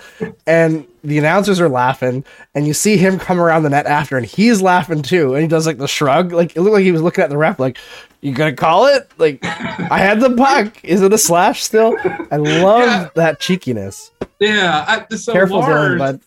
and 0.46 0.86
the 1.04 1.18
announcers 1.18 1.60
are 1.60 1.68
laughing, 1.68 2.24
and 2.54 2.66
you 2.66 2.74
see 2.74 2.96
him 2.96 3.18
come 3.18 3.40
around 3.40 3.62
the 3.62 3.70
net 3.70 3.86
after, 3.86 4.16
and 4.16 4.26
he's 4.26 4.60
laughing 4.60 5.02
too, 5.02 5.34
and 5.34 5.42
he 5.42 5.48
does 5.48 5.66
like 5.66 5.78
the 5.78 5.86
shrug, 5.88 6.32
like 6.32 6.56
it 6.56 6.60
looked 6.62 6.74
like 6.74 6.82
he 6.84 6.92
was 6.92 7.02
looking 7.02 7.22
at 7.22 7.30
the 7.30 7.36
ref, 7.38 7.58
like, 7.58 7.78
"You 8.20 8.32
gonna 8.34 8.54
call 8.54 8.86
it? 8.86 9.08
Like, 9.18 9.38
I 9.44 9.98
had 9.98 10.20
the 10.20 10.30
puck. 10.34 10.82
Is 10.84 11.00
it 11.02 11.12
a 11.12 11.18
slash 11.18 11.62
still?" 11.62 11.96
I 12.30 12.36
love 12.36 12.80
Yeah. 12.88 13.08
that 13.14 13.38
cheekiness. 13.40 14.10
Yeah, 14.40 14.84
I, 15.10 15.14
so 15.14 15.32
Careful, 15.32 15.60
Lars, 15.60 16.00
Dylan, 16.00 16.20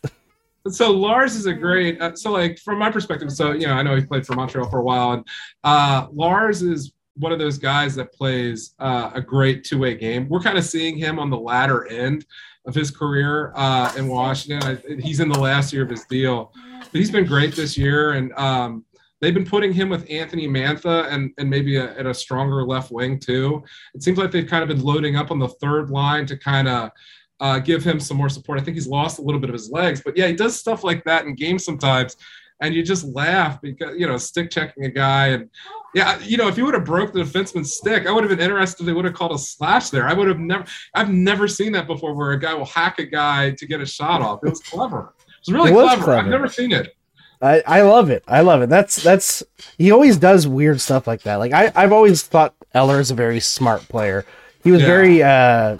but 0.63 0.73
so 0.73 0.91
Lars 0.91 1.35
is 1.35 1.45
a 1.45 1.53
great. 1.53 1.99
Uh, 2.01 2.15
so 2.15 2.31
like 2.31 2.57
from 2.59 2.79
my 2.79 2.89
perspective, 2.91 3.31
so 3.31 3.51
you 3.51 3.67
know 3.67 3.73
I 3.73 3.83
know 3.83 3.95
he 3.95 4.01
played 4.03 4.25
for 4.25 4.33
Montreal 4.33 4.69
for 4.69 4.79
a 4.79 4.83
while, 4.83 5.11
and 5.13 5.27
uh, 5.63 6.07
Lars 6.11 6.61
is 6.61 6.93
one 7.19 7.31
of 7.31 7.39
those 7.39 7.57
guys 7.57 7.95
that 7.95 8.13
plays 8.13 8.73
uh, 8.79 9.11
a 9.13 9.21
great 9.21 9.63
two 9.63 9.79
way 9.79 9.95
game. 9.95 10.27
We're 10.29 10.39
kind 10.39 10.57
of 10.57 10.65
seeing 10.65 10.97
him 10.97 11.19
on 11.19 11.29
the 11.29 11.37
latter 11.37 11.87
end 11.87 12.25
of 12.65 12.75
his 12.75 12.91
career 12.91 13.53
uh, 13.55 13.93
in 13.97 14.07
Washington. 14.07 14.79
I, 14.89 15.01
he's 15.01 15.19
in 15.19 15.29
the 15.29 15.39
last 15.39 15.71
year 15.73 15.83
of 15.83 15.89
his 15.89 16.05
deal, 16.05 16.53
but 16.79 16.93
he's 16.93 17.11
been 17.11 17.25
great 17.25 17.55
this 17.55 17.77
year, 17.77 18.13
and 18.13 18.33
um, 18.33 18.85
they've 19.21 19.33
been 19.33 19.45
putting 19.45 19.73
him 19.73 19.89
with 19.89 20.09
Anthony 20.09 20.47
Mantha 20.47 21.11
and 21.11 21.31
and 21.37 21.49
maybe 21.49 21.77
a, 21.77 21.97
at 21.97 22.05
a 22.05 22.13
stronger 22.13 22.63
left 22.63 22.91
wing 22.91 23.19
too. 23.19 23.63
It 23.93 24.03
seems 24.03 24.17
like 24.17 24.31
they've 24.31 24.47
kind 24.47 24.63
of 24.63 24.69
been 24.69 24.83
loading 24.83 25.15
up 25.15 25.31
on 25.31 25.39
the 25.39 25.47
third 25.47 25.89
line 25.89 26.25
to 26.27 26.37
kind 26.37 26.67
of 26.67 26.91
uh, 27.39 27.59
give 27.59 27.83
him 27.83 27.99
some 27.99 28.17
more 28.17 28.29
support. 28.29 28.59
I 28.59 28.63
think 28.63 28.75
he's 28.75 28.87
lost 28.87 29.19
a 29.19 29.21
little 29.21 29.39
bit 29.39 29.49
of 29.49 29.53
his 29.53 29.69
legs, 29.71 30.01
but 30.03 30.17
yeah, 30.17 30.27
he 30.27 30.33
does 30.33 30.59
stuff 30.59 30.83
like 30.83 31.03
that 31.05 31.25
in 31.25 31.35
games 31.35 31.63
sometimes, 31.63 32.17
and 32.59 32.73
you 32.73 32.83
just 32.83 33.03
laugh 33.05 33.61
because 33.61 33.95
you 33.97 34.07
know 34.07 34.17
stick 34.17 34.49
checking 34.49 34.85
a 34.85 34.89
guy 34.89 35.27
and 35.27 35.49
yeah, 35.93 36.19
you 36.19 36.37
know 36.37 36.47
if 36.47 36.57
you 36.57 36.65
would 36.65 36.73
have 36.73 36.85
broke 36.85 37.13
the 37.13 37.19
defenseman's 37.21 37.73
stick, 37.75 38.05
I 38.07 38.11
would 38.11 38.23
have 38.23 38.29
been 38.29 38.39
interested. 38.43 38.85
They 38.85 38.93
would 38.93 39.05
have 39.05 39.13
called 39.13 39.31
a 39.33 39.37
slash 39.37 39.89
there. 39.89 40.07
I 40.07 40.13
would 40.13 40.27
have 40.27 40.39
never. 40.39 40.65
I've 40.93 41.09
never 41.09 41.47
seen 41.47 41.71
that 41.73 41.87
before, 41.87 42.13
where 42.13 42.31
a 42.31 42.39
guy 42.39 42.53
will 42.53 42.65
hack 42.65 42.99
a 42.99 43.05
guy 43.05 43.51
to 43.51 43.65
get 43.65 43.81
a 43.81 43.85
shot 43.85 44.21
off. 44.21 44.39
It 44.43 44.49
was 44.49 44.59
clever. 44.61 45.13
It 45.19 45.47
was 45.47 45.53
really 45.53 45.71
It 45.71 45.73
was 45.75 45.87
clever. 45.87 46.03
clever. 46.03 46.19
I've 46.21 46.27
never 46.27 46.47
seen 46.47 46.71
it. 46.71 46.93
I, 47.41 47.61
I 47.67 47.81
love 47.81 48.09
it. 48.09 48.23
I 48.27 48.41
love 48.41 48.61
it. 48.63 48.69
That's 48.69 48.95
that's 49.01 49.43
he 49.77 49.91
always 49.91 50.17
does 50.17 50.47
weird 50.47 50.81
stuff 50.81 51.05
like 51.07 51.21
that. 51.21 51.35
Like 51.35 51.53
I, 51.53 51.71
I've 51.75 51.91
always 51.93 52.23
thought 52.23 52.55
Eller 52.73 52.99
is 52.99 53.11
a 53.11 53.15
very 53.15 53.39
smart 53.39 53.81
player. 53.87 54.25
He 54.63 54.71
was 54.71 54.81
Yeah. 54.81 54.87
very 54.87 55.23
uh 55.23 55.77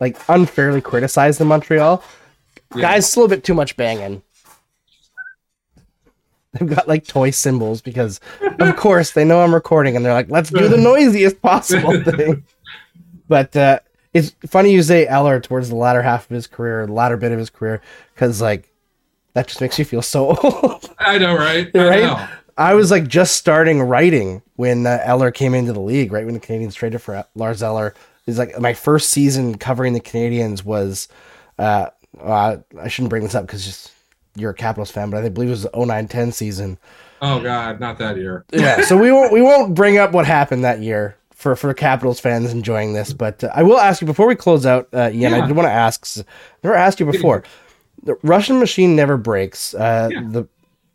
like 0.00 0.16
unfairly 0.28 0.80
criticized 0.80 1.40
in 1.40 1.46
Montreal. 1.48 2.02
Yeah. 2.74 2.80
Guys 2.82 3.14
a 3.16 3.28
bit 3.28 3.44
too 3.44 3.52
much 3.54 3.76
banging. 3.76 4.22
They've 6.58 6.68
got 6.68 6.88
like 6.88 7.06
toy 7.06 7.30
cymbals 7.30 7.80
because 7.80 8.20
of 8.58 8.76
course 8.76 9.12
they 9.12 9.24
know 9.24 9.40
I'm 9.40 9.54
recording 9.54 9.94
and 9.94 10.04
they're 10.04 10.12
like, 10.12 10.30
let's 10.30 10.50
do 10.50 10.68
the 10.68 10.76
noisiest 10.78 11.40
possible 11.40 12.02
thing. 12.02 12.44
But 13.28 13.54
uh 13.56 13.80
it's 14.12 14.34
funny 14.46 14.72
you 14.72 14.82
say 14.82 15.06
Eller 15.06 15.38
towards 15.38 15.68
the 15.68 15.76
latter 15.76 16.02
half 16.02 16.28
of 16.28 16.34
his 16.34 16.48
career, 16.48 16.84
the 16.86 16.92
latter 16.92 17.16
bit 17.16 17.30
of 17.30 17.38
his 17.38 17.50
career, 17.50 17.80
because 18.14 18.42
like 18.42 18.68
that 19.34 19.46
just 19.46 19.60
makes 19.60 19.78
you 19.78 19.84
feel 19.84 20.02
so 20.02 20.36
old. 20.36 20.90
I 20.98 21.18
know, 21.18 21.36
right? 21.36 21.70
Right? 21.74 22.02
I 22.02 22.06
know. 22.06 22.28
I 22.58 22.74
was 22.74 22.90
like 22.90 23.06
just 23.06 23.36
starting 23.36 23.80
writing 23.80 24.42
when 24.56 24.86
uh, 24.86 24.98
Eller 25.04 25.30
came 25.30 25.54
into 25.54 25.72
the 25.72 25.80
league, 25.80 26.12
right 26.12 26.24
when 26.24 26.34
the 26.34 26.40
Canadiens 26.40 26.74
traded 26.74 27.00
for 27.00 27.24
Lars 27.34 27.62
Eller. 27.62 27.94
It's 28.26 28.38
like 28.38 28.58
my 28.60 28.74
first 28.74 29.10
season 29.10 29.56
covering 29.56 29.92
the 29.92 30.00
Canadiens 30.00 30.64
was. 30.64 31.08
Uh, 31.58 31.90
uh, 32.20 32.56
I 32.78 32.88
shouldn't 32.88 33.10
bring 33.10 33.22
this 33.22 33.34
up 33.34 33.46
because 33.46 33.64
just 33.64 33.92
you're 34.36 34.50
a 34.50 34.54
Capitals 34.54 34.90
fan, 34.90 35.10
but 35.10 35.18
I 35.18 35.22
think 35.22 35.34
believe 35.34 35.48
it 35.48 35.52
was 35.52 35.62
the 35.62 35.70
09-10 35.70 36.32
season. 36.32 36.78
Oh 37.22 37.40
God, 37.42 37.80
not 37.80 37.98
that 37.98 38.16
year. 38.16 38.44
yeah, 38.52 38.80
so 38.82 38.96
we 38.96 39.12
won't 39.12 39.32
we 39.32 39.42
won't 39.42 39.74
bring 39.74 39.98
up 39.98 40.12
what 40.12 40.24
happened 40.26 40.64
that 40.64 40.80
year 40.80 41.16
for 41.34 41.54
for 41.56 41.72
Capitals 41.74 42.18
fans 42.20 42.50
enjoying 42.52 42.92
this, 42.94 43.12
but 43.12 43.44
uh, 43.44 43.50
I 43.54 43.62
will 43.62 43.78
ask 43.78 44.00
you 44.00 44.06
before 44.06 44.26
we 44.26 44.34
close 44.34 44.64
out, 44.64 44.88
uh, 44.94 45.10
Ian. 45.12 45.32
Yeah. 45.32 45.44
I 45.44 45.46
did 45.46 45.54
want 45.56 45.66
to 45.66 45.72
ask. 45.72 46.18
I 46.18 46.24
never 46.64 46.76
asked 46.76 46.98
you 47.00 47.06
before. 47.06 47.42
The 48.02 48.16
Russian 48.22 48.58
machine 48.58 48.96
never 48.96 49.16
breaks. 49.18 49.74
Uh, 49.74 50.08
Yeah. 50.10 50.22
The 50.30 50.48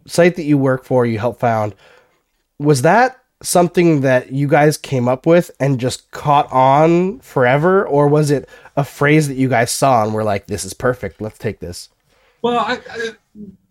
site 0.08 0.36
that 0.38 0.43
you 0.43 0.58
work 0.58 0.84
for, 0.86 1.06
you 1.06 1.19
helped 1.19 1.39
found, 1.39 1.76
was 2.60 2.82
that 2.84 3.19
something 3.43 4.02
that 4.02 4.32
you 4.32 4.48
guys 4.48 4.78
came 4.78 5.08
up 5.08 5.26
with 5.28 5.52
and 5.60 5.80
just 5.80 6.10
caught 6.12 6.52
on 6.52 7.19
forever, 7.19 7.86
or 7.86 8.08
was 8.08 8.32
it 8.32 8.50
a 8.76 8.84
phrase 8.84 9.28
that 9.28 9.36
you 9.36 9.50
guys 9.50 9.71
saw 9.71 10.04
and 10.04 10.13
were 10.13 10.24
like, 10.24 10.48
"This 10.48 10.65
is 10.65 10.74
perfect. 10.74 11.21
Let's 11.21 11.38
take 11.38 11.60
this." 11.60 11.89
Well, 12.41 12.58
I, 12.60 12.80
I, 12.89 13.10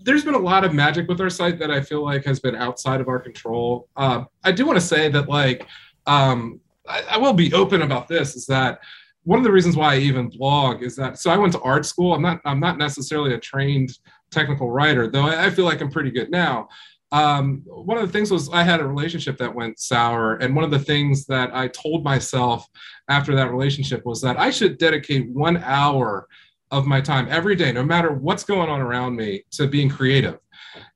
there's 0.05 0.25
been 0.25 0.35
a 0.35 0.39
lot 0.39 0.65
of 0.65 0.75
magic 0.75 1.09
with 1.09 1.21
our 1.21 1.31
site 1.31 1.59
that 1.59 1.71
I 1.71 1.81
feel 1.81 2.05
like 2.05 2.25
has 2.25 2.39
been 2.39 2.55
outside 2.55 3.01
of 3.01 3.09
our 3.09 3.19
control. 3.19 3.89
Uh, 3.97 4.25
I 4.45 4.53
do 4.53 4.67
want 4.67 4.79
to 4.79 4.85
say 4.85 5.09
that, 5.09 5.29
like, 5.29 5.67
um, 6.07 6.61
I, 6.87 7.03
I 7.13 7.19
will 7.19 7.33
be 7.33 7.53
open 7.55 7.83
about 7.83 8.07
this. 8.07 8.37
Is 8.37 8.47
that 8.47 8.81
one 9.25 9.39
of 9.39 9.45
the 9.45 9.53
reasons 9.53 9.77
why 9.77 9.95
I 9.95 9.99
even 9.99 10.29
blog 10.29 10.83
is 10.83 10.95
that 10.97 11.19
so 11.19 11.31
I 11.31 11.39
went 11.39 11.55
to 11.55 11.61
art 11.63 11.87
school. 11.87 12.15
I'm 12.15 12.23
not 12.23 12.41
I'm 12.45 12.61
not 12.61 12.79
necessarily 12.79 13.35
a 13.35 13.41
trained 13.41 13.99
technical 14.31 14.71
writer, 14.71 15.11
though 15.11 15.27
I, 15.27 15.47
I 15.47 15.51
feel 15.51 15.65
like 15.65 15.81
I'm 15.81 15.91
pretty 15.91 16.11
good 16.11 16.31
now. 16.31 16.69
Um, 17.11 17.63
one 17.67 17.97
of 17.97 18.07
the 18.07 18.13
things 18.13 18.31
was 18.31 18.51
I 18.51 18.65
had 18.65 18.81
a 18.81 18.87
relationship 18.87 19.39
that 19.39 19.55
went 19.55 19.79
sour, 19.79 20.35
and 20.35 20.55
one 20.55 20.65
of 20.65 20.71
the 20.71 20.79
things 20.79 21.25
that 21.27 21.55
I 21.55 21.69
told 21.69 22.05
myself 22.05 22.67
after 23.09 23.35
that 23.37 23.51
relationship 23.51 24.05
was 24.05 24.21
that 24.23 24.39
I 24.39 24.51
should 24.51 24.79
dedicate 24.79 25.31
one 25.31 25.59
hour 25.59 26.29
of 26.75 26.87
my 26.87 27.01
time 27.01 27.29
every 27.31 27.55
day, 27.55 27.71
no 27.73 27.85
matter 27.85 28.13
what's 28.13 28.45
going 28.45 28.69
on 28.69 28.81
around 28.81 29.15
me, 29.17 29.45
to 29.53 29.69
being 29.69 29.89
creative. 29.89 30.39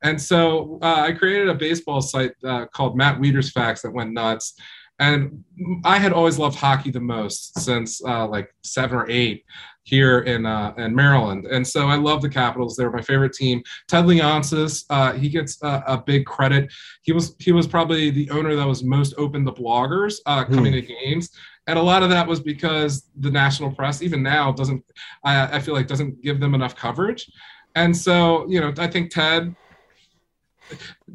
And 0.02 0.20
so 0.20 0.78
uh, 0.82 1.02
I 1.06 1.12
created 1.12 1.48
a 1.48 1.54
baseball 1.54 2.00
site 2.00 2.32
uh, 2.44 2.66
called 2.66 2.96
Matt 2.96 3.20
Wieters 3.20 3.52
Facts 3.52 3.82
that 3.82 3.92
went 3.92 4.12
nuts. 4.12 4.54
And 4.98 5.44
I 5.84 5.98
had 5.98 6.12
always 6.12 6.38
loved 6.38 6.56
hockey 6.56 6.90
the 6.90 7.00
most 7.00 7.56
since 7.60 8.04
uh, 8.04 8.26
like 8.26 8.52
seven 8.64 8.98
or 8.98 9.08
eight 9.08 9.44
here 9.88 10.20
in 10.20 10.44
uh, 10.44 10.74
in 10.76 10.94
Maryland. 10.94 11.46
And 11.46 11.66
so 11.66 11.88
I 11.88 11.96
love 11.96 12.22
the 12.22 12.28
Capitals. 12.28 12.76
They're 12.76 12.90
my 12.90 13.02
favorite 13.02 13.32
team. 13.32 13.62
Ted 13.88 14.04
Leonsis, 14.04 14.84
uh, 14.90 15.12
he 15.12 15.28
gets 15.28 15.62
a, 15.62 15.82
a 15.86 16.02
big 16.04 16.26
credit. 16.26 16.72
He 17.02 17.12
was 17.12 17.34
he 17.38 17.52
was 17.52 17.66
probably 17.66 18.10
the 18.10 18.30
owner 18.30 18.54
that 18.54 18.66
was 18.66 18.84
most 18.84 19.14
open 19.16 19.44
to 19.46 19.52
bloggers 19.52 20.16
uh, 20.26 20.44
coming 20.44 20.72
to 20.72 20.82
games 20.82 21.30
and 21.68 21.78
a 21.78 21.82
lot 21.82 22.02
of 22.02 22.08
that 22.08 22.26
was 22.26 22.40
because 22.40 23.10
the 23.20 23.30
national 23.30 23.70
press 23.70 24.02
even 24.02 24.22
now 24.22 24.50
doesn't 24.50 24.82
I, 25.22 25.56
I 25.56 25.60
feel 25.60 25.74
like 25.74 25.86
doesn't 25.86 26.22
give 26.22 26.40
them 26.40 26.54
enough 26.54 26.74
coverage 26.74 27.30
and 27.76 27.96
so 27.96 28.48
you 28.48 28.60
know 28.60 28.72
i 28.78 28.88
think 28.88 29.10
ted 29.10 29.54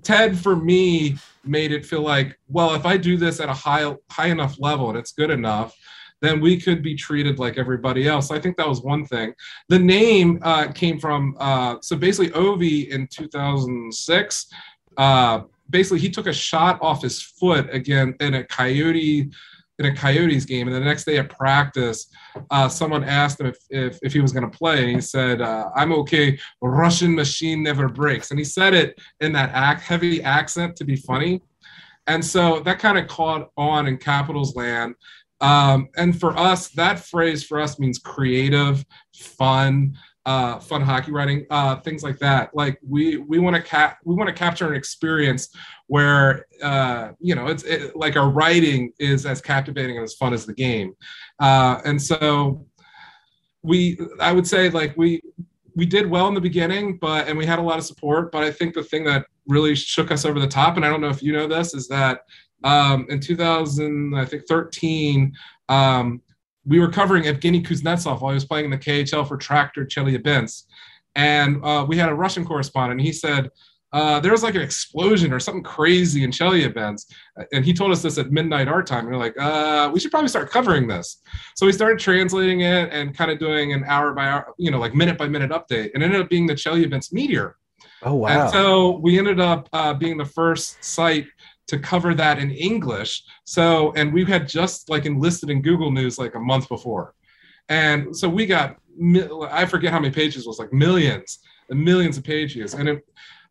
ted 0.04 0.38
for 0.38 0.56
me 0.56 1.18
made 1.44 1.72
it 1.72 1.86
feel 1.86 2.02
like 2.02 2.38
well 2.48 2.76
if 2.76 2.86
i 2.86 2.96
do 2.96 3.18
this 3.18 3.40
at 3.40 3.50
a 3.50 3.54
high 3.54 3.94
high 4.10 4.28
enough 4.28 4.60
level 4.60 4.90
and 4.90 4.98
it's 4.98 5.12
good 5.12 5.32
enough 5.32 5.76
then 6.24 6.40
we 6.40 6.60
could 6.60 6.82
be 6.82 6.96
treated 6.96 7.38
like 7.38 7.58
everybody 7.58 8.08
else. 8.08 8.32
I 8.32 8.40
think 8.40 8.56
that 8.58 8.68
was 8.68 8.82
one 8.82 9.06
thing. 9.06 9.34
The 9.68 9.80
name 9.80 10.40
uh, 10.42 10.72
came 10.72 11.00
from 11.00 11.36
uh, 11.40 11.76
so 11.82 11.98
basically 11.98 12.32
Ovi 12.32 12.88
in 12.88 13.08
2006. 13.08 14.48
Uh, 14.98 15.42
basically, 15.70 16.00
he 16.00 16.10
took 16.10 16.28
a 16.28 16.34
shot 16.34 16.80
off 16.82 17.02
his 17.02 17.22
foot 17.22 17.68
again 17.74 18.16
in 18.20 18.36
a 18.36 18.44
coyote 18.46 19.32
in 19.80 19.86
a 19.88 19.96
Coyotes 19.96 20.46
game, 20.46 20.68
and 20.68 20.76
the 20.76 20.80
next 20.80 21.04
day 21.04 21.18
at 21.18 21.30
practice, 21.30 22.08
uh, 22.52 22.70
someone 22.70 23.04
asked 23.04 23.40
him 23.40 23.48
if, 23.48 23.58
if, 23.72 24.00
if 24.04 24.14
he 24.14 24.20
was 24.20 24.32
going 24.32 24.50
to 24.50 24.58
play, 24.58 24.84
and 24.84 24.92
he 24.92 25.02
said, 25.02 25.42
uh, 25.42 25.72
"I'm 25.76 25.92
okay. 25.94 26.38
Russian 26.62 27.16
machine 27.16 27.64
never 27.64 27.90
breaks," 27.90 28.30
and 28.30 28.40
he 28.40 28.46
said 28.46 28.74
it 28.74 29.02
in 29.20 29.34
that 29.34 29.50
act, 29.54 29.82
heavy 29.82 30.22
accent 30.22 30.76
to 30.76 30.86
be 30.86 30.96
funny, 30.96 31.42
and 32.08 32.24
so 32.24 32.60
that 32.62 32.80
kind 32.80 32.98
of 32.98 33.08
caught 33.08 33.50
on 33.58 33.88
in 33.88 33.98
Capitals 33.98 34.56
land. 34.56 34.96
Um, 35.42 35.90
and 35.98 36.18
for 36.20 36.38
us, 36.38 36.70
that 36.70 37.00
phrase 37.00 37.44
for 37.44 37.60
us 37.60 37.80
means 37.80 38.00
creative, 38.00 38.86
fun, 39.14 39.98
uh, 40.26 40.60
fun 40.60 40.82
hockey 40.82 41.12
writing, 41.12 41.46
uh, 41.50 41.78
things 41.78 42.04
like 42.04 42.18
that. 42.20 42.56
Like 42.56 42.80
we 42.88 43.18
we 43.18 43.40
want 43.40 43.56
to 43.56 43.62
cap 43.62 43.98
we 44.06 44.16
want 44.16 44.30
to 44.30 44.34
capture 44.34 44.68
an 44.70 44.76
experience 44.76 45.50
where 45.88 46.46
uh, 46.62 47.10
you 47.20 47.36
know 47.36 47.48
it's 47.48 47.64
it, 47.64 47.96
like 47.96 48.16
our 48.16 48.30
writing 48.30 48.94
is 49.00 49.26
as 49.26 49.42
captivating 49.42 49.98
and 49.98 50.04
as 50.04 50.14
fun 50.14 50.34
as 50.34 50.46
the 50.46 50.54
game. 50.54 50.94
Uh, 51.40 51.82
and 51.84 52.02
so 52.02 52.66
we 53.64 54.00
I 54.20 54.32
would 54.32 54.48
say 54.48 54.70
like 54.70 54.96
we 54.96 55.22
we 55.76 55.86
did 55.86 56.10
well 56.10 56.28
in 56.28 56.34
the 56.34 56.42
beginning, 56.42 56.98
but 57.00 57.28
and 57.28 57.38
we 57.38 57.46
had 57.46 57.60
a 57.60 57.64
lot 57.64 57.78
of 57.78 57.86
support. 57.86 58.32
But 58.32 58.44
I 58.44 58.52
think 58.52 58.74
the 58.74 58.84
thing 58.84 59.04
that 59.06 59.26
really 59.48 59.76
shook 59.76 60.12
us 60.12 60.24
over 60.24 60.40
the 60.40 60.48
top, 60.48 60.78
and 60.78 60.86
I 60.86 60.90
don't 60.90 61.02
know 61.02 61.10
if 61.10 61.22
you 61.22 61.34
know 61.34 61.48
this, 61.48 61.74
is 61.74 61.88
that 61.90 62.22
um, 62.64 63.06
in 63.10 63.20
2000, 63.20 64.16
I 64.16 64.26
think 64.26 64.48
13, 64.48 65.34
um, 65.70 66.22
we 66.66 66.80
were 66.80 66.90
covering 66.90 67.24
Evgeny 67.24 67.66
Kuznetsov 67.66 68.22
while 68.22 68.32
he 68.32 68.36
was 68.36 68.46
playing 68.46 68.66
in 68.66 68.72
the 68.72 68.78
KHL 68.78 69.28
for 69.28 69.38
Tractor 69.38 69.86
Chelyabinsk. 69.86 70.64
And 71.16 71.64
uh, 71.64 71.86
we 71.88 71.98
had 71.98 72.10
a 72.10 72.16
Russian 72.16 72.46
correspondent. 72.46 73.00
And 73.00 73.06
he 73.06 73.14
said, 73.14 73.50
uh, 73.92 74.20
there 74.20 74.32
was 74.32 74.42
like 74.42 74.56
an 74.56 74.62
explosion 74.62 75.32
or 75.32 75.40
something 75.40 75.62
crazy 75.62 76.24
in 76.24 76.32
Chelyabinsk. 76.32 77.06
And 77.52 77.64
he 77.64 77.74
told 77.74 77.92
us 77.92 78.02
this 78.02 78.18
at 78.18 78.32
midnight 78.32 78.68
our 78.68 78.82
time. 78.82 79.06
And 79.06 79.10
we're 79.10 79.18
like, 79.18 79.40
uh, 79.40 79.92
we 79.94 80.00
should 80.00 80.10
probably 80.10 80.30
start 80.30 80.50
covering 80.50 80.88
this. 80.88 81.22
So 81.56 81.68
we 81.68 81.72
started 81.72 82.00
translating 82.00 82.62
it 82.62 82.92
and 82.92 83.16
kind 83.16 83.30
of 83.30 83.38
doing 83.38 83.74
an 83.74 83.84
hour 83.86 84.14
by 84.14 84.28
hour, 84.28 84.54
you 84.58 84.72
know, 84.72 84.80
like 84.80 84.96
minute 84.96 85.18
by 85.18 85.28
minute 85.28 85.52
update. 85.52 85.92
And 85.94 86.02
it 86.02 86.08
ended 86.08 86.22
up 86.22 86.30
being 86.30 86.48
the 86.48 86.56
Chelyabinsk 86.56 87.14
meteor. 87.14 87.58
Oh 88.06 88.16
wow! 88.16 88.28
And 88.28 88.52
so 88.52 88.98
we 88.98 89.18
ended 89.18 89.40
up 89.40 89.70
uh, 89.72 89.94
being 89.94 90.18
the 90.18 90.26
first 90.26 90.84
site 90.84 91.28
to 91.68 91.80
cover 91.80 92.14
that 92.14 92.40
in 92.40 92.52
English. 92.52 93.24
So, 93.46 93.94
and 93.94 94.14
we 94.14 94.26
had 94.26 94.48
just 94.48 94.90
like 94.90 95.06
enlisted 95.06 95.50
in 95.50 95.62
Google 95.62 95.92
News 95.92 96.18
like 96.18 96.36
a 96.36 96.40
month 96.40 96.68
before. 96.70 97.14
And 97.70 98.16
so 98.16 98.28
we 98.28 98.46
got, 98.46 98.78
I 99.50 99.66
forget 99.66 99.92
how 99.92 100.00
many 100.00 100.14
pages 100.14 100.46
it 100.46 100.48
was 100.48 100.60
like 100.60 100.74
millions 100.74 101.40
and 101.70 101.84
millions 101.84 102.18
of 102.18 102.24
pages. 102.24 102.74
And 102.74 102.90
it, 102.90 103.06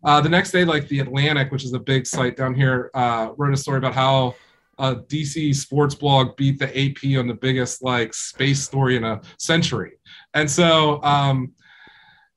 uh, 0.05 0.21
the 0.21 0.29
next 0.29 0.51
day, 0.51 0.65
like 0.65 0.89
the 0.89 1.01
Atlantic, 1.01 1.51
which 1.53 1.65
is 1.65 1.73
a 1.73 1.79
big 1.79 2.07
site 2.07 2.37
down 2.37 2.55
here, 2.55 2.91
uh, 2.95 3.31
wrote 3.37 3.55
a 3.55 3.57
story 3.57 3.79
about 3.79 3.95
how 3.95 4.35
a 4.79 4.97
DC 4.97 5.55
sports 5.55 5.95
blog 5.95 6.37
beat 6.37 6.59
the 6.59 6.69
AP 6.69 7.19
on 7.19 7.29
the 7.29 7.35
biggest 7.35 7.83
like 7.83 8.13
space 8.13 8.63
story 8.63 8.97
in 8.97 9.05
a 9.05 9.21
century. 9.39 9.93
And 10.35 10.51
so, 10.51 11.03
um, 11.03 11.53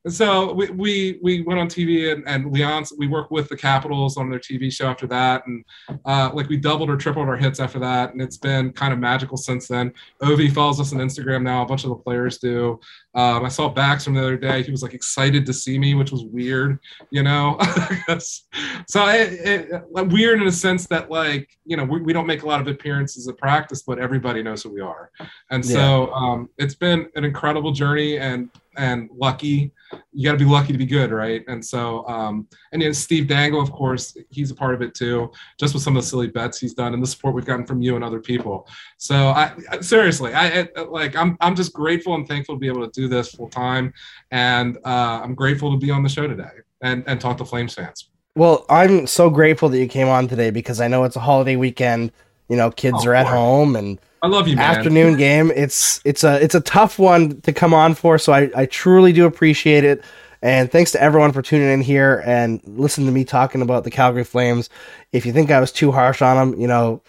and 0.05 0.13
so 0.13 0.53
we, 0.53 0.69
we 0.69 1.19
we 1.21 1.41
went 1.41 1.59
on 1.59 1.67
TV 1.67 2.13
and, 2.13 2.23
and 2.27 2.45
Leonsis 2.45 2.93
we 2.97 3.07
worked 3.07 3.31
with 3.31 3.49
the 3.49 3.57
Capitals 3.57 4.17
on 4.17 4.29
their 4.29 4.39
TV 4.39 4.71
show 4.71 4.87
after 4.87 5.07
that 5.07 5.45
and 5.47 5.65
uh, 6.05 6.29
like 6.33 6.47
we 6.47 6.57
doubled 6.57 6.89
or 6.89 6.95
tripled 6.95 7.27
our 7.27 7.35
hits 7.35 7.59
after 7.59 7.79
that 7.79 8.13
and 8.13 8.21
it's 8.21 8.37
been 8.37 8.71
kind 8.71 8.93
of 8.93 8.99
magical 8.99 9.35
since 9.35 9.67
then. 9.67 9.91
Ovi 10.21 10.51
follows 10.51 10.79
us 10.79 10.93
on 10.93 10.99
Instagram 10.99 11.41
now. 11.41 11.63
A 11.63 11.65
bunch 11.65 11.83
of 11.83 11.89
the 11.89 11.95
players 11.95 12.37
do. 12.37 12.79
Um, 13.15 13.45
I 13.45 13.49
saw 13.49 13.73
Backstrom 13.73 14.13
the 14.13 14.21
other 14.21 14.37
day. 14.37 14.61
He 14.61 14.71
was 14.71 14.83
like 14.83 14.93
excited 14.93 15.45
to 15.45 15.53
see 15.53 15.79
me, 15.79 15.95
which 15.95 16.11
was 16.11 16.23
weird, 16.25 16.79
you 17.11 17.23
know. 17.23 17.57
so 18.19 19.07
it, 19.07 19.71
it, 19.71 19.83
weird 19.89 20.41
in 20.41 20.47
a 20.47 20.51
sense 20.51 20.85
that 20.87 21.09
like 21.09 21.49
you 21.65 21.77
know 21.77 21.83
we, 21.83 22.01
we 22.01 22.13
don't 22.13 22.27
make 22.27 22.43
a 22.43 22.47
lot 22.47 22.61
of 22.61 22.67
appearances 22.67 23.27
at 23.27 23.37
practice, 23.37 23.83
but 23.83 23.99
everybody 23.99 24.43
knows 24.43 24.63
who 24.63 24.69
we 24.69 24.81
are. 24.81 25.11
And 25.49 25.65
so 25.65 26.11
um, 26.13 26.49
it's 26.57 26.75
been 26.75 27.09
an 27.15 27.23
incredible 27.23 27.71
journey 27.71 28.19
and 28.19 28.49
and 28.77 29.09
lucky. 29.15 29.71
You 30.13 30.25
got 30.25 30.33
to 30.33 30.43
be 30.43 30.49
lucky 30.49 30.71
to 30.73 30.77
be 30.77 30.85
good, 30.85 31.11
right? 31.11 31.43
And 31.47 31.63
so, 31.63 32.07
um, 32.07 32.47
and 32.71 32.81
then 32.81 32.93
Steve 32.93 33.27
Dangle, 33.27 33.61
of 33.61 33.71
course, 33.71 34.17
he's 34.29 34.51
a 34.51 34.55
part 34.55 34.73
of 34.73 34.81
it 34.81 34.93
too, 34.93 35.31
just 35.59 35.73
with 35.73 35.83
some 35.83 35.95
of 35.95 36.03
the 36.03 36.09
silly 36.09 36.27
bets 36.27 36.59
he's 36.59 36.73
done 36.73 36.93
and 36.93 37.01
the 37.03 37.07
support 37.07 37.35
we've 37.35 37.45
gotten 37.45 37.65
from 37.65 37.81
you 37.81 37.95
and 37.95 38.03
other 38.03 38.19
people. 38.19 38.67
So, 38.97 39.15
I, 39.15 39.53
I 39.71 39.81
seriously, 39.81 40.33
I, 40.33 40.67
I 40.75 40.81
like, 40.81 41.15
I'm, 41.15 41.37
I'm 41.41 41.55
just 41.55 41.73
grateful 41.73 42.15
and 42.15 42.27
thankful 42.27 42.55
to 42.55 42.59
be 42.59 42.67
able 42.67 42.85
to 42.89 42.91
do 42.99 43.07
this 43.07 43.31
full 43.31 43.49
time, 43.49 43.93
and 44.31 44.77
uh, 44.85 45.21
I'm 45.23 45.35
grateful 45.35 45.71
to 45.71 45.77
be 45.77 45.91
on 45.91 46.03
the 46.03 46.09
show 46.09 46.27
today 46.27 46.49
and 46.81 47.03
and 47.07 47.21
talk 47.21 47.37
to 47.37 47.45
Flames 47.45 47.73
fans. 47.73 48.09
Well, 48.35 48.65
I'm 48.69 49.07
so 49.07 49.29
grateful 49.29 49.69
that 49.69 49.79
you 49.79 49.87
came 49.87 50.09
on 50.09 50.27
today 50.27 50.49
because 50.49 50.81
I 50.81 50.87
know 50.89 51.03
it's 51.05 51.15
a 51.15 51.21
holiday 51.21 51.55
weekend. 51.55 52.11
You 52.49 52.57
know, 52.57 52.69
kids 52.69 52.97
Oh, 53.05 53.09
are 53.09 53.15
at 53.15 53.25
boy. 53.25 53.31
home 53.31 53.75
and 53.75 53.99
I 54.25 54.27
love 54.27 54.47
you, 54.47 54.55
man. 54.55 54.75
afternoon 54.75 55.17
game. 55.17 55.51
It's 55.55 56.01
it's 56.03 56.23
a 56.23 56.43
it's 56.43 56.55
a 56.55 56.61
tough 56.61 56.97
one 56.97 57.41
to 57.41 57.53
come 57.53 57.75
on 57.75 57.93
for, 57.93 58.17
so 58.17 58.33
I, 58.33 58.49
I 58.55 58.65
truly 58.65 59.13
do 59.13 59.27
appreciate 59.27 59.83
it. 59.83 60.03
And 60.41 60.71
thanks 60.71 60.91
to 60.93 61.01
everyone 61.01 61.31
for 61.31 61.43
tuning 61.43 61.69
in 61.69 61.81
here 61.81 62.23
and 62.25 62.59
listening 62.65 63.05
to 63.05 63.13
me 63.13 63.23
talking 63.23 63.61
about 63.61 63.83
the 63.83 63.91
Calgary 63.91 64.23
Flames. 64.23 64.71
If 65.11 65.27
you 65.27 65.31
think 65.31 65.51
I 65.51 65.59
was 65.59 65.71
too 65.71 65.91
harsh 65.91 66.23
on 66.23 66.51
them, 66.51 66.59
you 66.59 66.67
know, 66.67 67.03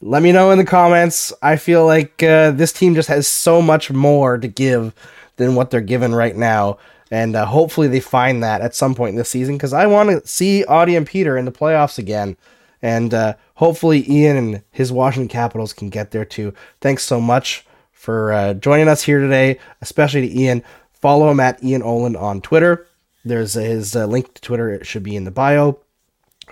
let 0.00 0.22
me 0.22 0.30
know 0.30 0.52
in 0.52 0.58
the 0.58 0.64
comments. 0.64 1.32
I 1.42 1.56
feel 1.56 1.84
like 1.84 2.22
uh, 2.22 2.52
this 2.52 2.72
team 2.72 2.94
just 2.94 3.08
has 3.08 3.26
so 3.26 3.60
much 3.60 3.90
more 3.90 4.38
to 4.38 4.46
give 4.46 4.94
than 5.36 5.56
what 5.56 5.70
they're 5.70 5.80
given 5.80 6.14
right 6.14 6.36
now. 6.36 6.78
and 7.10 7.34
uh, 7.36 7.44
hopefully 7.44 7.88
they 7.88 8.00
find 8.00 8.42
that 8.42 8.60
at 8.60 8.74
some 8.74 8.94
point 8.94 9.10
in 9.10 9.16
this 9.16 9.28
season 9.30 9.56
because 9.56 9.72
I 9.72 9.86
want 9.86 10.10
to 10.10 10.26
see 10.26 10.64
Audie 10.64 10.96
and 10.96 11.06
Peter 11.06 11.36
in 11.36 11.44
the 11.44 11.52
playoffs 11.52 11.98
again, 11.98 12.36
and 12.82 13.12
uh, 13.14 13.34
hopefully 13.54 14.04
Ian 14.10 14.36
and 14.36 14.62
his 14.70 14.92
Washington 14.92 15.28
Capitals 15.28 15.72
can 15.72 15.90
get 15.90 16.10
there 16.10 16.24
too. 16.24 16.54
Thanks 16.80 17.04
so 17.04 17.20
much 17.20 17.66
for 17.90 18.32
uh, 18.32 18.54
joining 18.54 18.88
us 18.88 19.02
here 19.02 19.20
today, 19.20 19.58
especially 19.80 20.28
to 20.28 20.38
Ian. 20.38 20.62
Follow 20.92 21.30
him 21.30 21.40
at 21.40 21.62
Ian 21.62 21.82
Oland 21.82 22.16
on 22.16 22.40
Twitter. 22.40 22.86
There's 23.24 23.54
his 23.54 23.96
uh, 23.96 24.06
link 24.06 24.34
to 24.34 24.42
Twitter. 24.42 24.70
It 24.70 24.86
should 24.86 25.02
be 25.02 25.16
in 25.16 25.24
the 25.24 25.30
bio 25.30 25.80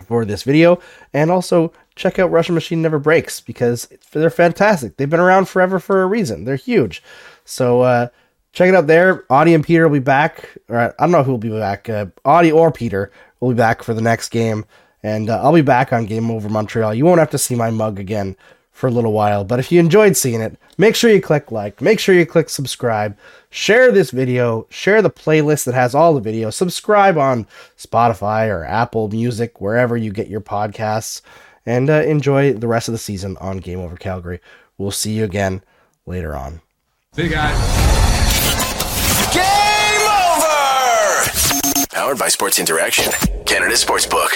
for 0.06 0.24
this 0.24 0.42
video, 0.42 0.80
and 1.12 1.30
also 1.30 1.72
check 1.94 2.18
out 2.18 2.32
Russian 2.32 2.54
Machine 2.54 2.82
Never 2.82 2.98
Breaks 2.98 3.40
because 3.40 3.88
they're 4.12 4.30
fantastic. 4.30 4.96
They've 4.96 5.08
been 5.08 5.20
around 5.20 5.48
forever 5.48 5.78
for 5.78 6.02
a 6.02 6.06
reason. 6.06 6.44
They're 6.44 6.56
huge. 6.56 7.02
So 7.44 7.82
uh, 7.82 8.08
check 8.52 8.68
it 8.68 8.74
out 8.74 8.86
there. 8.86 9.24
Audie 9.30 9.54
and 9.54 9.64
Peter 9.64 9.86
will 9.88 9.98
be 9.98 10.02
back. 10.02 10.48
Or 10.68 10.78
I 10.78 10.92
don't 10.98 11.12
know 11.12 11.22
who 11.22 11.32
will 11.32 11.38
be 11.38 11.50
back. 11.50 11.88
Uh, 11.88 12.06
Audie 12.24 12.52
or 12.52 12.72
Peter 12.72 13.12
will 13.38 13.50
be 13.50 13.56
back 13.56 13.82
for 13.82 13.94
the 13.94 14.02
next 14.02 14.30
game. 14.30 14.64
And 15.04 15.28
uh, 15.28 15.40
I'll 15.42 15.52
be 15.52 15.60
back 15.60 15.92
on 15.92 16.06
Game 16.06 16.30
Over 16.30 16.48
Montreal. 16.48 16.94
You 16.94 17.04
won't 17.04 17.18
have 17.18 17.30
to 17.32 17.38
see 17.38 17.54
my 17.54 17.70
mug 17.70 18.00
again 18.00 18.36
for 18.72 18.86
a 18.88 18.90
little 18.90 19.12
while. 19.12 19.44
But 19.44 19.60
if 19.60 19.70
you 19.70 19.78
enjoyed 19.78 20.16
seeing 20.16 20.40
it, 20.40 20.58
make 20.78 20.96
sure 20.96 21.10
you 21.10 21.20
click 21.20 21.52
like, 21.52 21.82
make 21.82 22.00
sure 22.00 22.14
you 22.14 22.24
click 22.24 22.48
subscribe, 22.48 23.16
share 23.50 23.92
this 23.92 24.10
video, 24.10 24.66
share 24.70 25.02
the 25.02 25.10
playlist 25.10 25.66
that 25.66 25.74
has 25.74 25.94
all 25.94 26.18
the 26.18 26.30
videos, 26.30 26.54
subscribe 26.54 27.18
on 27.18 27.46
Spotify 27.76 28.48
or 28.48 28.64
Apple 28.64 29.08
Music, 29.08 29.60
wherever 29.60 29.94
you 29.94 30.10
get 30.10 30.28
your 30.28 30.40
podcasts, 30.40 31.20
and 31.66 31.90
uh, 31.90 32.02
enjoy 32.02 32.54
the 32.54 32.66
rest 32.66 32.88
of 32.88 32.92
the 32.92 32.98
season 32.98 33.36
on 33.42 33.58
Game 33.58 33.80
Over 33.80 33.96
Calgary. 33.96 34.40
We'll 34.78 34.90
see 34.90 35.12
you 35.12 35.24
again 35.24 35.62
later 36.06 36.34
on. 36.34 36.62
See 37.12 37.24
you 37.24 37.28
guys. 37.28 37.54
Game 39.34 40.08
over! 40.08 41.86
Powered 41.92 42.18
by 42.18 42.28
Sports 42.28 42.58
Interaction, 42.58 43.12
Canada 43.44 43.74
Sportsbook. 43.74 44.30